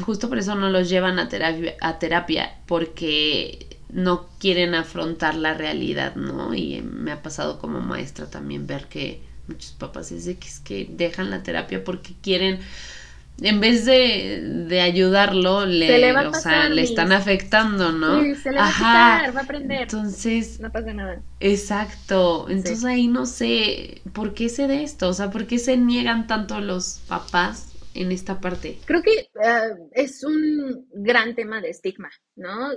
justo 0.03 0.29
por 0.29 0.39
eso 0.39 0.55
no 0.55 0.71
los 0.71 0.89
llevan 0.89 1.18
a 1.18 1.29
terapia, 1.29 1.75
a 1.81 1.99
terapia 1.99 2.55
porque 2.66 3.66
no 3.93 4.29
quieren 4.39 4.75
afrontar 4.75 5.35
la 5.35 5.55
realidad, 5.55 6.14
¿no? 6.14 6.55
Y 6.55 6.81
me 6.83 7.12
ha 7.12 7.23
pasado 7.23 7.59
como 7.59 7.81
maestra 7.81 8.31
también 8.31 8.66
ver 8.66 8.87
que 8.87 9.23
muchos 9.49 9.73
papás 9.73 10.12
es 10.12 10.25
que, 10.25 10.49
es 10.49 10.61
que 10.61 10.89
dejan 10.91 11.31
la 11.31 11.43
terapia 11.43 11.83
porque 11.83 12.14
quieren 12.23 12.61
en 13.41 13.61
vez 13.61 13.84
de, 13.84 14.80
ayudarlo, 14.80 15.66
le, 15.66 15.99
le 15.99 16.82
están 16.82 17.12
afectando, 17.12 17.93
¿no? 17.93 18.22
Sí, 18.22 18.34
se 18.34 18.51
le 18.51 18.59
va 18.59 18.68
a 18.68 18.72
quitar, 18.72 19.36
va 19.36 19.41
a 19.41 19.45
aprender. 19.45 19.82
Entonces. 19.82 20.61
No 20.61 20.70
pasa 20.70 20.93
nada. 20.93 21.22
Exacto. 21.41 22.47
Entonces 22.49 22.84
ahí 22.84 23.09
no 23.09 23.26
sé 23.26 24.03
por 24.12 24.34
qué 24.34 24.49
se 24.49 24.66
de 24.66 24.82
esto, 24.82 25.09
o 25.09 25.12
sea, 25.12 25.30
por 25.30 25.47
qué 25.47 25.59
se 25.59 25.76
niegan 25.76 26.26
tanto 26.26 26.61
los 26.61 27.01
papás 27.09 27.74
en 27.95 28.12
esta 28.12 28.41
parte. 28.41 28.78
Creo 28.84 29.03
que 29.03 29.18
eh, 29.18 29.74
es 29.93 30.22
un 30.24 30.86
gran 30.93 31.34
tema 31.34 31.61
de 31.61 31.70
estigma, 31.70 32.11
¿no? 32.36 32.70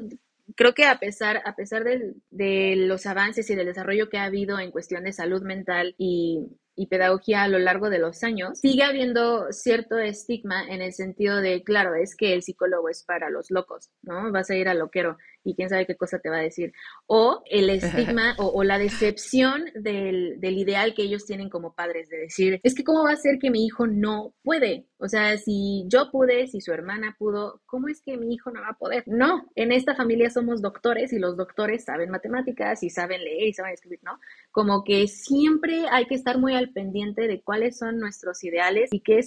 creo 0.55 0.74
que 0.74 0.86
a 0.86 0.99
pesar, 0.99 1.41
a 1.45 1.55
pesar 1.55 1.84
de 1.84 2.76
los 2.76 3.05
avances 3.05 3.49
y 3.49 3.55
del 3.55 3.66
desarrollo 3.66 4.09
que 4.09 4.18
ha 4.18 4.26
habido 4.26 4.59
en 4.59 4.72
cuestión 4.72 5.03
de 5.03 5.14
salud 5.14 5.41
mental 5.41 5.95
y, 5.97 6.47
y 6.76 6.88
pedagogía 6.88 7.43
a 7.43 7.47
lo 7.47 7.59
largo 7.59 7.89
de 7.89 7.99
los 7.99 8.24
años, 8.24 8.59
sigue 8.59 8.84
habiendo 8.84 9.51
cierto 9.51 9.97
estigma 9.97 10.65
en 10.67 10.82
el 10.82 10.93
sentido 10.93 11.41
de, 11.41 11.63
claro, 11.63 11.95
es 11.95 12.15
que 12.15 12.34
el 12.34 12.41
psicólogo 12.41 12.89
es 12.89 13.03
para 13.03 13.30
los 13.30 13.51
locos, 13.51 13.91
¿no? 14.01 14.32
Vas 14.32 14.49
a 14.49 14.55
ir 14.55 14.67
al 14.67 14.80
loquero 14.80 15.17
y 15.43 15.55
quién 15.55 15.69
sabe 15.69 15.86
qué 15.86 15.95
cosa 15.95 16.19
te 16.19 16.30
va 16.30 16.38
a 16.38 16.41
decir. 16.41 16.74
O 17.05 17.43
el 17.49 17.69
estigma 17.69 18.36
o, 18.38 18.63
la 18.63 18.78
decepción 18.78 19.65
del, 19.76 20.39
del, 20.39 20.57
ideal 20.57 20.93
que 20.93 21.03
ellos 21.03 21.26
tienen 21.26 21.49
como 21.49 21.74
padres, 21.74 22.09
de 22.09 22.17
decir, 22.17 22.59
es 22.63 22.74
que 22.74 22.84
cómo 22.84 23.03
va 23.03 23.11
a 23.11 23.17
ser 23.17 23.39
que 23.39 23.51
mi 23.51 23.65
hijo 23.65 23.88
no 23.88 24.34
puede. 24.43 24.88
O 24.97 25.07
sea, 25.09 25.38
si 25.38 25.86
yo 25.88 26.09
pude, 26.11 26.47
si 26.47 26.61
su 26.61 26.71
hermana 26.71 27.15
pudo, 27.19 27.61
¿cómo 27.65 27.89
es 27.89 28.01
que 28.01 28.17
mi 28.17 28.34
hijo 28.34 28.51
no 28.51 28.61
va 28.61 28.69
a 28.69 28.78
poder? 28.78 29.03
No, 29.05 29.49
en 29.55 29.71
esta 29.71 29.95
familia 29.95 30.30
somos 30.30 30.61
doctores 30.61 31.11
y 31.11 31.19
los 31.19 31.36
doctores 31.36 31.84
saben 31.84 32.09
matemáticas 32.09 32.82
y 32.84 32.89
saben 32.89 33.24
leer 33.24 33.49
y 33.49 33.53
saben 33.53 33.74
escribir, 33.74 33.99
¿no? 34.01 34.19
Como 34.54 34.84
que 34.86 35.08
siempre 35.08 35.88
hay 35.91 36.06
que 36.06 36.16
estar 36.16 36.38
muy 36.38 36.54
al 36.54 36.70
pendiente 36.70 37.28
de 37.28 37.41
cuáles 37.41 37.78
son 37.78 37.99
nuestros 37.99 38.43
ideales 38.43 38.89
y 38.93 39.01
qué 39.01 39.20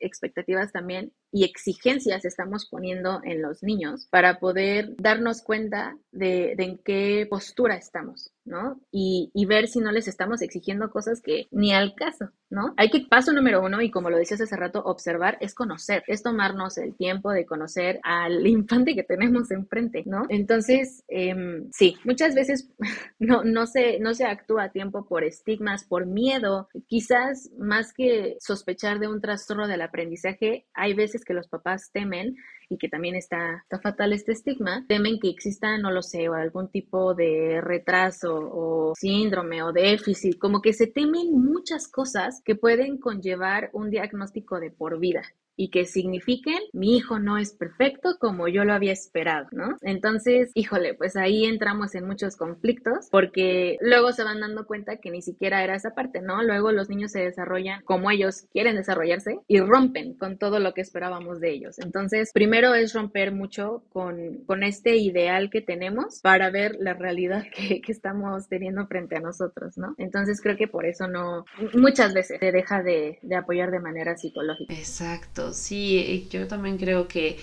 expectativas 0.00 0.72
también 0.72 1.12
y 1.32 1.44
exigencias 1.44 2.24
estamos 2.24 2.66
poniendo 2.66 3.20
en 3.24 3.42
los 3.42 3.62
niños 3.62 4.06
para 4.10 4.38
poder 4.38 4.94
darnos 4.98 5.42
cuenta 5.42 5.96
de, 6.12 6.54
en 6.58 6.78
qué 6.78 7.26
postura 7.28 7.76
estamos. 7.76 8.32
¿no? 8.44 8.80
Y, 8.90 9.30
y, 9.34 9.46
ver 9.46 9.68
si 9.68 9.78
no 9.78 9.92
les 9.92 10.08
estamos 10.08 10.42
exigiendo 10.42 10.90
cosas 10.90 11.20
que 11.20 11.46
ni 11.52 11.72
al 11.72 11.94
caso, 11.94 12.30
¿no? 12.50 12.74
Hay 12.76 12.90
que, 12.90 13.06
paso 13.08 13.32
número 13.32 13.62
uno, 13.62 13.80
y 13.80 13.90
como 13.90 14.10
lo 14.10 14.16
decías 14.16 14.40
hace 14.40 14.56
rato, 14.56 14.82
observar 14.84 15.38
es 15.40 15.54
conocer, 15.54 16.02
es 16.08 16.22
tomarnos 16.22 16.76
el 16.78 16.96
tiempo 16.96 17.30
de 17.30 17.46
conocer 17.46 18.00
al 18.02 18.46
infante 18.46 18.94
que 18.94 19.04
tenemos 19.04 19.50
enfrente, 19.50 20.02
¿no? 20.06 20.24
Entonces, 20.28 21.04
eh, 21.08 21.34
sí, 21.72 21.96
muchas 22.04 22.34
veces 22.34 22.68
no, 23.18 23.44
no, 23.44 23.66
se, 23.66 24.00
no 24.00 24.14
se 24.14 24.26
actúa 24.26 24.64
a 24.64 24.72
tiempo 24.72 25.06
por 25.06 25.24
estigmas, 25.24 25.84
por 25.84 26.06
miedo, 26.06 26.68
quizás 26.86 27.50
más 27.58 27.92
que 27.92 28.36
sospechar 28.40 28.98
de 28.98 29.08
un 29.08 29.20
trastorno 29.20 29.68
del 29.68 29.82
aprendizaje, 29.82 30.66
hay 30.74 30.94
veces 30.94 31.21
que 31.24 31.34
los 31.34 31.48
papás 31.48 31.90
temen 31.92 32.36
y 32.68 32.78
que 32.78 32.88
también 32.88 33.14
está, 33.14 33.64
fatal 33.82 34.12
este 34.12 34.32
estigma, 34.32 34.84
temen 34.88 35.18
que 35.20 35.28
exista, 35.28 35.76
no 35.78 35.90
lo 35.90 36.02
sé, 36.02 36.26
algún 36.26 36.68
tipo 36.68 37.14
de 37.14 37.60
retraso 37.60 38.34
o 38.34 38.94
síndrome 38.96 39.62
o 39.62 39.72
déficit, 39.72 40.38
como 40.38 40.60
que 40.62 40.72
se 40.72 40.86
temen 40.86 41.32
muchas 41.32 41.88
cosas 41.88 42.40
que 42.44 42.54
pueden 42.54 42.98
conllevar 42.98 43.70
un 43.72 43.90
diagnóstico 43.90 44.60
de 44.60 44.70
por 44.70 44.98
vida 44.98 45.22
y 45.56 45.70
que 45.70 45.84
signifiquen 45.84 46.58
mi 46.72 46.96
hijo 46.96 47.18
no 47.18 47.38
es 47.38 47.54
perfecto 47.54 48.16
como 48.18 48.48
yo 48.48 48.64
lo 48.64 48.72
había 48.72 48.92
esperado, 48.92 49.48
¿no? 49.52 49.76
Entonces, 49.82 50.50
híjole, 50.54 50.94
pues 50.94 51.16
ahí 51.16 51.44
entramos 51.44 51.94
en 51.94 52.06
muchos 52.06 52.36
conflictos 52.36 53.08
porque 53.10 53.76
luego 53.80 54.12
se 54.12 54.24
van 54.24 54.40
dando 54.40 54.66
cuenta 54.66 54.96
que 54.96 55.10
ni 55.10 55.22
siquiera 55.22 55.62
era 55.62 55.74
esa 55.74 55.94
parte, 55.94 56.20
¿no? 56.20 56.42
Luego 56.42 56.72
los 56.72 56.88
niños 56.88 57.12
se 57.12 57.20
desarrollan 57.20 57.82
como 57.84 58.10
ellos 58.10 58.46
quieren 58.52 58.76
desarrollarse 58.76 59.38
y 59.46 59.60
rompen 59.60 60.14
con 60.14 60.38
todo 60.38 60.58
lo 60.58 60.74
que 60.74 60.80
esperábamos 60.80 61.40
de 61.40 61.52
ellos. 61.52 61.78
Entonces, 61.78 62.30
primero 62.32 62.74
es 62.74 62.94
romper 62.94 63.32
mucho 63.32 63.84
con, 63.90 64.44
con 64.46 64.62
este 64.62 64.96
ideal 64.96 65.50
que 65.50 65.60
tenemos 65.60 66.20
para 66.22 66.50
ver 66.50 66.76
la 66.78 66.94
realidad 66.94 67.44
que, 67.54 67.80
que 67.80 67.92
estamos 67.92 68.48
teniendo 68.48 68.86
frente 68.86 69.16
a 69.16 69.20
nosotros, 69.20 69.76
¿no? 69.76 69.94
Entonces 69.98 70.40
creo 70.40 70.56
que 70.56 70.68
por 70.68 70.86
eso 70.86 71.08
no, 71.08 71.44
muchas 71.74 72.14
veces 72.14 72.38
se 72.40 72.52
deja 72.52 72.82
de, 72.82 73.18
de 73.22 73.36
apoyar 73.36 73.70
de 73.70 73.80
manera 73.80 74.16
psicológica. 74.16 74.72
Exacto 74.72 75.41
sí, 75.52 76.28
yo 76.30 76.46
también 76.46 76.78
creo 76.78 77.08
que, 77.08 77.38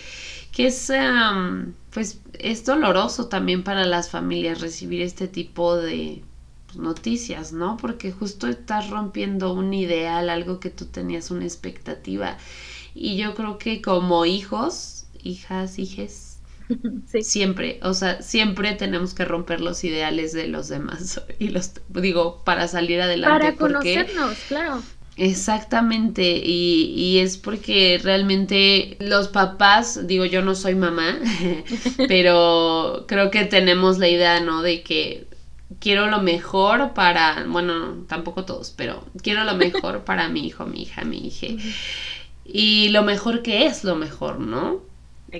que 0.52 0.68
es, 0.68 0.92
pues, 1.92 2.20
es 2.40 2.66
doloroso 2.66 3.28
también 3.28 3.64
para 3.64 3.86
las 3.86 4.10
familias 4.10 4.62
recibir 4.62 5.02
este 5.02 5.28
tipo 5.28 5.76
de 5.76 6.24
pues, 6.68 6.78
noticias, 6.78 7.52
¿no? 7.54 7.78
Porque 7.78 8.12
justo 8.12 8.48
estás 8.48 8.90
rompiendo 8.90 9.54
un 9.54 9.74
ideal, 9.74 10.30
algo 10.30 10.60
que 10.60 10.70
tú 10.70 10.86
tenías 10.86 11.32
una 11.32 11.46
expectativa. 11.46 12.38
Y 12.94 13.18
yo 13.18 13.36
creo 13.36 13.58
que 13.58 13.82
como 13.82 14.26
hijos, 14.26 15.06
hijas, 15.24 15.80
hijes, 15.80 16.40
Siempre, 17.22 17.80
o 17.84 17.94
sea, 17.94 18.22
siempre 18.22 18.74
tenemos 18.76 19.14
que 19.14 19.26
romper 19.26 19.62
los 19.62 19.84
ideales 19.84 20.34
de 20.34 20.48
los 20.48 20.68
demás 20.68 21.22
y 21.40 21.50
los 21.50 21.72
digo 21.90 22.44
para 22.44 22.68
salir 22.68 23.02
adelante. 23.02 23.40
Para 23.40 23.56
conocernos, 23.56 24.38
claro. 24.48 24.82
Exactamente, 25.22 26.42
y, 26.42 27.18
es 27.18 27.38
porque 27.38 28.00
realmente 28.02 28.96
los 29.02 29.28
papás, 29.28 30.08
digo 30.08 30.24
yo 30.24 30.42
no 30.42 30.56
soy 30.56 30.76
mamá, 30.76 31.20
pero 32.08 33.04
creo 33.06 33.30
que 33.30 33.44
tenemos 33.44 33.98
la 33.98 34.08
idea, 34.08 34.40
¿no? 34.40 34.62
De 34.62 34.82
que 34.82 35.28
quiero 35.82 36.08
lo 36.08 36.22
mejor 36.22 36.94
para, 36.94 37.46
bueno, 37.50 38.06
tampoco 38.08 38.46
todos, 38.46 38.74
pero 38.78 39.04
quiero 39.22 39.44
lo 39.44 39.56
mejor 39.56 40.06
para 40.06 40.30
mi 40.30 40.48
hijo, 40.48 40.66
mi 40.66 40.84
hija, 40.84 41.04
mi 41.04 41.28
hija. 41.28 41.48
Y 42.46 42.88
lo 42.88 43.04
mejor 43.04 43.42
que 43.42 43.66
es 43.66 43.84
lo 43.84 43.98
mejor, 43.98 44.40
¿no? 44.40 44.89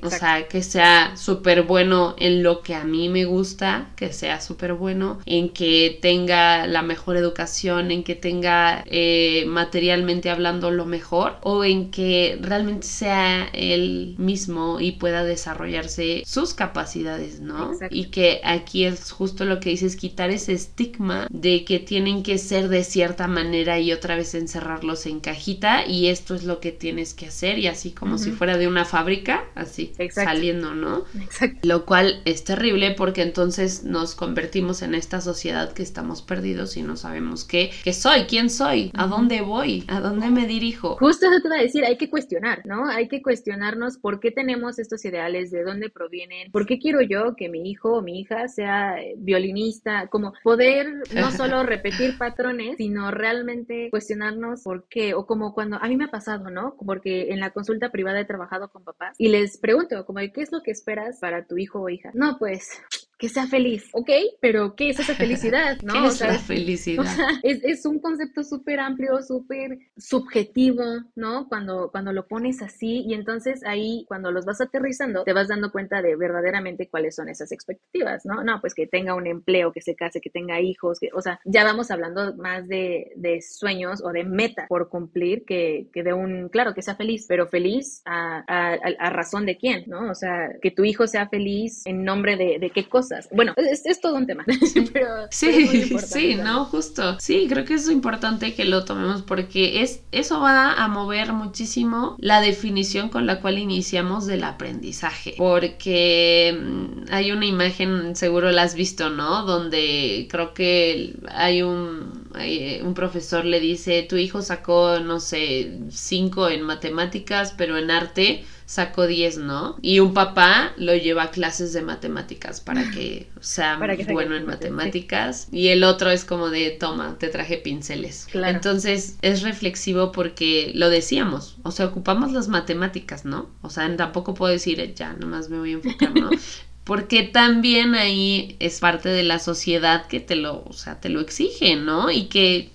O 0.04 0.10
sea, 0.10 0.48
que 0.48 0.62
sea 0.62 1.16
súper 1.18 1.64
bueno 1.64 2.16
en 2.18 2.44
lo 2.44 2.62
que 2.62 2.76
a 2.76 2.84
mí 2.84 3.10
me 3.10 3.26
gusta, 3.26 3.90
que 3.96 4.14
sea 4.14 4.42
súper 4.42 4.74
bueno, 4.74 5.20
en 5.26 5.50
que 5.50 5.98
tenga 6.02 6.68
la 6.68 6.82
mejor 6.82 7.18
educación, 7.18 7.92
en 7.92 8.04
que 8.04 8.16
tenga 8.16 8.84
eh, 8.88 9.46
materialmente 9.48 10.30
hablando 10.30 10.72
lo 10.72 10.86
mejor, 10.86 11.38
o 11.42 11.64
en 11.64 11.92
que 11.92 12.38
realmente 12.42 12.88
sea 12.88 13.50
él 13.54 14.16
mismo 14.18 14.80
y 14.80 14.94
pueda 14.94 15.24
desarrollarse 15.24 16.24
sus 16.26 16.54
capacidades, 16.54 17.40
¿no? 17.40 17.72
Y 17.90 18.06
que 18.06 18.42
aquí 18.44 18.86
es 18.86 19.12
justo 19.12 19.46
lo 19.46 19.60
que 19.60 19.72
dices, 19.72 19.96
quitar 19.96 20.30
ese 20.30 20.54
estigma 20.54 21.28
de 21.30 21.66
que 21.66 21.80
tienen 21.80 22.24
que 22.24 22.38
ser 22.38 22.70
de 22.70 22.84
cierta 22.84 23.28
manera 23.28 23.80
y 23.80 23.92
otra 23.92 24.16
vez 24.16 24.36
encerrarlos 24.36 25.06
en 25.06 25.20
cajita 25.20 25.86
y 25.86 26.08
esto 26.08 26.36
es 26.36 26.44
lo 26.44 26.60
que 26.60 26.72
tienes 26.72 27.14
que 27.14 27.28
hacer 27.28 27.60
y 27.60 27.68
así 27.68 27.92
como 27.92 28.18
si 28.18 28.32
fuera 28.32 28.58
de 28.58 28.68
una 28.68 28.86
fábrica, 28.86 29.46
así 29.56 29.79
saliendo, 30.12 30.74
¿no? 30.74 31.06
Exacto. 31.22 31.60
Lo 31.64 31.86
cual 31.86 32.22
es 32.26 32.44
terrible 32.44 32.92
porque 32.92 33.22
entonces 33.22 33.84
nos 33.84 34.16
convertimos 34.16 34.82
en 34.82 34.96
esta 34.96 35.22
sociedad 35.22 35.74
que 35.74 35.84
estamos 35.84 36.22
perdidos 36.22 36.78
y 36.78 36.84
no 36.84 36.96
sabemos 36.96 37.46
qué, 37.46 37.72
qué 37.84 37.94
soy, 37.94 38.24
quién 38.24 38.50
soy, 38.50 38.92
a 38.96 39.08
dónde 39.08 39.42
voy, 39.42 39.86
a 39.88 40.00
dónde 40.00 40.30
me 40.30 40.48
dirijo. 40.48 40.98
Justo 40.98 41.28
eso 41.28 41.42
te 41.42 41.48
iba 41.48 41.58
a 41.58 41.62
decir, 41.62 41.86
hay 41.86 41.98
que 41.98 42.10
cuestionar, 42.10 42.66
¿no? 42.66 42.88
Hay 42.90 43.08
que 43.08 43.22
cuestionarnos 43.22 43.98
por 43.98 44.20
qué 44.20 44.32
tenemos 44.32 44.80
estos 44.80 45.04
ideales, 45.06 45.52
de 45.52 45.64
dónde 45.64 45.90
provienen, 45.90 46.52
por 46.52 46.66
qué 46.66 46.80
quiero 46.80 47.02
yo 47.02 47.36
que 47.36 47.50
mi 47.50 47.70
hijo 47.70 47.98
o 47.98 48.02
mi 48.02 48.20
hija 48.20 48.48
sea 48.48 48.96
violinista, 49.18 50.08
como 50.08 50.34
poder 50.44 50.88
no 51.14 51.32
solo 51.32 51.64
repetir 51.64 52.18
patrones, 52.18 52.78
sino 52.78 53.12
realmente 53.12 53.90
cuestionarnos 53.90 54.64
por 54.64 54.88
qué, 54.88 55.14
o 55.14 55.26
como 55.26 55.54
cuando 55.54 55.78
a 55.82 55.88
mí 55.88 55.98
me 55.98 56.06
ha 56.06 56.12
pasado, 56.12 56.50
¿no? 56.50 56.76
Porque 56.86 57.32
en 57.32 57.40
la 57.40 57.52
consulta 57.52 57.92
privada 57.92 58.20
he 58.20 58.26
trabajado 58.26 58.70
con 58.70 58.84
papás 58.84 59.16
y 59.18 59.30
les 59.30 59.58
pregunto, 59.70 60.04
como, 60.04 60.20
¿qué 60.34 60.42
es 60.42 60.52
lo 60.52 60.64
que 60.64 60.72
esperas 60.72 61.20
para 61.20 61.46
tu 61.46 61.56
hijo 61.60 61.80
o 61.80 61.90
hija? 61.90 62.10
No, 62.16 62.38
pues 62.40 62.82
que 63.20 63.28
sea 63.28 63.48
feliz, 63.48 63.90
¿ok? 63.92 64.10
Pero 64.40 64.76
¿qué 64.76 64.90
es 64.90 65.00
esa 65.00 65.14
felicidad? 65.14 65.78
¿no? 65.84 65.94
¿Qué 65.94 66.08
es 66.08 66.22
la 66.22 66.40
felicidad? 66.40 67.06
es, 67.44 67.86
un 67.86 68.00
concepto 68.00 68.44
súper 68.44 68.80
amplio, 68.80 69.22
súper 69.22 69.78
subjetivo, 69.98 70.84
¿no? 71.16 71.50
Cuando, 71.50 71.92
cuando 71.92 72.14
lo 72.14 72.28
pones 72.28 72.62
así 72.62 73.04
y 73.06 73.14
entonces 73.14 73.62
ahí 73.66 74.06
cuando 74.08 74.32
los 74.32 74.46
vas 74.46 74.62
aterrizando 74.62 75.26
te 75.26 75.34
vas 75.34 75.50
dando 75.50 75.70
cuenta 75.72 76.02
de 76.02 76.16
verdaderamente 76.16 76.88
cuáles 76.88 77.16
son 77.16 77.28
esas 77.28 77.52
expectativas, 77.52 78.26
¿no? 78.26 78.42
No, 78.44 78.62
pues 78.62 78.74
que 78.74 78.88
tenga 78.88 79.14
un 79.14 79.28
empleo, 79.28 79.74
que 79.74 79.82
se 79.82 79.96
case, 79.96 80.22
que 80.22 80.30
tenga 80.30 80.62
hijos, 80.62 80.98
que, 81.00 81.10
o 81.14 81.22
sea, 81.22 81.42
ya 81.44 81.66
vamos 81.66 81.92
hablando 81.92 82.38
más 82.38 82.70
de, 82.70 83.12
de 83.18 83.42
sueños 83.42 84.02
o 84.02 84.14
de 84.14 84.24
meta 84.24 84.66
por 84.70 84.88
cumplir 84.88 85.44
que, 85.44 85.90
que, 85.92 86.04
de 86.04 86.14
un, 86.14 86.48
claro, 86.48 86.74
que 86.74 86.82
sea 86.82 86.96
feliz, 86.96 87.26
pero 87.28 87.48
feliz 87.48 88.02
a, 88.06 88.46
a, 88.48 89.10
razón 89.10 89.46
de 89.46 89.58
quién, 89.58 89.84
¿no? 89.88 90.10
O 90.10 90.16
sea, 90.16 90.52
que 90.62 90.72
tu 90.72 90.86
hijo 90.86 91.06
sea 91.06 91.28
feliz 91.28 91.86
en 91.86 92.06
nombre 92.06 92.38
de, 92.38 92.60
de 92.60 92.70
qué 92.70 92.88
cosa 92.88 93.09
bueno, 93.32 93.54
es, 93.58 94.02
todo 94.02 94.16
un 94.16 94.28
tema. 94.28 94.46
sí, 95.32 96.00
sí, 96.00 96.36
no, 96.36 96.66
justo. 96.66 97.18
Sí, 97.20 97.48
creo 97.50 97.66
que 97.66 97.76
es 97.76 97.90
importante 97.90 98.54
que 98.54 98.66
lo 98.66 98.86
tomemos 98.86 99.22
porque 99.22 99.82
es, 99.82 100.02
eso 100.12 100.40
va 100.40 100.74
a 100.74 100.88
mover 100.88 101.34
muchísimo 101.34 102.16
la 102.20 102.42
definición 102.42 103.10
con 103.10 103.26
la 103.26 103.42
cual 103.42 103.58
iniciamos 103.58 104.26
del 104.26 104.44
aprendizaje. 104.44 105.36
Porque 105.38 106.58
mm, 106.60 107.12
hay 107.12 107.32
una 107.32 107.46
imagen, 107.46 108.16
seguro 108.16 108.52
la 108.52 108.64
has 108.64 108.76
visto, 108.76 109.10
¿no? 109.10 109.44
Donde 109.44 110.28
creo 110.30 110.54
que 110.54 111.16
hay 111.30 111.62
un 111.62 112.30
eh, 112.38 112.82
un 112.84 112.94
profesor 112.94 113.44
le 113.44 113.60
dice, 113.60 114.04
tu 114.04 114.16
hijo 114.16 114.42
sacó, 114.42 115.00
no 115.00 115.20
sé, 115.20 115.80
cinco 115.90 116.48
en 116.48 116.62
matemáticas, 116.62 117.54
pero 117.58 117.78
en 117.78 117.90
arte 117.90 118.46
sacó 118.70 119.08
10, 119.08 119.40
¿no? 119.40 119.78
Y 119.82 120.00
un 120.00 120.14
papá 120.14 120.74
lo 120.78 120.96
lleva 120.96 121.24
a 121.24 121.32
clases 121.32 121.74
de 121.74 121.82
matemáticas 121.82 122.62
para 122.62 122.92
que 122.92 123.28
sea 123.40 123.80
bueno 124.12 124.36
en 124.36 124.46
matemáticas. 124.46 125.48
Y 125.52 125.70
el 125.70 125.84
otro 125.84 126.12
es 126.12 126.24
como 126.24 126.52
de, 126.52 126.70
toma, 126.70 127.18
te 127.18 127.30
traje 127.30 127.58
pinceles. 127.58 128.28
Entonces 128.32 129.18
es 129.24 129.42
reflexivo 129.42 130.12
porque 130.12 130.72
lo 130.76 130.92
decíamos, 130.92 131.58
o 131.64 131.72
sea, 131.72 131.88
ocupamos 131.88 132.32
las 132.32 132.48
matemáticas, 132.48 133.26
¿no? 133.26 133.50
O 133.64 133.72
sea, 133.72 133.98
tampoco 133.98 134.36
puedo 134.36 134.54
decir, 134.54 134.94
ya, 134.94 135.14
nomás 135.14 135.50
me 135.50 135.58
voy 135.58 135.72
a 135.72 135.74
enfocar, 135.74 136.14
¿no? 136.14 136.30
porque 136.84 137.24
también 137.24 137.96
ahí 137.96 138.56
es 138.60 138.80
parte 138.80 139.10
de 139.10 139.24
la 139.24 139.40
sociedad 139.40 140.06
que 140.06 140.20
te 140.20 140.36
lo, 140.36 140.64
o 140.64 140.74
sea, 140.74 141.00
te 141.00 141.10
lo 141.10 141.22
exige, 141.22 141.76
¿no? 141.76 142.12
Y 142.12 142.26
que 142.26 142.70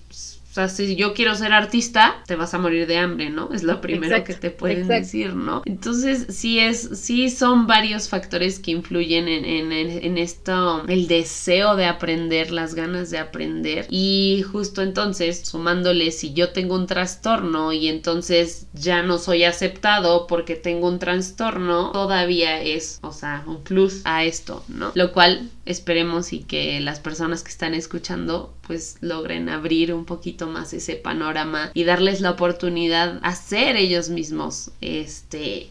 o 0.55 0.57
sea, 0.57 0.69
si 0.69 0.95
yo 0.95 1.13
quiero 1.13 1.35
ser 1.35 1.51
artista, 1.51 2.23
te 2.25 2.37
vas 2.37 2.53
a 2.53 2.59
morir 2.59 2.87
de 2.87 2.97
hambre, 2.97 3.29
¿no? 3.29 3.49
Es 3.51 3.63
lo 3.63 3.81
primero 3.81 4.23
que 4.23 4.35
te 4.35 4.51
pueden 4.51 4.87
decir, 4.87 5.35
¿no? 5.35 5.61
Entonces, 5.65 6.27
sí 6.29 6.59
es, 6.59 6.91
sí 6.93 7.29
son 7.29 7.67
varios 7.67 8.07
factores 8.07 8.59
que 8.59 8.71
influyen 8.71 9.27
en, 9.27 9.43
en, 9.43 9.73
en, 9.73 10.17
esto, 10.17 10.85
el 10.87 11.09
deseo 11.09 11.75
de 11.75 11.87
aprender, 11.87 12.51
las 12.51 12.73
ganas 12.73 13.09
de 13.09 13.17
aprender. 13.17 13.85
Y 13.89 14.45
justo 14.49 14.81
entonces, 14.81 15.41
sumándole, 15.41 16.11
si 16.11 16.31
yo 16.31 16.53
tengo 16.53 16.75
un 16.75 16.87
trastorno 16.87 17.73
y 17.73 17.89
entonces 17.89 18.67
ya 18.71 19.03
no 19.03 19.17
soy 19.17 19.43
aceptado 19.43 20.25
porque 20.25 20.55
tengo 20.55 20.87
un 20.87 20.99
trastorno, 20.99 21.91
todavía 21.91 22.61
es, 22.61 22.99
o 23.01 23.11
sea, 23.11 23.43
un 23.45 23.61
plus 23.61 23.99
a 24.05 24.23
esto, 24.23 24.63
¿no? 24.69 24.93
Lo 24.95 25.11
cual 25.11 25.49
esperemos 25.65 26.31
y 26.31 26.43
que 26.43 26.79
las 26.79 27.01
personas 27.01 27.43
que 27.43 27.49
están 27.49 27.73
escuchando 27.73 28.53
pues 28.67 28.97
logren 29.01 29.49
abrir 29.49 29.93
un 29.93 30.05
poquito 30.05 30.44
más 30.47 30.73
ese 30.73 30.95
panorama 30.95 31.71
y 31.73 31.83
darles 31.83 32.21
la 32.21 32.31
oportunidad 32.31 33.19
a 33.23 33.35
ser 33.35 33.75
ellos 33.75 34.09
mismos 34.09 34.71
este 34.81 35.69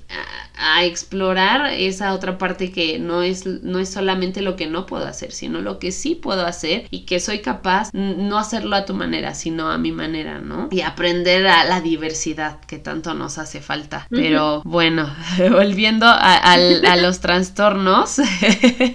a, 0.56 0.84
explorar 0.84 1.72
esa 1.72 2.14
otra 2.14 2.38
parte 2.38 2.70
que 2.70 2.98
no 2.98 3.22
es 3.22 3.46
no 3.46 3.78
es 3.78 3.88
solamente 3.88 4.42
lo 4.42 4.56
que 4.56 4.66
no 4.66 4.86
puedo 4.86 5.06
hacer 5.06 5.32
sino 5.32 5.60
lo 5.60 5.78
que 5.78 5.92
sí 5.92 6.14
puedo 6.14 6.46
hacer 6.46 6.86
y 6.90 7.00
que 7.00 7.20
soy 7.20 7.40
capaz 7.40 7.90
no 7.92 8.38
hacerlo 8.38 8.76
a 8.76 8.84
tu 8.84 8.94
manera 8.94 9.34
sino 9.34 9.70
a 9.70 9.78
mi 9.78 9.92
manera 9.92 10.40
no 10.40 10.68
y 10.70 10.82
aprender 10.82 11.46
a 11.46 11.64
la 11.64 11.80
diversidad 11.80 12.60
que 12.60 12.78
tanto 12.78 13.14
nos 13.14 13.38
hace 13.38 13.60
falta. 13.60 14.06
Pero 14.10 14.62
bueno 14.64 15.14
volviendo 15.50 16.06
a, 16.06 16.36
a 16.36 16.96
los 16.96 17.20
trastornos 17.20 18.20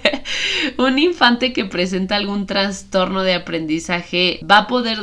un 0.78 0.98
infante 0.98 1.52
que 1.52 1.64
presenta 1.64 2.16
algún 2.16 2.46
trastorno 2.46 3.22
de 3.22 3.34
aprendizaje 3.34 4.40
va 4.48 4.58
a 4.58 4.66
poder 4.66 5.02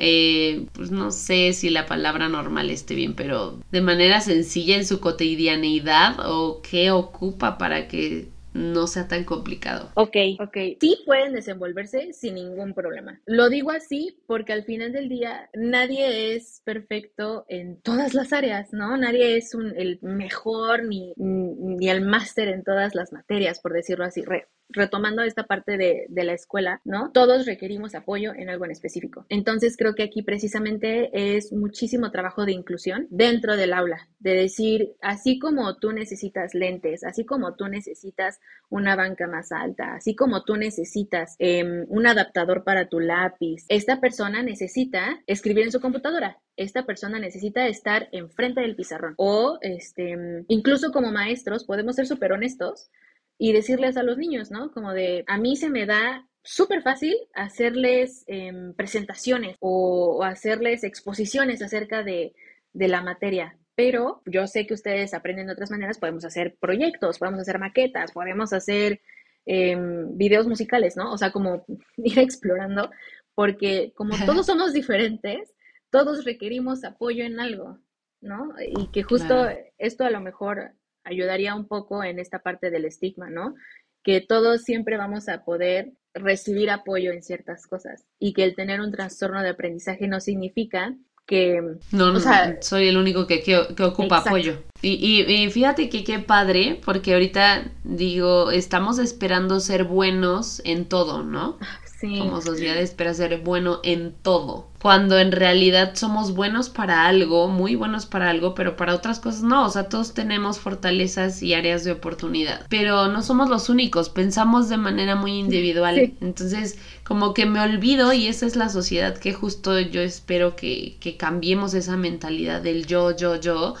eh, 0.00 0.66
pues 0.72 0.90
no 0.90 1.10
sé 1.10 1.52
si 1.52 1.70
la 1.70 1.86
palabra 1.86 2.28
normal 2.28 2.70
esté 2.70 2.94
bien, 2.94 3.14
pero 3.14 3.58
de 3.70 3.80
manera 3.80 4.20
sencilla 4.20 4.76
en 4.76 4.86
su 4.86 5.00
cotidianeidad 5.00 6.16
o 6.24 6.60
qué 6.62 6.90
ocupa 6.90 7.58
para 7.58 7.88
que 7.88 8.28
no 8.58 8.86
sea 8.86 9.08
tan 9.08 9.24
complicado. 9.24 9.90
Ok, 9.94 10.16
ok. 10.40 10.56
Sí 10.80 11.02
pueden 11.06 11.32
desenvolverse 11.32 12.12
sin 12.12 12.34
ningún 12.34 12.74
problema. 12.74 13.20
Lo 13.26 13.48
digo 13.48 13.70
así 13.70 14.18
porque 14.26 14.52
al 14.52 14.64
final 14.64 14.92
del 14.92 15.08
día 15.08 15.48
nadie 15.54 16.34
es 16.34 16.62
perfecto 16.64 17.44
en 17.48 17.80
todas 17.80 18.14
las 18.14 18.32
áreas, 18.32 18.72
¿no? 18.72 18.96
Nadie 18.96 19.36
es 19.36 19.54
el 19.54 19.98
mejor 20.02 20.84
ni, 20.84 21.12
ni 21.16 21.88
el 21.88 22.02
máster 22.02 22.48
en 22.48 22.64
todas 22.64 22.94
las 22.94 23.12
materias, 23.12 23.60
por 23.60 23.72
decirlo 23.72 24.04
así 24.04 24.22
retomando 24.70 25.22
esta 25.22 25.44
parte 25.44 25.76
de, 25.76 26.06
la 26.24 26.32
escuela, 26.32 26.80
¿no? 26.84 27.10
Todos 27.12 27.46
requerimos 27.46 27.94
apoyo 27.94 28.34
en 28.34 28.50
algo 28.50 28.64
en 28.64 28.70
específico. 28.70 29.24
Entonces 29.28 29.76
creo 29.76 29.94
que 29.94 30.02
aquí 30.02 30.22
precisamente 30.22 31.36
es 31.36 31.52
muchísimo 31.52 32.10
trabajo 32.10 32.44
de 32.44 32.52
inclusión 32.52 33.06
dentro 33.10 33.56
del 33.56 33.72
aula, 33.72 34.08
de 34.18 34.34
decir, 34.34 34.96
así 35.00 35.38
como 35.38 35.76
tú 35.78 35.92
necesitas 35.92 36.54
lentes, 36.54 37.04
así 37.04 37.24
como 37.24 37.54
tú 37.54 37.68
necesitas 37.68 38.40
una 38.68 38.96
banca 38.96 39.26
más 39.26 39.52
alta, 39.52 39.94
así 39.94 40.14
como 40.14 40.44
tú 40.44 40.56
necesitas 40.56 41.36
em, 41.38 41.86
un 41.88 42.06
adaptador 42.06 42.64
para 42.64 42.88
tu 42.88 43.00
lápiz, 43.00 43.64
esta 43.68 44.00
persona 44.00 44.42
necesita 44.42 45.22
escribir 45.26 45.64
en 45.64 45.72
su 45.72 45.80
computadora, 45.80 46.38
esta 46.56 46.84
persona 46.84 47.18
necesita 47.18 47.66
estar 47.68 48.08
enfrente 48.12 48.60
del 48.60 48.76
pizarrón 48.76 49.14
o 49.16 49.58
este, 49.62 50.44
incluso 50.48 50.90
como 50.92 51.12
maestros 51.12 51.64
podemos 51.64 51.96
ser 51.96 52.06
súper 52.06 52.32
honestos 52.32 52.90
y 53.38 53.52
decirles 53.52 53.96
a 53.96 54.02
los 54.02 54.18
niños, 54.18 54.50
¿no? 54.50 54.72
Como 54.72 54.92
de, 54.92 55.24
a 55.28 55.38
mí 55.38 55.56
se 55.56 55.70
me 55.70 55.86
da 55.86 56.26
súper 56.42 56.82
fácil 56.82 57.14
hacerles 57.34 58.24
em, 58.26 58.74
presentaciones 58.74 59.56
o, 59.60 60.22
hacerles 60.24 60.82
exposiciones 60.82 61.62
acerca 61.62 62.02
de, 62.02 62.34
la 62.74 63.02
materia. 63.02 63.58
Pero 63.74 64.22
yo 64.26 64.46
sé 64.46 64.66
que 64.66 64.74
ustedes 64.74 65.14
aprenden 65.14 65.46
de 65.46 65.52
otras 65.52 65.70
maneras, 65.70 65.98
podemos 65.98 66.24
hacer 66.24 66.56
proyectos, 66.60 67.18
podemos 67.18 67.40
hacer 67.40 67.58
maquetas, 67.58 68.12
podemos 68.12 68.52
hacer 68.52 69.00
em, 69.46 70.16
videos 70.16 70.46
musicales, 70.46 70.96
¿no? 70.96 71.12
O 71.12 71.18
sea, 71.18 71.32
como 71.32 71.64
ir 71.96 72.18
explorando, 72.18 72.90
porque 73.34 73.92
como 73.94 74.14
todos 74.26 74.46
somos 74.46 74.72
diferentes, 74.72 75.54
todos 75.90 76.24
requerimos 76.24 76.84
apoyo 76.84 77.24
en 77.24 77.40
algo, 77.40 77.78
¿no? 78.20 78.54
Y 78.60 78.88
que 78.88 79.02
justo 79.02 79.48
esto 79.78 80.04
a 80.04 80.10
lo 80.10 80.20
mejor 80.20 80.72
ayudaría 81.08 81.54
un 81.54 81.66
poco 81.66 82.04
en 82.04 82.18
esta 82.18 82.40
parte 82.40 82.70
del 82.70 82.84
estigma, 82.84 83.30
¿no? 83.30 83.54
Que 84.02 84.20
todos 84.20 84.62
siempre 84.62 84.96
vamos 84.96 85.28
a 85.28 85.44
poder 85.44 85.92
recibir 86.14 86.70
apoyo 86.70 87.12
en 87.12 87.22
ciertas 87.22 87.66
cosas 87.66 88.04
y 88.18 88.32
que 88.32 88.44
el 88.44 88.54
tener 88.54 88.80
un 88.80 88.92
trastorno 88.92 89.42
de 89.42 89.50
aprendizaje 89.50 90.08
no 90.08 90.20
significa 90.20 90.94
que... 91.26 91.60
No, 91.92 92.12
no, 92.12 92.20
soy 92.60 92.88
el 92.88 92.96
único 92.96 93.26
que, 93.26 93.42
que, 93.42 93.56
ocupa 93.56 94.18
apoyo. 94.18 94.62
Y, 94.80 95.24
y, 95.24 95.50
fíjate 95.50 95.88
que 95.88 96.04
qué 96.04 96.20
padre, 96.20 96.80
porque 96.84 97.14
ahorita 97.14 97.72
digo, 97.82 98.52
estamos 98.52 98.98
esperando 98.98 99.58
ser 99.58 99.84
buenos 99.84 100.62
en 100.64 100.84
todo, 100.84 101.24
¿no? 101.24 101.58
Como 102.00 102.40
sociedad 102.40 102.76
espera 102.76 103.12
ser 103.12 103.40
bueno 103.40 103.80
en 103.82 104.14
todo. 104.22 104.68
Cuando 104.80 105.18
en 105.18 105.32
realidad 105.32 105.96
somos 105.96 106.32
buenos 106.32 106.68
para 106.68 107.06
algo, 107.06 107.48
muy 107.48 107.74
buenos 107.74 108.06
para 108.06 108.30
algo, 108.30 108.54
pero 108.54 108.76
para 108.76 108.94
otras 108.94 109.18
cosas 109.18 109.42
no. 109.42 109.66
O 109.66 109.68
sea, 109.68 109.88
todos 109.88 110.14
tenemos 110.14 110.60
fortalezas 110.60 111.42
y 111.42 111.54
áreas 111.54 111.82
de 111.82 111.90
oportunidad. 111.90 112.64
Pero 112.68 113.08
no 113.08 113.24
somos 113.24 113.50
los 113.50 113.68
únicos, 113.68 114.10
pensamos 114.10 114.68
de 114.68 114.76
manera 114.76 115.16
muy 115.16 115.32
individual. 115.32 116.14
Entonces, 116.20 116.78
como 117.02 117.34
que 117.34 117.46
me 117.46 117.60
olvido 117.60 118.12
y 118.12 118.28
esa 118.28 118.46
es 118.46 118.54
la 118.54 118.68
sociedad 118.68 119.18
que 119.18 119.32
justo 119.32 119.80
yo 119.80 120.00
espero 120.00 120.54
que, 120.54 120.98
que 121.00 121.16
cambiemos 121.16 121.74
esa 121.74 121.96
mentalidad 121.96 122.62
del 122.62 122.86
yo, 122.86 123.16
yo, 123.16 123.40
yo 123.40 123.74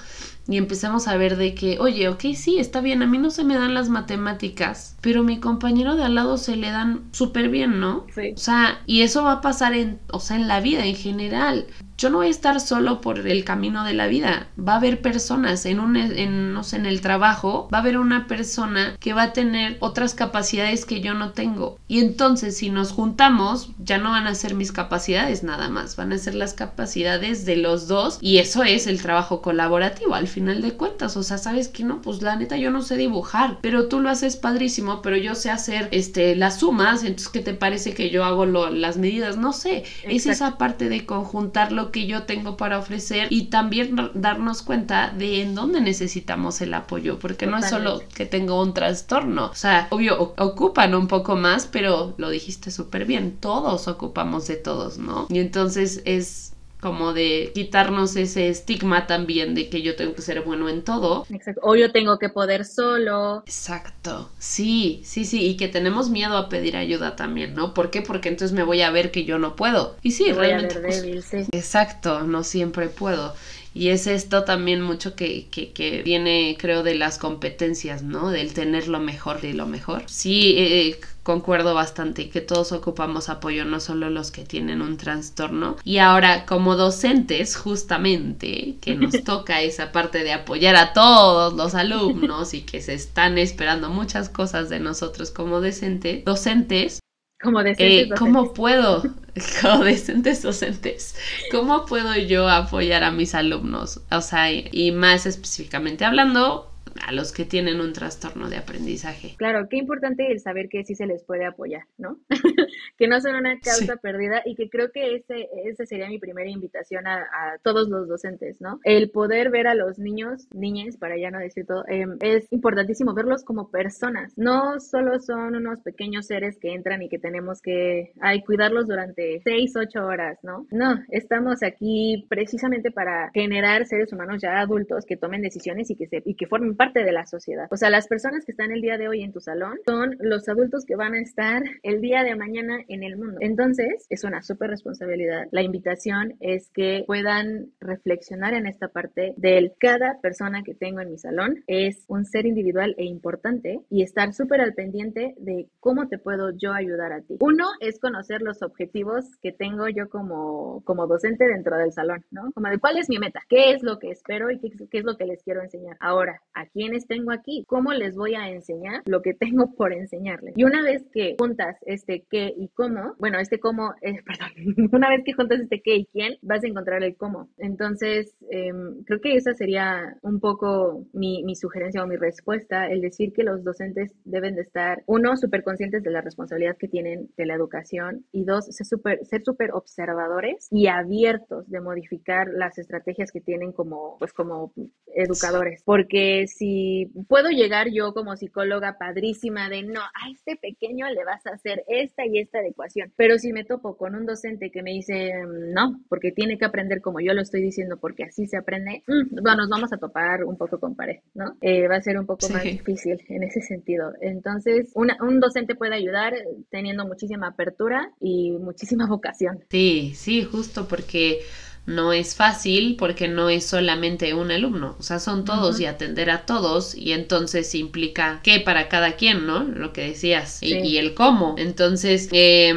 y 0.48 0.56
empezamos 0.56 1.08
a 1.08 1.16
ver 1.16 1.36
de 1.36 1.54
que, 1.54 1.78
oye, 1.78 2.08
ok, 2.08 2.22
sí, 2.34 2.58
está 2.58 2.80
bien, 2.80 3.02
a 3.02 3.06
mí 3.06 3.18
no 3.18 3.30
se 3.30 3.44
me 3.44 3.56
dan 3.56 3.74
las 3.74 3.88
matemáticas, 3.90 4.96
pero 5.02 5.22
mi 5.22 5.38
compañero 5.40 5.94
de 5.94 6.04
al 6.04 6.14
lado 6.14 6.38
se 6.38 6.56
le 6.56 6.70
dan 6.70 7.08
súper 7.12 7.50
bien, 7.50 7.80
¿no? 7.80 8.06
Sí. 8.14 8.32
O 8.34 8.38
sea, 8.38 8.80
y 8.86 9.02
eso 9.02 9.22
va 9.24 9.32
a 9.32 9.40
pasar 9.42 9.74
en, 9.74 10.00
o 10.10 10.20
sea, 10.20 10.36
en 10.36 10.48
la 10.48 10.60
vida 10.60 10.84
en 10.86 10.96
general 10.96 11.66
yo 11.98 12.10
no 12.10 12.18
voy 12.18 12.28
a 12.28 12.30
estar 12.30 12.60
solo 12.60 13.00
por 13.00 13.26
el 13.26 13.44
camino 13.44 13.84
de 13.84 13.92
la 13.92 14.06
vida. 14.06 14.46
Va 14.56 14.74
a 14.74 14.76
haber 14.76 15.02
personas 15.02 15.66
en 15.66 15.80
un, 15.80 15.96
en, 15.96 16.54
no 16.54 16.62
sé, 16.62 16.76
en 16.76 16.86
el 16.86 17.00
trabajo, 17.00 17.68
va 17.74 17.78
a 17.78 17.80
haber 17.80 17.98
una 17.98 18.28
persona 18.28 18.96
que 19.00 19.14
va 19.14 19.22
a 19.24 19.32
tener 19.32 19.76
otras 19.80 20.14
capacidades 20.14 20.84
que 20.84 21.00
yo 21.00 21.14
no 21.14 21.32
tengo. 21.32 21.78
Y 21.88 21.98
entonces, 21.98 22.56
si 22.56 22.70
nos 22.70 22.92
juntamos, 22.92 23.70
ya 23.82 23.98
no 23.98 24.10
van 24.10 24.28
a 24.28 24.36
ser 24.36 24.54
mis 24.54 24.70
capacidades 24.70 25.42
nada 25.42 25.68
más, 25.70 25.96
van 25.96 26.12
a 26.12 26.18
ser 26.18 26.36
las 26.36 26.54
capacidades 26.54 27.44
de 27.44 27.56
los 27.56 27.88
dos. 27.88 28.18
Y 28.20 28.38
eso 28.38 28.62
es 28.62 28.86
el 28.86 29.02
trabajo 29.02 29.42
colaborativo, 29.42 30.14
al 30.14 30.28
final 30.28 30.62
de 30.62 30.74
cuentas. 30.74 31.16
O 31.16 31.24
sea, 31.24 31.36
¿sabes 31.36 31.66
que 31.66 31.82
no? 31.82 32.00
Pues 32.00 32.22
la 32.22 32.36
neta, 32.36 32.56
yo 32.56 32.70
no 32.70 32.82
sé 32.82 32.96
dibujar, 32.96 33.58
pero 33.60 33.88
tú 33.88 33.98
lo 33.98 34.08
haces 34.08 34.36
padrísimo, 34.36 35.02
pero 35.02 35.16
yo 35.16 35.34
sé 35.34 35.50
hacer 35.50 35.88
este, 35.90 36.36
las 36.36 36.60
sumas. 36.60 37.02
Entonces, 37.02 37.28
¿qué 37.28 37.40
te 37.40 37.54
parece 37.54 37.92
que 37.92 38.10
yo 38.10 38.24
hago 38.24 38.46
las 38.46 38.98
medidas? 38.98 39.36
No 39.36 39.52
sé. 39.52 39.82
Es 40.04 40.26
esa 40.26 40.58
parte 40.58 40.88
de 40.88 41.04
conjuntarlo 41.04 41.87
que 41.90 42.06
yo 42.06 42.24
tengo 42.24 42.56
para 42.56 42.78
ofrecer 42.78 43.28
y 43.30 43.46
también 43.46 44.10
darnos 44.14 44.62
cuenta 44.62 45.10
de 45.10 45.42
en 45.42 45.54
dónde 45.54 45.80
necesitamos 45.80 46.60
el 46.60 46.74
apoyo, 46.74 47.18
porque 47.18 47.46
no 47.46 47.58
es 47.58 47.68
solo 47.68 48.02
que 48.14 48.26
tengo 48.26 48.60
un 48.62 48.74
trastorno, 48.74 49.46
o 49.46 49.54
sea, 49.54 49.88
obvio, 49.90 50.34
ocupan 50.36 50.94
un 50.94 51.08
poco 51.08 51.36
más, 51.36 51.66
pero 51.66 52.14
lo 52.18 52.30
dijiste 52.30 52.70
súper 52.70 53.04
bien, 53.04 53.36
todos 53.40 53.88
ocupamos 53.88 54.46
de 54.46 54.56
todos, 54.56 54.98
¿no? 54.98 55.26
Y 55.30 55.38
entonces 55.38 56.02
es 56.04 56.54
como 56.80 57.12
de 57.12 57.50
quitarnos 57.54 58.14
ese 58.16 58.48
estigma 58.48 59.06
también 59.06 59.54
de 59.54 59.68
que 59.68 59.82
yo 59.82 59.96
tengo 59.96 60.14
que 60.14 60.22
ser 60.22 60.42
bueno 60.42 60.68
en 60.68 60.82
todo. 60.82 61.26
Exacto. 61.30 61.60
O 61.64 61.74
yo 61.74 61.90
tengo 61.90 62.18
que 62.18 62.28
poder 62.28 62.64
solo. 62.64 63.42
Exacto. 63.46 64.30
Sí, 64.38 65.02
sí, 65.04 65.24
sí. 65.24 65.44
Y 65.44 65.56
que 65.56 65.68
tenemos 65.68 66.10
miedo 66.10 66.36
a 66.36 66.48
pedir 66.48 66.76
ayuda 66.76 67.16
también, 67.16 67.54
¿no? 67.54 67.74
¿Por 67.74 67.90
qué? 67.90 68.02
Porque 68.02 68.28
entonces 68.28 68.54
me 68.54 68.62
voy 68.62 68.82
a 68.82 68.90
ver 68.90 69.10
que 69.10 69.24
yo 69.24 69.38
no 69.38 69.56
puedo. 69.56 69.96
Y 70.02 70.12
sí, 70.12 70.32
realmente. 70.32 70.78
Pues, 70.80 71.32
exacto, 71.52 72.22
no 72.22 72.44
siempre 72.44 72.88
puedo. 72.88 73.34
Y 73.74 73.90
es 73.90 74.06
esto 74.06 74.44
también 74.44 74.80
mucho 74.80 75.14
que, 75.14 75.46
que, 75.50 75.72
que 75.72 76.02
viene, 76.02 76.56
creo, 76.58 76.82
de 76.82 76.94
las 76.94 77.18
competencias, 77.18 78.02
¿no? 78.02 78.30
Del 78.30 78.52
tener 78.52 78.88
lo 78.88 78.98
mejor 78.98 79.40
de 79.40 79.52
lo 79.52 79.66
mejor. 79.66 80.02
Sí, 80.06 80.54
eh, 80.58 81.00
concuerdo 81.28 81.74
bastante 81.74 82.30
que 82.30 82.40
todos 82.40 82.72
ocupamos 82.72 83.28
apoyo, 83.28 83.66
no 83.66 83.80
solo 83.80 84.08
los 84.08 84.30
que 84.30 84.46
tienen 84.46 84.80
un 84.80 84.96
trastorno. 84.96 85.76
Y 85.84 85.98
ahora, 85.98 86.46
como 86.46 86.74
docentes, 86.74 87.54
justamente, 87.54 88.76
que 88.80 88.94
nos 88.94 89.12
toca 89.24 89.60
esa 89.60 89.92
parte 89.92 90.24
de 90.24 90.32
apoyar 90.32 90.74
a 90.74 90.94
todos 90.94 91.52
los 91.52 91.74
alumnos 91.74 92.54
y 92.54 92.62
que 92.62 92.80
se 92.80 92.94
están 92.94 93.36
esperando 93.36 93.90
muchas 93.90 94.30
cosas 94.30 94.70
de 94.70 94.80
nosotros 94.80 95.30
como 95.30 95.60
docentes, 95.60 96.24
docentes, 96.24 97.00
como 97.42 97.62
decentes 97.62 98.06
eh, 98.06 98.18
¿Cómo 98.18 98.54
puedo, 98.54 99.02
como 99.60 99.84
decentes 99.84 100.40
docentes, 100.40 101.14
cómo 101.50 101.84
puedo 101.84 102.16
yo 102.16 102.48
apoyar 102.48 103.04
a 103.04 103.10
mis 103.10 103.34
alumnos? 103.34 104.00
O 104.10 104.22
sea, 104.22 104.50
y 104.50 104.92
más 104.92 105.26
específicamente 105.26 106.06
hablando, 106.06 106.67
a 107.06 107.12
los 107.12 107.32
que 107.32 107.44
tienen 107.44 107.80
un 107.80 107.92
trastorno 107.92 108.48
de 108.48 108.56
aprendizaje. 108.56 109.34
Claro, 109.36 109.68
qué 109.68 109.76
importante 109.76 110.30
el 110.30 110.40
saber 110.40 110.68
que 110.68 110.84
sí 110.84 110.94
se 110.94 111.06
les 111.06 111.24
puede 111.24 111.44
apoyar, 111.44 111.84
¿no? 111.96 112.18
que 112.98 113.08
no 113.08 113.20
son 113.20 113.36
una 113.36 113.58
causa 113.60 113.96
perdida 113.96 114.42
y 114.44 114.54
que 114.54 114.68
creo 114.68 114.90
que 114.92 115.16
ese, 115.16 115.48
ese 115.64 115.86
sería 115.86 116.08
mi 116.08 116.18
primera 116.18 116.50
invitación 116.50 117.06
a, 117.06 117.26
todos 117.62 117.88
los 117.88 118.08
docentes, 118.08 118.60
¿no? 118.60 118.80
El 118.84 119.10
poder 119.10 119.50
ver 119.50 119.66
a 119.66 119.74
los 119.74 119.98
niños, 119.98 120.48
niñas, 120.52 120.96
para 120.96 121.16
ya 121.16 121.30
no 121.30 121.38
decir 121.38 121.66
todo, 121.66 121.84
em, 121.88 122.16
es 122.20 122.46
importantísimo 122.52 123.14
verlos 123.14 123.44
como 123.44 123.70
personas. 123.70 124.32
No 124.36 124.80
solo 124.80 125.18
son 125.20 125.56
unos 125.56 125.80
pequeños 125.80 126.26
seres 126.26 126.58
que 126.58 126.72
entran 126.72 127.02
y 127.02 127.08
que 127.08 127.18
tenemos 127.18 127.60
que 127.60 128.12
ay, 128.20 128.42
cuidarlos 128.42 128.86
durante 128.86 129.40
seis, 129.42 129.74
ocho 129.76 130.04
horas, 130.04 130.38
¿no? 130.42 130.66
No, 130.70 131.00
estamos 131.10 131.62
aquí 131.62 132.26
precisamente 132.28 132.90
para 132.90 133.30
generar 133.32 133.86
seres 133.86 134.12
humanos 134.12 134.40
ya 134.42 134.60
adultos 134.60 135.04
que 135.06 135.16
tomen 135.16 135.42
decisiones 135.42 135.90
y 135.90 135.96
que, 135.96 136.06
se, 136.06 136.22
y 136.24 136.34
que 136.34 136.46
formen 136.46 136.76
parte 136.78 137.04
de 137.04 137.12
la 137.12 137.26
sociedad. 137.26 137.68
O 137.70 137.76
sea, 137.76 137.90
las 137.90 138.08
personas 138.08 138.46
que 138.46 138.52
están 138.52 138.72
el 138.72 138.80
día 138.80 138.96
de 138.96 139.08
hoy 139.08 139.22
en 139.22 139.32
tu 139.32 139.40
salón 139.40 139.78
son 139.84 140.16
los 140.20 140.48
adultos 140.48 140.86
que 140.86 140.96
van 140.96 141.12
a 141.12 141.20
estar 141.20 141.62
el 141.82 142.00
día 142.00 142.22
de 142.22 142.34
mañana 142.36 142.78
en 142.88 143.02
el 143.02 143.18
mundo. 143.18 143.36
Entonces, 143.40 144.06
es 144.08 144.24
una 144.24 144.42
súper 144.42 144.70
responsabilidad. 144.70 145.48
La 145.50 145.62
invitación 145.62 146.36
es 146.40 146.70
que 146.70 147.04
puedan 147.06 147.72
reflexionar 147.80 148.54
en 148.54 148.66
esta 148.66 148.88
parte 148.88 149.34
del 149.36 149.74
cada 149.78 150.20
persona 150.22 150.62
que 150.62 150.74
tengo 150.74 151.00
en 151.00 151.10
mi 151.10 151.18
salón 151.18 151.64
es 151.66 152.04
un 152.08 152.24
ser 152.24 152.46
individual 152.46 152.94
e 152.96 153.04
importante 153.04 153.80
y 153.90 154.02
estar 154.02 154.32
súper 154.32 154.60
al 154.60 154.74
pendiente 154.74 155.34
de 155.38 155.68
cómo 155.80 156.08
te 156.08 156.18
puedo 156.18 156.50
yo 156.56 156.72
ayudar 156.72 157.12
a 157.12 157.20
ti. 157.22 157.36
Uno 157.40 157.66
es 157.80 157.98
conocer 157.98 158.40
los 158.42 158.62
objetivos 158.62 159.36
que 159.42 159.52
tengo 159.52 159.88
yo 159.88 160.08
como, 160.08 160.82
como 160.84 161.06
docente 161.06 161.46
dentro 161.46 161.76
del 161.76 161.92
salón, 161.92 162.24
¿no? 162.30 162.52
Como 162.52 162.68
de 162.68 162.78
cuál 162.78 162.98
es 162.98 163.08
mi 163.08 163.18
meta, 163.18 163.42
qué 163.48 163.72
es 163.72 163.82
lo 163.82 163.98
que 163.98 164.10
espero 164.10 164.50
y 164.50 164.58
qué, 164.60 164.98
es 164.98 165.04
lo 165.04 165.16
que 165.16 165.26
les 165.26 165.42
quiero 165.42 165.62
enseñar. 165.62 165.96
Ahora, 166.00 166.42
¿a 166.54 166.66
quiénes 166.72 167.06
tengo 167.06 167.32
aquí? 167.32 167.64
¿Cómo 167.66 167.92
les 167.92 168.16
voy 168.16 168.34
a 168.34 168.48
enseñar 168.50 169.02
lo 169.06 169.22
que 169.22 169.34
tengo 169.38 169.72
por 169.74 169.92
enseñarles? 169.92 170.54
Y 170.56 170.64
una 170.64 170.82
vez 170.82 171.04
que 171.12 171.36
juntas 171.38 171.76
este 171.86 172.24
qué 172.30 172.52
y 172.56 172.68
cómo, 172.68 173.14
bueno, 173.18 173.38
este 173.38 173.58
cómo, 173.58 173.94
eh, 174.02 174.20
perdón, 174.26 174.88
una 174.92 175.08
vez 175.08 175.22
que 175.24 175.32
juntas 175.32 175.60
este 175.60 175.80
qué 175.80 175.96
y 175.96 176.06
quién, 176.06 176.36
vas 176.42 176.64
a 176.64 176.68
encontrar 176.68 177.02
el 177.02 177.16
cómo. 177.16 177.48
Entonces, 177.58 178.34
em, 178.50 179.02
creo 179.04 179.20
que 179.20 179.36
esa 179.36 179.54
sería 179.54 180.16
un 180.22 180.40
poco 180.40 181.04
mi, 181.12 181.42
mi, 181.44 181.54
sugerencia 181.54 182.02
o 182.02 182.06
mi 182.06 182.16
respuesta, 182.16 182.86
el 182.86 183.00
decir 183.00 183.32
que 183.32 183.42
los 183.42 183.64
docentes 183.64 184.14
deben 184.24 184.54
de 184.54 184.62
estar, 184.62 185.02
uno, 185.06 185.36
súper 185.36 185.62
conscientes 185.62 186.02
de 186.02 186.10
la 186.10 186.20
responsabilidad 186.20 186.76
que 186.76 186.88
tienen 186.88 187.30
de 187.36 187.46
la 187.46 187.54
educación 187.54 188.24
y 188.32 188.44
dos, 188.44 188.66
ser 188.66 188.86
súper 188.86 189.24
ser 189.24 189.42
super 189.44 189.72
observadores 189.72 190.68
y 190.70 190.86
abiertos 190.86 191.68
de 191.68 191.80
modificar 191.80 192.48
las 192.48 192.78
estrategias 192.78 193.30
que 193.32 193.40
tienen 193.40 193.72
como, 193.72 194.16
pues, 194.18 194.32
como 194.32 194.72
educadores. 195.14 195.82
Porque 195.84 196.46
si 196.58 197.10
puedo 197.28 197.50
llegar 197.50 197.88
yo 197.90 198.12
como 198.12 198.36
psicóloga 198.36 198.98
padrísima 198.98 199.68
de 199.68 199.84
no, 199.84 200.00
a 200.00 200.30
este 200.32 200.56
pequeño 200.56 201.08
le 201.08 201.24
vas 201.24 201.46
a 201.46 201.50
hacer 201.50 201.84
esta 201.86 202.26
y 202.26 202.38
esta 202.38 202.58
adecuación, 202.58 203.12
pero 203.16 203.38
si 203.38 203.52
me 203.52 203.64
topo 203.64 203.96
con 203.96 204.14
un 204.16 204.26
docente 204.26 204.70
que 204.70 204.82
me 204.82 204.90
dice 204.90 205.32
mm, 205.34 205.72
no, 205.72 206.00
porque 206.08 206.32
tiene 206.32 206.58
que 206.58 206.64
aprender 206.64 207.00
como 207.00 207.20
yo 207.20 207.32
lo 207.32 207.42
estoy 207.42 207.62
diciendo, 207.62 207.96
porque 207.98 208.24
así 208.24 208.46
se 208.46 208.56
aprende, 208.56 209.04
mm, 209.06 209.42
bueno, 209.42 209.58
nos 209.58 209.68
vamos 209.68 209.92
a 209.92 209.98
topar 209.98 210.44
un 210.44 210.56
poco 210.56 210.80
con 210.80 210.96
pared, 210.96 211.20
¿no? 211.34 211.56
Eh, 211.60 211.86
va 211.86 211.96
a 211.96 212.02
ser 212.02 212.18
un 212.18 212.26
poco 212.26 212.48
más 212.48 212.64
difícil 212.64 213.22
en 213.28 213.42
ese 213.44 213.60
sentido. 213.60 214.12
Entonces, 214.20 214.92
un 214.94 215.40
docente 215.40 215.74
puede 215.74 215.94
ayudar 215.94 216.34
teniendo 216.70 217.06
muchísima 217.06 217.48
apertura 217.48 218.12
y 218.20 218.52
muchísima 218.52 219.06
vocación. 219.08 219.64
Sí, 219.70 220.12
sí, 220.14 220.42
justo 220.42 220.88
porque 220.88 221.40
no 221.86 222.12
es 222.12 222.34
fácil 222.34 222.96
porque 222.98 223.28
no 223.28 223.48
es 223.48 223.64
solamente 223.66 224.34
un 224.34 224.50
alumno, 224.50 224.96
o 224.98 225.02
sea, 225.02 225.18
son 225.18 225.44
todos 225.44 225.80
y 225.80 225.86
atender 225.86 226.30
a 226.30 226.44
todos 226.44 226.94
y 226.94 227.12
entonces 227.12 227.74
implica 227.74 228.40
qué 228.42 228.60
para 228.60 228.88
cada 228.88 229.16
quien, 229.16 229.46
¿no? 229.46 229.64
Lo 229.64 229.92
que 229.92 230.02
decías 230.02 230.62
y, 230.62 230.74
y, 230.78 230.98
el 230.98 231.14
cómo. 231.14 231.54
Entonces, 231.58 232.28
eh, 232.32 232.74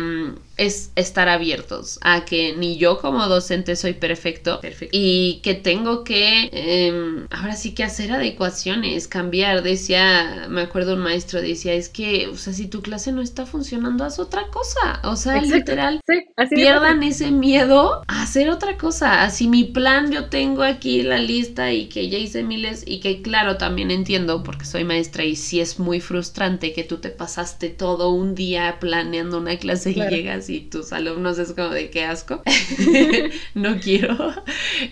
es 0.61 0.91
estar 0.95 1.27
abiertos 1.27 1.97
a 2.03 2.23
que 2.23 2.55
ni 2.55 2.77
yo 2.77 2.99
como 2.99 3.27
docente 3.27 3.75
soy 3.75 3.93
perfecto, 3.93 4.61
y 4.91 5.39
que 5.41 5.55
tengo 5.55 6.03
que 6.03 6.49
em, 6.53 7.27
ahora 7.31 7.55
sí 7.55 7.73
que 7.73 7.83
hacer 7.83 8.11
adecuaciones, 8.11 9.07
cambiar. 9.07 9.63
Decía, 9.63 10.45
me 10.49 10.61
acuerdo 10.61 10.93
un 10.93 11.01
maestro 11.01 11.41
decía, 11.41 11.73
es 11.73 11.89
que, 11.89 12.27
o 12.27 12.37
sea, 12.37 12.53
si 12.53 12.67
tu 12.67 12.83
clase 12.83 13.11
no 13.11 13.21
está 13.21 13.47
funcionando, 13.47 14.03
haz 14.03 14.19
otra 14.19 14.47
cosa. 14.49 15.01
O 15.03 15.15
sea, 15.15 15.41
literal, 15.41 15.99
pierdan 16.49 17.01
ese 17.01 17.31
miedo 17.31 18.03
a 18.07 18.21
hacer 18.21 18.49
otra 18.51 18.77
cosa. 18.77 19.23
Así 19.23 19.47
mi 19.47 19.63
plan 19.63 20.11
yo 20.11 20.25
tengo 20.25 20.61
aquí 20.61 21.01
la 21.01 21.17
lista 21.17 21.73
y 21.73 21.89
que 21.89 22.07
ya 22.09 22.19
hice 22.19 22.43
miles 22.43 22.83
y 22.85 22.99
que 22.99 23.23
claro, 23.23 23.57
también 23.57 23.89
entiendo 23.89 24.43
porque 24.43 24.65
soy 24.65 24.83
maestra 24.83 25.23
y 25.23 25.35
sí 25.35 25.59
es 25.59 25.79
muy 25.79 26.01
frustrante 26.01 26.73
que 26.73 26.83
tú 26.83 26.97
te 26.97 27.09
pasaste 27.09 27.69
todo 27.69 28.11
un 28.11 28.35
día 28.35 28.77
planeando 28.79 29.39
una 29.39 29.57
clase 29.57 29.91
y 29.91 29.95
llegas 29.95 30.50
y 30.51 30.61
tus 30.61 30.91
alumnos 30.91 31.39
es 31.39 31.53
como 31.53 31.69
de 31.69 31.89
qué 31.89 32.03
asco, 32.03 32.41
no 33.55 33.79
quiero. 33.79 34.33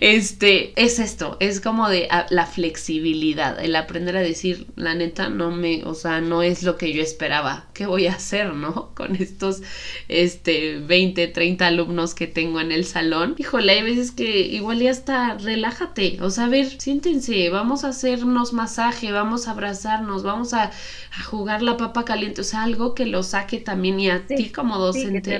Este, 0.00 0.72
es 0.76 0.98
esto, 0.98 1.36
es 1.40 1.60
como 1.60 1.88
de 1.88 2.08
ah, 2.10 2.26
la 2.30 2.46
flexibilidad, 2.46 3.62
el 3.62 3.76
aprender 3.76 4.16
a 4.16 4.20
decir, 4.20 4.66
la 4.76 4.94
neta, 4.94 5.28
no 5.28 5.50
me, 5.50 5.84
o 5.84 5.94
sea, 5.94 6.20
no 6.20 6.42
es 6.42 6.62
lo 6.62 6.78
que 6.78 6.92
yo 6.92 7.02
esperaba, 7.02 7.66
¿qué 7.74 7.86
voy 7.86 8.06
a 8.06 8.14
hacer, 8.14 8.54
no? 8.54 8.90
Con 8.94 9.16
estos, 9.16 9.62
este, 10.08 10.78
20, 10.78 11.28
30 11.28 11.66
alumnos 11.66 12.14
que 12.14 12.26
tengo 12.26 12.60
en 12.60 12.72
el 12.72 12.84
salón. 12.84 13.34
Híjole, 13.38 13.72
hay 13.72 13.82
veces 13.82 14.12
que 14.12 14.40
igual 14.40 14.80
ya 14.80 14.90
está, 14.90 15.36
relájate, 15.36 16.18
o 16.20 16.30
sea, 16.30 16.44
a 16.44 16.48
ver, 16.48 16.66
siéntense, 16.80 17.50
vamos 17.50 17.84
a 17.84 17.88
hacernos 17.88 18.52
masaje, 18.52 19.12
vamos 19.12 19.46
a 19.46 19.52
abrazarnos, 19.52 20.22
vamos 20.22 20.54
a, 20.54 20.70
jugar 21.28 21.60
la 21.60 21.76
papa 21.76 22.04
caliente, 22.04 22.40
o 22.40 22.44
sea, 22.44 22.62
algo 22.62 22.94
que 22.94 23.04
lo 23.04 23.24
saque 23.24 23.58
también 23.58 23.98
y 23.98 24.10
a 24.10 24.26
ti 24.26 24.50
como 24.50 24.78
docente 24.78 25.38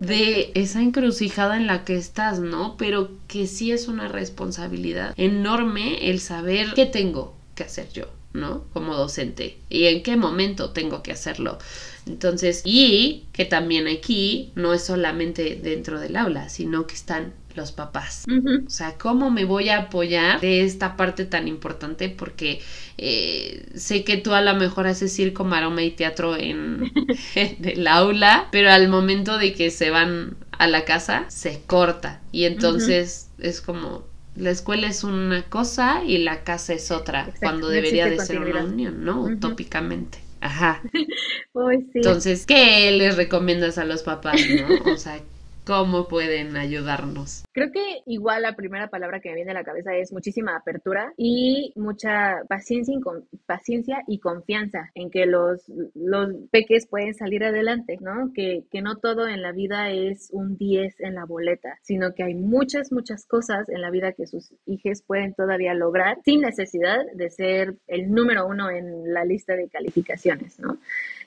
de 0.00 0.50
esa 0.54 0.82
encrucijada 0.82 1.56
en 1.56 1.66
la 1.66 1.84
que 1.84 1.96
estás, 1.96 2.40
¿no? 2.40 2.76
Pero 2.76 3.10
que 3.26 3.46
sí 3.46 3.72
es 3.72 3.88
una 3.88 4.08
responsabilidad 4.08 5.14
enorme 5.16 6.10
el 6.10 6.20
saber 6.20 6.68
qué 6.74 6.86
tengo 6.86 7.34
que 7.54 7.64
hacer 7.64 7.90
yo, 7.92 8.04
¿no? 8.32 8.64
Como 8.72 8.94
docente 8.94 9.58
y 9.68 9.84
en 9.84 10.02
qué 10.02 10.16
momento 10.16 10.70
tengo 10.70 11.02
que 11.02 11.12
hacerlo. 11.12 11.58
Entonces, 12.06 12.62
y 12.64 13.26
que 13.32 13.44
también 13.44 13.86
aquí 13.86 14.52
no 14.54 14.72
es 14.72 14.82
solamente 14.82 15.56
dentro 15.62 16.00
del 16.00 16.16
aula, 16.16 16.48
sino 16.48 16.86
que 16.86 16.94
están 16.94 17.34
los 17.58 17.72
papás. 17.72 18.24
O 18.66 18.70
sea, 18.70 18.94
¿cómo 18.96 19.30
me 19.30 19.44
voy 19.44 19.68
a 19.68 19.80
apoyar 19.80 20.40
de 20.40 20.62
esta 20.62 20.96
parte 20.96 21.26
tan 21.26 21.46
importante? 21.46 22.08
Porque 22.08 22.62
eh, 22.96 23.66
sé 23.74 24.04
que 24.04 24.16
tú 24.16 24.32
a 24.32 24.40
lo 24.40 24.54
mejor 24.54 24.86
haces 24.86 25.12
circo, 25.12 25.44
maroma 25.44 25.82
y 25.82 25.90
teatro 25.90 26.36
en, 26.36 26.90
el 27.34 27.86
aula, 27.86 28.48
pero 28.50 28.70
al 28.70 28.88
momento 28.88 29.36
de 29.36 29.52
que 29.52 29.70
se 29.70 29.90
van 29.90 30.36
a 30.52 30.66
la 30.66 30.84
casa, 30.86 31.26
se 31.28 31.60
corta. 31.66 32.22
Y 32.32 32.44
entonces 32.44 33.28
es 33.38 33.60
como, 33.60 34.04
la 34.36 34.50
escuela 34.50 34.86
es 34.86 35.04
una 35.04 35.42
cosa 35.42 36.02
y 36.06 36.18
la 36.18 36.44
casa 36.44 36.72
es 36.72 36.90
otra, 36.90 37.28
cuando 37.40 37.68
debería 37.68 38.06
de 38.06 38.18
ser 38.20 38.40
una 38.40 38.64
unión, 38.64 39.04
¿no? 39.04 39.22
Utópicamente. 39.22 40.18
Ajá. 40.40 40.82
Entonces, 41.94 42.46
¿qué 42.46 42.92
les 42.92 43.16
recomiendas 43.16 43.78
a 43.78 43.84
los 43.84 44.04
papás, 44.04 44.40
no? 44.48 44.92
O 44.92 44.96
sea, 44.96 45.20
cómo 45.68 46.08
pueden 46.08 46.56
ayudarnos. 46.56 47.44
Creo 47.52 47.70
que 47.70 47.98
igual 48.06 48.40
la 48.40 48.56
primera 48.56 48.88
palabra 48.88 49.20
que 49.20 49.28
me 49.28 49.34
viene 49.34 49.50
a 49.50 49.54
la 49.54 49.64
cabeza 49.64 49.94
es 49.94 50.14
muchísima 50.14 50.56
apertura 50.56 51.12
y 51.18 51.74
mucha 51.76 52.36
paciencia 52.48 53.98
y, 54.06 54.18
confianza 54.18 54.90
en 54.94 55.10
que 55.10 55.26
los, 55.26 55.70
los 55.94 56.30
peques 56.50 56.86
pueden 56.86 57.12
salir 57.12 57.44
adelante, 57.44 57.98
¿no? 58.00 58.32
Que, 58.34 58.64
que 58.70 58.80
no 58.80 58.96
todo 58.96 59.28
en 59.28 59.42
la 59.42 59.52
vida 59.52 59.90
es 59.90 60.30
un 60.32 60.56
10 60.56 61.00
en 61.00 61.16
la 61.16 61.26
boleta, 61.26 61.78
sino 61.82 62.14
que 62.14 62.22
hay 62.22 62.34
muchas, 62.34 62.90
muchas 62.90 63.26
cosas 63.26 63.68
en 63.68 63.82
la 63.82 63.90
vida 63.90 64.12
que 64.12 64.26
sus 64.26 64.54
hijos 64.64 65.02
pueden 65.06 65.34
todavía 65.34 65.74
lograr 65.74 66.16
sin 66.24 66.40
necesidad 66.40 67.04
de 67.14 67.28
ser 67.28 67.74
el 67.88 68.10
número 68.10 68.46
uno 68.46 68.70
en 68.70 69.12
la 69.12 69.26
lista 69.26 69.54
de 69.54 69.68
calificaciones, 69.68 70.58
¿no? 70.58 70.78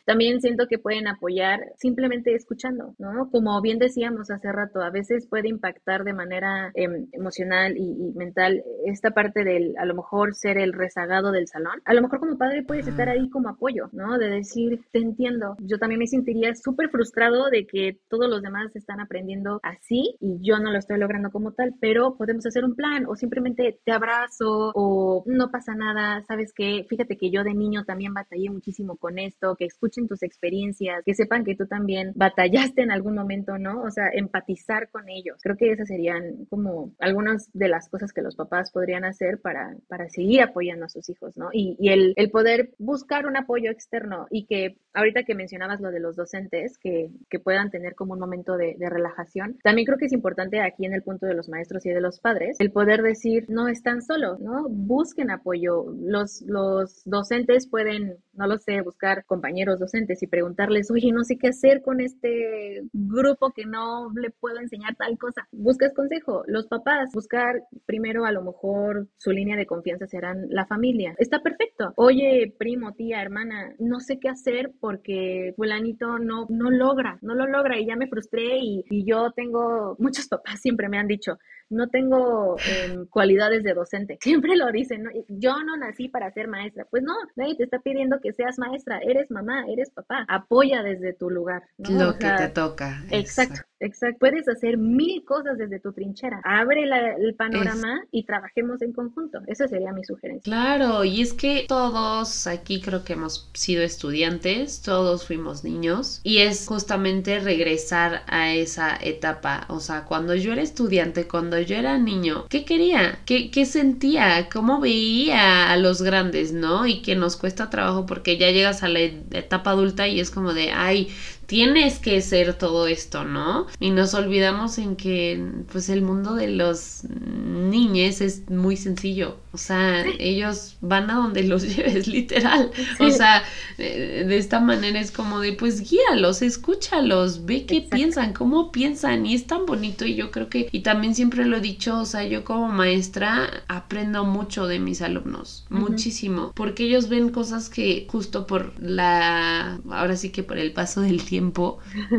También 0.05 0.41
siento 0.41 0.67
que 0.67 0.79
pueden 0.79 1.07
apoyar 1.07 1.73
simplemente 1.77 2.33
escuchando, 2.35 2.95
¿no? 2.97 3.29
Como 3.29 3.59
bien 3.61 3.79
decíamos 3.79 4.31
hace 4.31 4.51
rato, 4.51 4.81
a 4.81 4.89
veces 4.89 5.27
puede 5.27 5.49
impactar 5.49 6.03
de 6.03 6.13
manera 6.13 6.71
em, 6.75 7.07
emocional 7.11 7.77
y, 7.77 8.11
mental 8.15 8.63
esta 8.85 9.11
parte 9.11 9.43
del, 9.43 9.75
a 9.77 9.85
lo 9.85 9.95
mejor, 9.95 10.35
ser 10.35 10.57
el 10.57 10.73
rezagado 10.73 11.31
del 11.31 11.47
salón. 11.47 11.81
A 11.85 11.93
lo 11.93 12.01
mejor 12.01 12.19
como 12.19 12.37
padre 12.37 12.63
puedes 12.63 12.87
estar 12.87 13.09
ahí 13.09 13.29
como 13.29 13.49
apoyo, 13.49 13.89
¿no? 13.91 14.17
De 14.17 14.29
decir, 14.29 14.81
te 14.91 14.99
entiendo. 14.99 15.55
Yo 15.59 15.77
también 15.77 15.99
me 15.99 16.07
sentiría 16.07 16.53
súper 16.55 16.89
frustrado 16.89 17.49
de 17.49 17.65
que 17.65 17.99
todos 18.09 18.29
los 18.29 18.41
demás 18.41 18.75
están 18.75 18.99
aprendiendo 18.99 19.59
así 19.63 20.15
y 20.19 20.39
yo 20.41 20.59
no 20.59 20.71
lo 20.71 20.77
estoy 20.77 20.97
logrando 20.97 21.31
como 21.31 21.53
tal, 21.53 21.75
pero 21.79 22.15
podemos 22.17 22.45
hacer 22.45 22.63
un 22.65 22.75
plan 22.75 23.05
o 23.07 23.15
simplemente 23.15 23.79
te 23.83 23.91
abrazo 23.91 24.71
o 24.75 25.23
no 25.25 25.51
pasa 25.51 25.75
nada, 25.75 26.23
¿sabes 26.27 26.53
qué? 26.53 26.85
Fíjate 26.89 27.17
que 27.17 27.31
yo 27.31 27.43
de 27.43 27.53
niño 27.53 27.85
también 27.85 28.13
batallé 28.13 28.49
muchísimo 28.49 28.97
con 28.97 29.19
esto, 29.19 29.55
que 29.55 29.65
escuchen 29.65 30.00
tus 30.07 30.23
experiencias, 30.23 31.03
que 31.05 31.13
sepan 31.13 31.43
que 31.43 31.55
tú 31.55 31.65
también 31.67 32.11
batallaste 32.15 32.81
en 32.81 32.91
algún 32.91 33.15
momento, 33.15 33.57
¿no? 33.57 33.81
O 33.83 33.91
sea, 33.91 34.09
empatizar 34.13 34.89
con 34.89 35.09
ellos. 35.09 35.37
Creo 35.41 35.57
que 35.57 35.71
esas 35.71 35.87
serían 35.87 36.45
como 36.49 36.93
algunas 36.99 37.49
de 37.53 37.67
las 37.67 37.89
cosas 37.89 38.13
que 38.13 38.21
los 38.21 38.35
papás 38.35 38.71
podrían 38.71 39.05
hacer 39.05 39.39
para, 39.41 39.75
para 39.87 40.09
seguir 40.09 40.41
apoyando 40.41 40.85
a 40.85 40.89
sus 40.89 41.09
hijos, 41.09 41.37
¿no? 41.37 41.49
Y, 41.51 41.75
y 41.79 41.89
el, 41.89 42.13
el 42.15 42.31
poder 42.31 42.71
buscar 42.77 43.25
un 43.25 43.37
apoyo 43.37 43.71
externo 43.71 44.27
y 44.29 44.45
que 44.45 44.77
ahorita 44.93 45.23
que 45.23 45.35
mencionabas 45.35 45.81
lo 45.81 45.91
de 45.91 45.99
los 45.99 46.15
docentes, 46.15 46.77
que, 46.77 47.09
que 47.29 47.39
puedan 47.39 47.69
tener 47.69 47.95
como 47.95 48.13
un 48.13 48.19
momento 48.19 48.57
de, 48.57 48.75
de, 48.77 48.89
relajación, 48.89 49.57
también 49.63 49.85
creo 49.85 49.97
que 49.97 50.05
es 50.05 50.13
importante 50.13 50.61
aquí 50.61 50.85
en 50.85 50.93
el 50.93 51.03
punto 51.03 51.25
de 51.25 51.33
los 51.33 51.49
maestros 51.49 51.85
y 51.85 51.89
de 51.89 52.01
los 52.01 52.19
padres, 52.19 52.57
el 52.59 52.71
poder 52.71 53.01
decir, 53.01 53.45
no 53.49 53.67
están 53.67 54.01
solos, 54.01 54.39
¿no? 54.39 54.67
Busquen 54.69 55.31
apoyo. 55.31 55.85
Los, 55.99 56.41
los 56.41 57.03
docentes 57.05 57.67
pueden, 57.67 58.17
no 58.33 58.47
lo 58.47 58.57
sé, 58.57 58.81
buscar 58.81 59.25
compañeros 59.25 59.79
docentes 59.81 60.23
y 60.23 60.27
preguntarles, 60.27 60.89
oye, 60.91 61.11
no 61.11 61.25
sé 61.25 61.37
qué 61.37 61.49
hacer 61.49 61.81
con 61.81 61.99
este 61.99 62.83
grupo 62.93 63.51
que 63.51 63.65
no 63.65 64.09
le 64.15 64.29
puedo 64.29 64.59
enseñar 64.59 64.95
tal 64.95 65.17
cosa. 65.17 65.47
Buscas 65.51 65.93
consejo. 65.93 66.43
Los 66.47 66.67
papás, 66.67 67.09
buscar 67.13 67.63
primero 67.85 68.23
a 68.23 68.31
lo 68.31 68.41
mejor 68.41 69.09
su 69.17 69.31
línea 69.31 69.57
de 69.57 69.65
confianza 69.65 70.07
serán 70.07 70.47
la 70.49 70.65
familia. 70.65 71.13
Está 71.17 71.41
perfecto. 71.41 71.91
Oye, 71.97 72.53
primo, 72.57 72.93
tía, 72.93 73.21
hermana, 73.21 73.73
no 73.79 73.99
sé 73.99 74.19
qué 74.19 74.29
hacer 74.29 74.71
porque 74.79 75.53
fulanito 75.57 76.19
no, 76.19 76.45
no 76.49 76.71
logra, 76.71 77.19
no 77.21 77.35
lo 77.35 77.47
logra 77.47 77.77
y 77.77 77.87
ya 77.87 77.97
me 77.97 78.07
frustré 78.07 78.59
y, 78.59 78.85
y 78.89 79.03
yo 79.05 79.31
tengo, 79.35 79.95
muchos 79.99 80.27
papás 80.27 80.61
siempre 80.61 80.87
me 80.87 80.97
han 80.97 81.07
dicho, 81.07 81.37
no 81.71 81.87
tengo 81.87 82.57
em, 82.59 83.05
cualidades 83.07 83.63
de 83.63 83.73
docente. 83.73 84.17
Siempre 84.21 84.55
lo 84.55 84.71
dicen, 84.71 85.03
¿no? 85.03 85.11
yo 85.27 85.63
no 85.63 85.77
nací 85.77 86.09
para 86.09 86.31
ser 86.31 86.47
maestra. 86.47 86.85
Pues 86.89 87.01
no, 87.03 87.13
nadie 87.35 87.55
te 87.55 87.63
está 87.63 87.79
pidiendo 87.79 88.19
que 88.21 88.33
seas 88.33 88.59
maestra, 88.59 88.99
eres 88.99 89.31
mamá, 89.31 89.65
eres 89.67 89.89
papá, 89.89 90.25
apoya 90.27 90.83
desde 90.83 91.13
tu 91.13 91.29
lugar. 91.29 91.63
Lo 91.77 92.17
que 92.17 92.29
te 92.29 92.49
toca. 92.49 93.03
Exacto, 93.09 93.61
exacto. 93.81 94.19
Puedes 94.19 94.47
hacer 94.47 94.77
mil 94.77 95.23
cosas 95.25 95.57
desde 95.57 95.79
tu 95.79 95.91
trinchera. 95.93 96.41
Abre 96.43 96.83
el 96.83 97.35
panorama 97.35 98.03
y 98.11 98.23
trabajemos 98.23 98.81
en 98.81 98.93
conjunto. 98.93 99.39
Esa 99.47 99.67
sería 99.67 99.91
mi 99.91 100.03
sugerencia. 100.03 100.43
Claro, 100.43 101.03
y 101.03 101.21
es 101.21 101.33
que 101.33 101.65
todos 101.67 102.47
aquí 102.47 102.81
creo 102.81 103.03
que 103.03 103.13
hemos 103.13 103.49
sido 103.53 103.83
estudiantes, 103.83 104.81
todos 104.81 105.25
fuimos 105.25 105.63
niños, 105.63 106.21
y 106.23 106.39
es 106.39 106.67
justamente 106.67 107.39
regresar 107.39 108.23
a 108.27 108.53
esa 108.53 108.97
etapa. 109.01 109.65
O 109.69 109.79
sea, 109.79 110.05
cuando 110.05 110.35
yo 110.35 110.53
era 110.53 110.61
estudiante, 110.61 111.27
cuando 111.27 111.59
yo 111.59 111.75
era 111.75 111.97
niño, 111.97 112.45
¿qué 112.49 112.65
quería? 112.65 113.19
¿Qué, 113.25 113.51
qué 113.51 113.65
sentía? 113.65 114.49
¿Cómo 114.51 114.79
veía 114.79 115.71
a 115.71 115.77
los 115.77 116.01
grandes, 116.01 116.53
no? 116.53 116.85
Y 116.85 117.01
que 117.01 117.15
nos 117.15 117.37
cuesta 117.37 117.69
trabajo 117.69 118.05
porque 118.05 118.37
ya 118.37 118.51
llegas 118.51 118.83
a 118.83 118.89
la 118.89 118.99
etapa 118.99 119.71
adulta 119.71 120.07
y 120.07 120.19
es 120.19 120.31
como 120.31 120.53
de, 120.53 120.71
ay, 120.71 121.09
tienes 121.51 121.99
que 121.99 122.21
ser 122.21 122.53
todo 122.53 122.87
esto, 122.87 123.25
¿no? 123.25 123.67
Y 123.77 123.91
nos 123.91 124.13
olvidamos 124.13 124.77
en 124.77 124.95
que 124.95 125.51
pues 125.69 125.89
el 125.89 126.01
mundo 126.01 126.33
de 126.33 126.47
los 126.47 127.03
niñes 127.03 128.21
es 128.21 128.49
muy 128.49 128.77
sencillo. 128.77 129.35
O 129.53 129.57
sea, 129.57 130.05
ellos 130.17 130.77
van 130.79 131.09
a 131.09 131.15
donde 131.15 131.43
los 131.43 131.63
lleves, 131.75 132.07
literal. 132.07 132.71
O 133.01 133.09
sea, 133.09 133.43
de 133.77 134.37
esta 134.37 134.61
manera 134.61 134.97
es 135.01 135.11
como 135.11 135.41
de 135.41 135.51
pues 135.51 135.89
guíalos, 135.89 136.41
escúchalos, 136.41 137.45
ve 137.45 137.65
qué 137.65 137.81
piensan, 137.81 138.31
cómo 138.31 138.71
piensan. 138.71 139.25
Y 139.25 139.35
es 139.35 139.45
tan 139.45 139.65
bonito 139.65 140.05
y 140.05 140.15
yo 140.15 140.31
creo 140.31 140.47
que, 140.47 140.69
y 140.71 140.79
también 140.83 141.15
siempre 141.15 141.43
lo 141.43 141.57
he 141.57 141.61
dicho, 141.61 141.99
o 141.99 142.05
sea, 142.05 142.23
yo 142.23 142.45
como 142.45 142.69
maestra 142.69 143.65
aprendo 143.67 144.23
mucho 144.23 144.67
de 144.67 144.79
mis 144.79 145.01
alumnos, 145.01 145.65
muchísimo, 145.69 146.53
porque 146.55 146.85
ellos 146.85 147.09
ven 147.09 147.29
cosas 147.29 147.69
que 147.69 148.07
justo 148.09 148.47
por 148.47 148.71
la, 148.81 149.81
ahora 149.89 150.15
sí 150.15 150.29
que 150.29 150.43
por 150.43 150.57
el 150.57 150.71
paso 150.71 151.01
del 151.01 151.23
tiempo, 151.23 151.40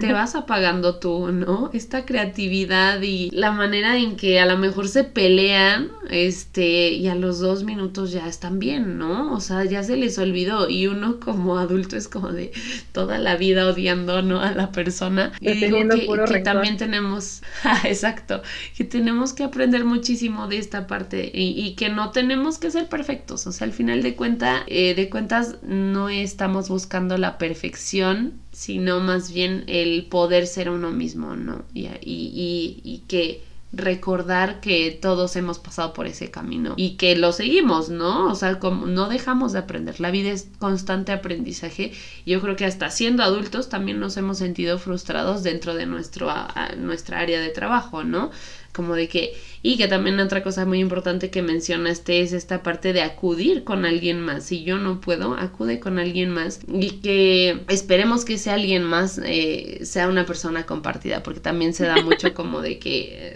te 0.01 0.13
vas 0.13 0.35
apagando 0.35 0.97
tú, 0.97 1.33
¿no? 1.33 1.71
Esta 1.73 2.05
creatividad 2.05 3.01
y 3.03 3.31
la 3.31 3.53
manera 3.53 3.97
en 3.97 4.17
que 4.17 4.41
a 4.41 4.47
lo 4.47 4.59
mejor 4.59 4.89
se 4.89 5.05
pelean, 5.05 5.91
este, 6.11 6.91
y 6.91 7.09
a 7.09 7.15
los 7.15 7.39
dos 7.39 7.65
minutos 7.65 8.13
ya 8.13 8.27
están 8.27 8.59
bien, 8.59 8.99
¿no? 8.99 9.33
O 9.33 9.41
sea, 9.41 9.65
ya 9.65 9.83
se 9.83 9.97
les 9.97 10.19
olvidó 10.19 10.69
y 10.69 10.87
uno 10.87 11.21
como 11.21 11.59
adulto 11.59 11.97
es 11.97 12.09
como 12.09 12.33
de 12.33 12.53
toda 12.93 13.19
la 13.19 13.37
vida 13.37 13.67
odiando, 13.67 14.23
¿no? 14.23 14.41
A 14.41 14.53
la 14.53 14.73
persona. 14.73 15.33
Y 15.41 15.53
digo 15.53 15.79
que, 16.27 16.41
también 16.41 16.77
tenemos, 16.77 17.43
exacto, 17.85 18.43
que 18.77 18.85
tenemos 18.85 19.33
que 19.33 19.45
aprender 19.45 19.85
muchísimo 19.85 20.49
de 20.49 20.59
esta 20.59 20.87
parte 20.87 21.31
y, 21.33 21.73
que 21.77 21.89
no 21.89 22.11
tenemos 22.11 22.59
que 22.59 22.71
ser 22.71 22.89
perfectos, 22.89 23.47
o 23.47 23.53
sea, 23.53 23.67
al 23.67 23.73
final 23.73 24.03
de 24.03 24.15
cuenta, 24.15 24.65
eh, 24.67 24.95
de 24.95 25.09
cuentas 25.09 25.57
no 25.63 26.09
estamos 26.09 26.69
buscando 26.69 27.17
la 27.17 27.39
perfección 27.39 28.43
sino 28.53 29.01
más 29.01 29.33
bien 29.33 29.65
el 29.67 30.07
poder 30.07 30.47
ser 30.47 30.71
uno 30.71 30.91
mismo, 30.91 31.35
¿no? 31.37 31.65
Y, 31.75 31.87
y, 31.87 32.81
y, 32.85 33.03
que 33.09 33.43
recordar 33.73 34.61
que 34.61 34.91
todos 34.91 35.35
hemos 35.37 35.59
pasado 35.59 35.95
por 35.95 36.07
ese 36.07 36.31
camino 36.31 36.75
y 36.77 36.97
que 36.97 37.17
lo 37.17 37.33
seguimos, 37.33 37.89
¿no? 37.89 38.31
O 38.31 38.35
sea, 38.35 38.59
como 38.59 38.87
no 38.87 39.09
dejamos 39.09 39.53
de 39.55 39.61
aprender. 39.61 39.99
La 39.99 40.11
vida 40.11 40.31
es 40.31 40.49
constante 40.59 41.13
aprendizaje. 41.13 41.93
Y 42.27 42.33
yo 42.33 42.43
creo 42.43 42.55
que 42.57 42.67
hasta 42.67 42.91
siendo 42.91 43.23
adultos 43.23 43.71
también 43.71 43.99
nos 43.99 44.17
hemos 44.19 44.37
sentido 44.39 44.79
frustrados 44.79 45.43
dentro 45.43 45.75
de 45.75 45.87
nuestro, 45.87 46.31
nuestra 46.77 47.21
área 47.21 47.41
de 47.41 47.49
trabajo, 47.49 48.05
¿no? 48.05 48.31
Como 48.75 48.95
de 48.95 49.09
que 49.09 49.35
y 49.63 49.77
que 49.77 49.87
también 49.87 50.19
otra 50.19 50.43
cosa 50.43 50.67
muy 50.67 50.81
importante 50.81 51.31
que 51.31 51.41
mencionaste 51.41 52.21
es 52.21 52.33
esta 52.33 52.63
parte 52.65 52.93
de 52.93 53.03
acudir 53.03 53.63
con 53.63 53.85
alguien 53.85 54.21
más. 54.21 54.45
Si 54.45 54.65
yo 54.65 54.79
no 54.79 55.01
puedo, 55.01 55.35
acude 55.35 55.79
con 55.79 56.01
alguien 56.01 56.31
más 56.31 56.61
y 56.67 57.01
que 57.01 57.61
esperemos 57.69 58.25
que 58.25 58.39
sea 58.39 58.55
alguien 58.55 58.83
más 58.83 59.21
eh, 59.25 59.81
sea 59.85 60.09
una 60.09 60.27
persona 60.27 60.67
compartida, 60.67 61.23
porque 61.23 61.39
también 61.39 61.75
se 61.75 61.87
da 61.87 62.03
mucho 62.03 62.35
como 62.35 62.61
de 62.61 62.79
que... 62.79 63.33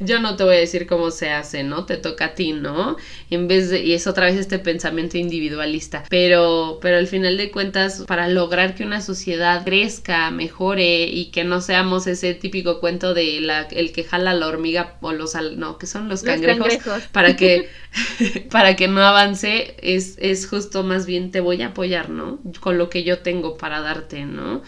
yo 0.00 0.20
no 0.20 0.36
te 0.36 0.44
voy 0.44 0.56
a 0.56 0.60
decir 0.60 0.86
cómo 0.86 1.10
se 1.10 1.30
hace, 1.30 1.62
¿no? 1.62 1.86
Te 1.86 1.96
toca 1.96 2.26
a 2.26 2.34
ti, 2.34 2.52
¿no? 2.52 2.96
En 3.30 3.48
vez 3.48 3.70
de... 3.70 3.82
Y 3.82 3.94
es 3.94 4.06
otra 4.06 4.26
vez 4.26 4.36
este 4.36 4.58
pensamiento 4.58 5.16
individualista. 5.16 6.04
Pero, 6.10 6.78
pero 6.82 6.98
al 6.98 7.06
final 7.06 7.38
de 7.38 7.50
cuentas, 7.50 8.04
para 8.06 8.28
lograr 8.28 8.74
que 8.74 8.84
una 8.84 9.00
sociedad 9.00 9.64
crezca, 9.64 10.30
mejore 10.30 11.04
y 11.06 11.30
que 11.30 11.44
no 11.44 11.62
seamos 11.62 12.06
ese 12.06 12.34
típico 12.34 12.80
cuento 12.80 13.14
de 13.14 13.45
el 13.50 13.92
que 13.92 14.04
jala 14.04 14.34
la 14.34 14.46
hormiga 14.46 14.96
o 15.00 15.12
los, 15.12 15.34
no, 15.56 15.78
que 15.78 15.86
son 15.86 16.08
los, 16.08 16.22
cangrejos, 16.22 16.78
para 17.12 17.36
que, 17.36 17.68
para 18.50 18.76
que 18.76 18.88
no 18.88 19.02
avance, 19.02 19.76
es, 19.82 20.16
es 20.18 20.46
justo 20.46 20.82
más 20.82 21.06
bien 21.06 21.30
te 21.30 21.40
voy 21.40 21.62
a 21.62 21.68
apoyar, 21.68 22.10
¿no? 22.10 22.38
Con 22.60 22.78
lo 22.78 22.90
que 22.90 23.04
yo 23.04 23.18
tengo 23.18 23.56
para 23.56 23.80
darte, 23.80 24.24
¿no? 24.24 24.62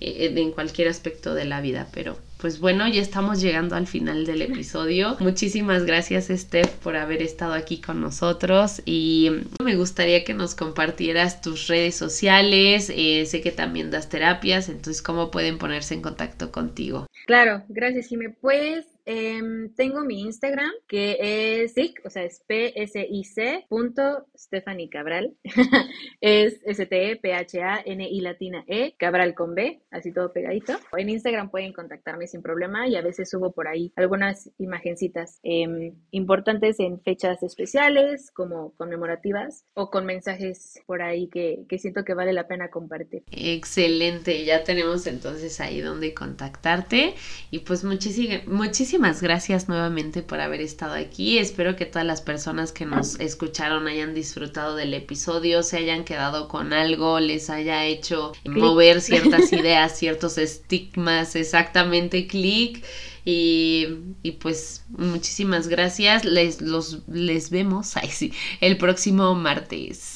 Eh, 0.00 0.32
en 0.36 0.52
cualquier 0.52 0.88
aspecto 0.88 1.34
de 1.34 1.44
la 1.44 1.60
vida, 1.60 1.88
pero 1.92 2.18
pues 2.38 2.60
bueno, 2.60 2.86
ya 2.88 3.00
estamos 3.00 3.40
llegando 3.40 3.76
al 3.76 3.86
final 3.86 4.26
del 4.26 4.42
episodio. 4.42 5.16
Muchísimas 5.20 5.84
gracias, 5.84 6.28
Steph, 6.28 6.70
por 6.82 6.96
haber 6.96 7.22
estado 7.22 7.54
aquí 7.54 7.80
con 7.80 8.00
nosotros 8.00 8.82
y 8.84 9.30
me 9.62 9.76
gustaría 9.76 10.24
que 10.24 10.34
nos 10.34 10.54
compartieras 10.54 11.40
tus 11.40 11.68
redes 11.68 11.94
sociales. 11.94 12.92
Eh, 12.94 13.24
sé 13.26 13.40
que 13.40 13.52
también 13.52 13.90
das 13.90 14.08
terapias, 14.08 14.68
entonces, 14.68 15.02
¿cómo 15.02 15.30
pueden 15.30 15.58
ponerse 15.58 15.94
en 15.94 16.02
contacto 16.02 16.52
contigo? 16.52 17.06
Claro, 17.26 17.62
gracias, 17.68 18.08
Jimé. 18.08 18.30
Pues 18.40 18.93
Em, 19.06 19.74
tengo 19.74 20.00
mi 20.04 20.22
Instagram 20.22 20.70
que 20.88 21.18
es 21.62 21.74
SIC, 21.74 22.00
es 22.14 22.42
P-S-I-C 22.46 23.66
punto 23.68 24.26
Stephanie 24.36 24.88
Cabral. 24.88 25.34
es 26.20 26.60
S-T-E-P-H-A-N-I 26.64 28.20
latina 28.20 28.64
E, 28.66 28.94
Cabral 28.96 29.34
con 29.34 29.54
B, 29.54 29.82
así 29.90 30.12
todo 30.12 30.32
pegadito. 30.32 30.74
En 30.96 31.10
Instagram 31.10 31.50
pueden 31.50 31.72
contactarme 31.72 32.26
sin 32.26 32.40
problema 32.40 32.88
y 32.88 32.96
a 32.96 33.02
veces 33.02 33.28
subo 33.28 33.52
por 33.52 33.68
ahí 33.68 33.92
algunas 33.96 34.50
imagencitas 34.58 35.38
em, 35.42 35.94
importantes 36.10 36.80
en 36.80 37.00
fechas 37.02 37.42
especiales, 37.42 38.30
como 38.30 38.74
conmemorativas, 38.76 39.64
o 39.74 39.90
con 39.90 40.06
mensajes 40.06 40.80
por 40.86 41.02
ahí 41.02 41.28
que, 41.28 41.64
que 41.68 41.78
siento 41.78 42.04
que 42.04 42.14
vale 42.14 42.32
la 42.32 42.48
pena 42.48 42.70
compartir. 42.70 43.24
Excelente, 43.30 44.44
ya 44.44 44.64
tenemos 44.64 45.06
entonces 45.06 45.60
ahí 45.60 45.80
donde 45.80 46.14
contactarte 46.14 47.14
y 47.50 47.58
pues 47.60 47.84
muchísimas, 47.84 48.46
muchísimas 48.46 48.93
muchísimas 48.94 49.22
gracias 49.22 49.68
nuevamente 49.68 50.22
por 50.22 50.40
haber 50.40 50.60
estado 50.60 50.94
aquí. 50.94 51.38
Espero 51.38 51.74
que 51.74 51.84
todas 51.84 52.06
las 52.06 52.20
personas 52.20 52.70
que 52.70 52.86
nos 52.86 53.18
escucharon 53.18 53.88
hayan 53.88 54.14
disfrutado 54.14 54.76
del 54.76 54.94
episodio, 54.94 55.64
se 55.64 55.78
hayan 55.78 56.04
quedado 56.04 56.46
con 56.46 56.72
algo, 56.72 57.18
les 57.18 57.50
haya 57.50 57.84
hecho 57.86 58.30
mover 58.44 59.00
ciertas 59.00 59.52
ideas, 59.52 59.98
ciertos 59.98 60.38
estigmas, 60.38 61.34
exactamente 61.34 62.28
clic. 62.28 62.84
Y, 63.24 63.88
y, 64.22 64.32
pues 64.32 64.84
muchísimas 64.90 65.66
gracias. 65.66 66.24
Les, 66.24 66.60
los, 66.60 67.00
les 67.08 67.50
vemos 67.50 67.96
ay, 67.96 68.10
sí, 68.10 68.32
el 68.60 68.76
próximo 68.76 69.34
martes. 69.34 70.13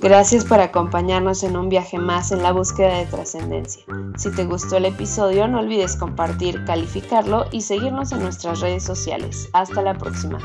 Gracias 0.00 0.46
por 0.46 0.60
acompañarnos 0.60 1.42
en 1.42 1.58
un 1.58 1.68
viaje 1.68 1.98
más 1.98 2.32
en 2.32 2.42
la 2.42 2.52
búsqueda 2.52 2.96
de 2.96 3.04
trascendencia. 3.04 3.84
Si 4.16 4.30
te 4.30 4.46
gustó 4.46 4.78
el 4.78 4.86
episodio, 4.86 5.46
no 5.46 5.58
olvides 5.58 5.94
compartir, 5.94 6.64
calificarlo 6.64 7.44
y 7.52 7.60
seguirnos 7.60 8.10
en 8.12 8.20
nuestras 8.20 8.60
redes 8.60 8.82
sociales. 8.82 9.50
Hasta 9.52 9.82
la 9.82 9.98
próxima. 9.98 10.38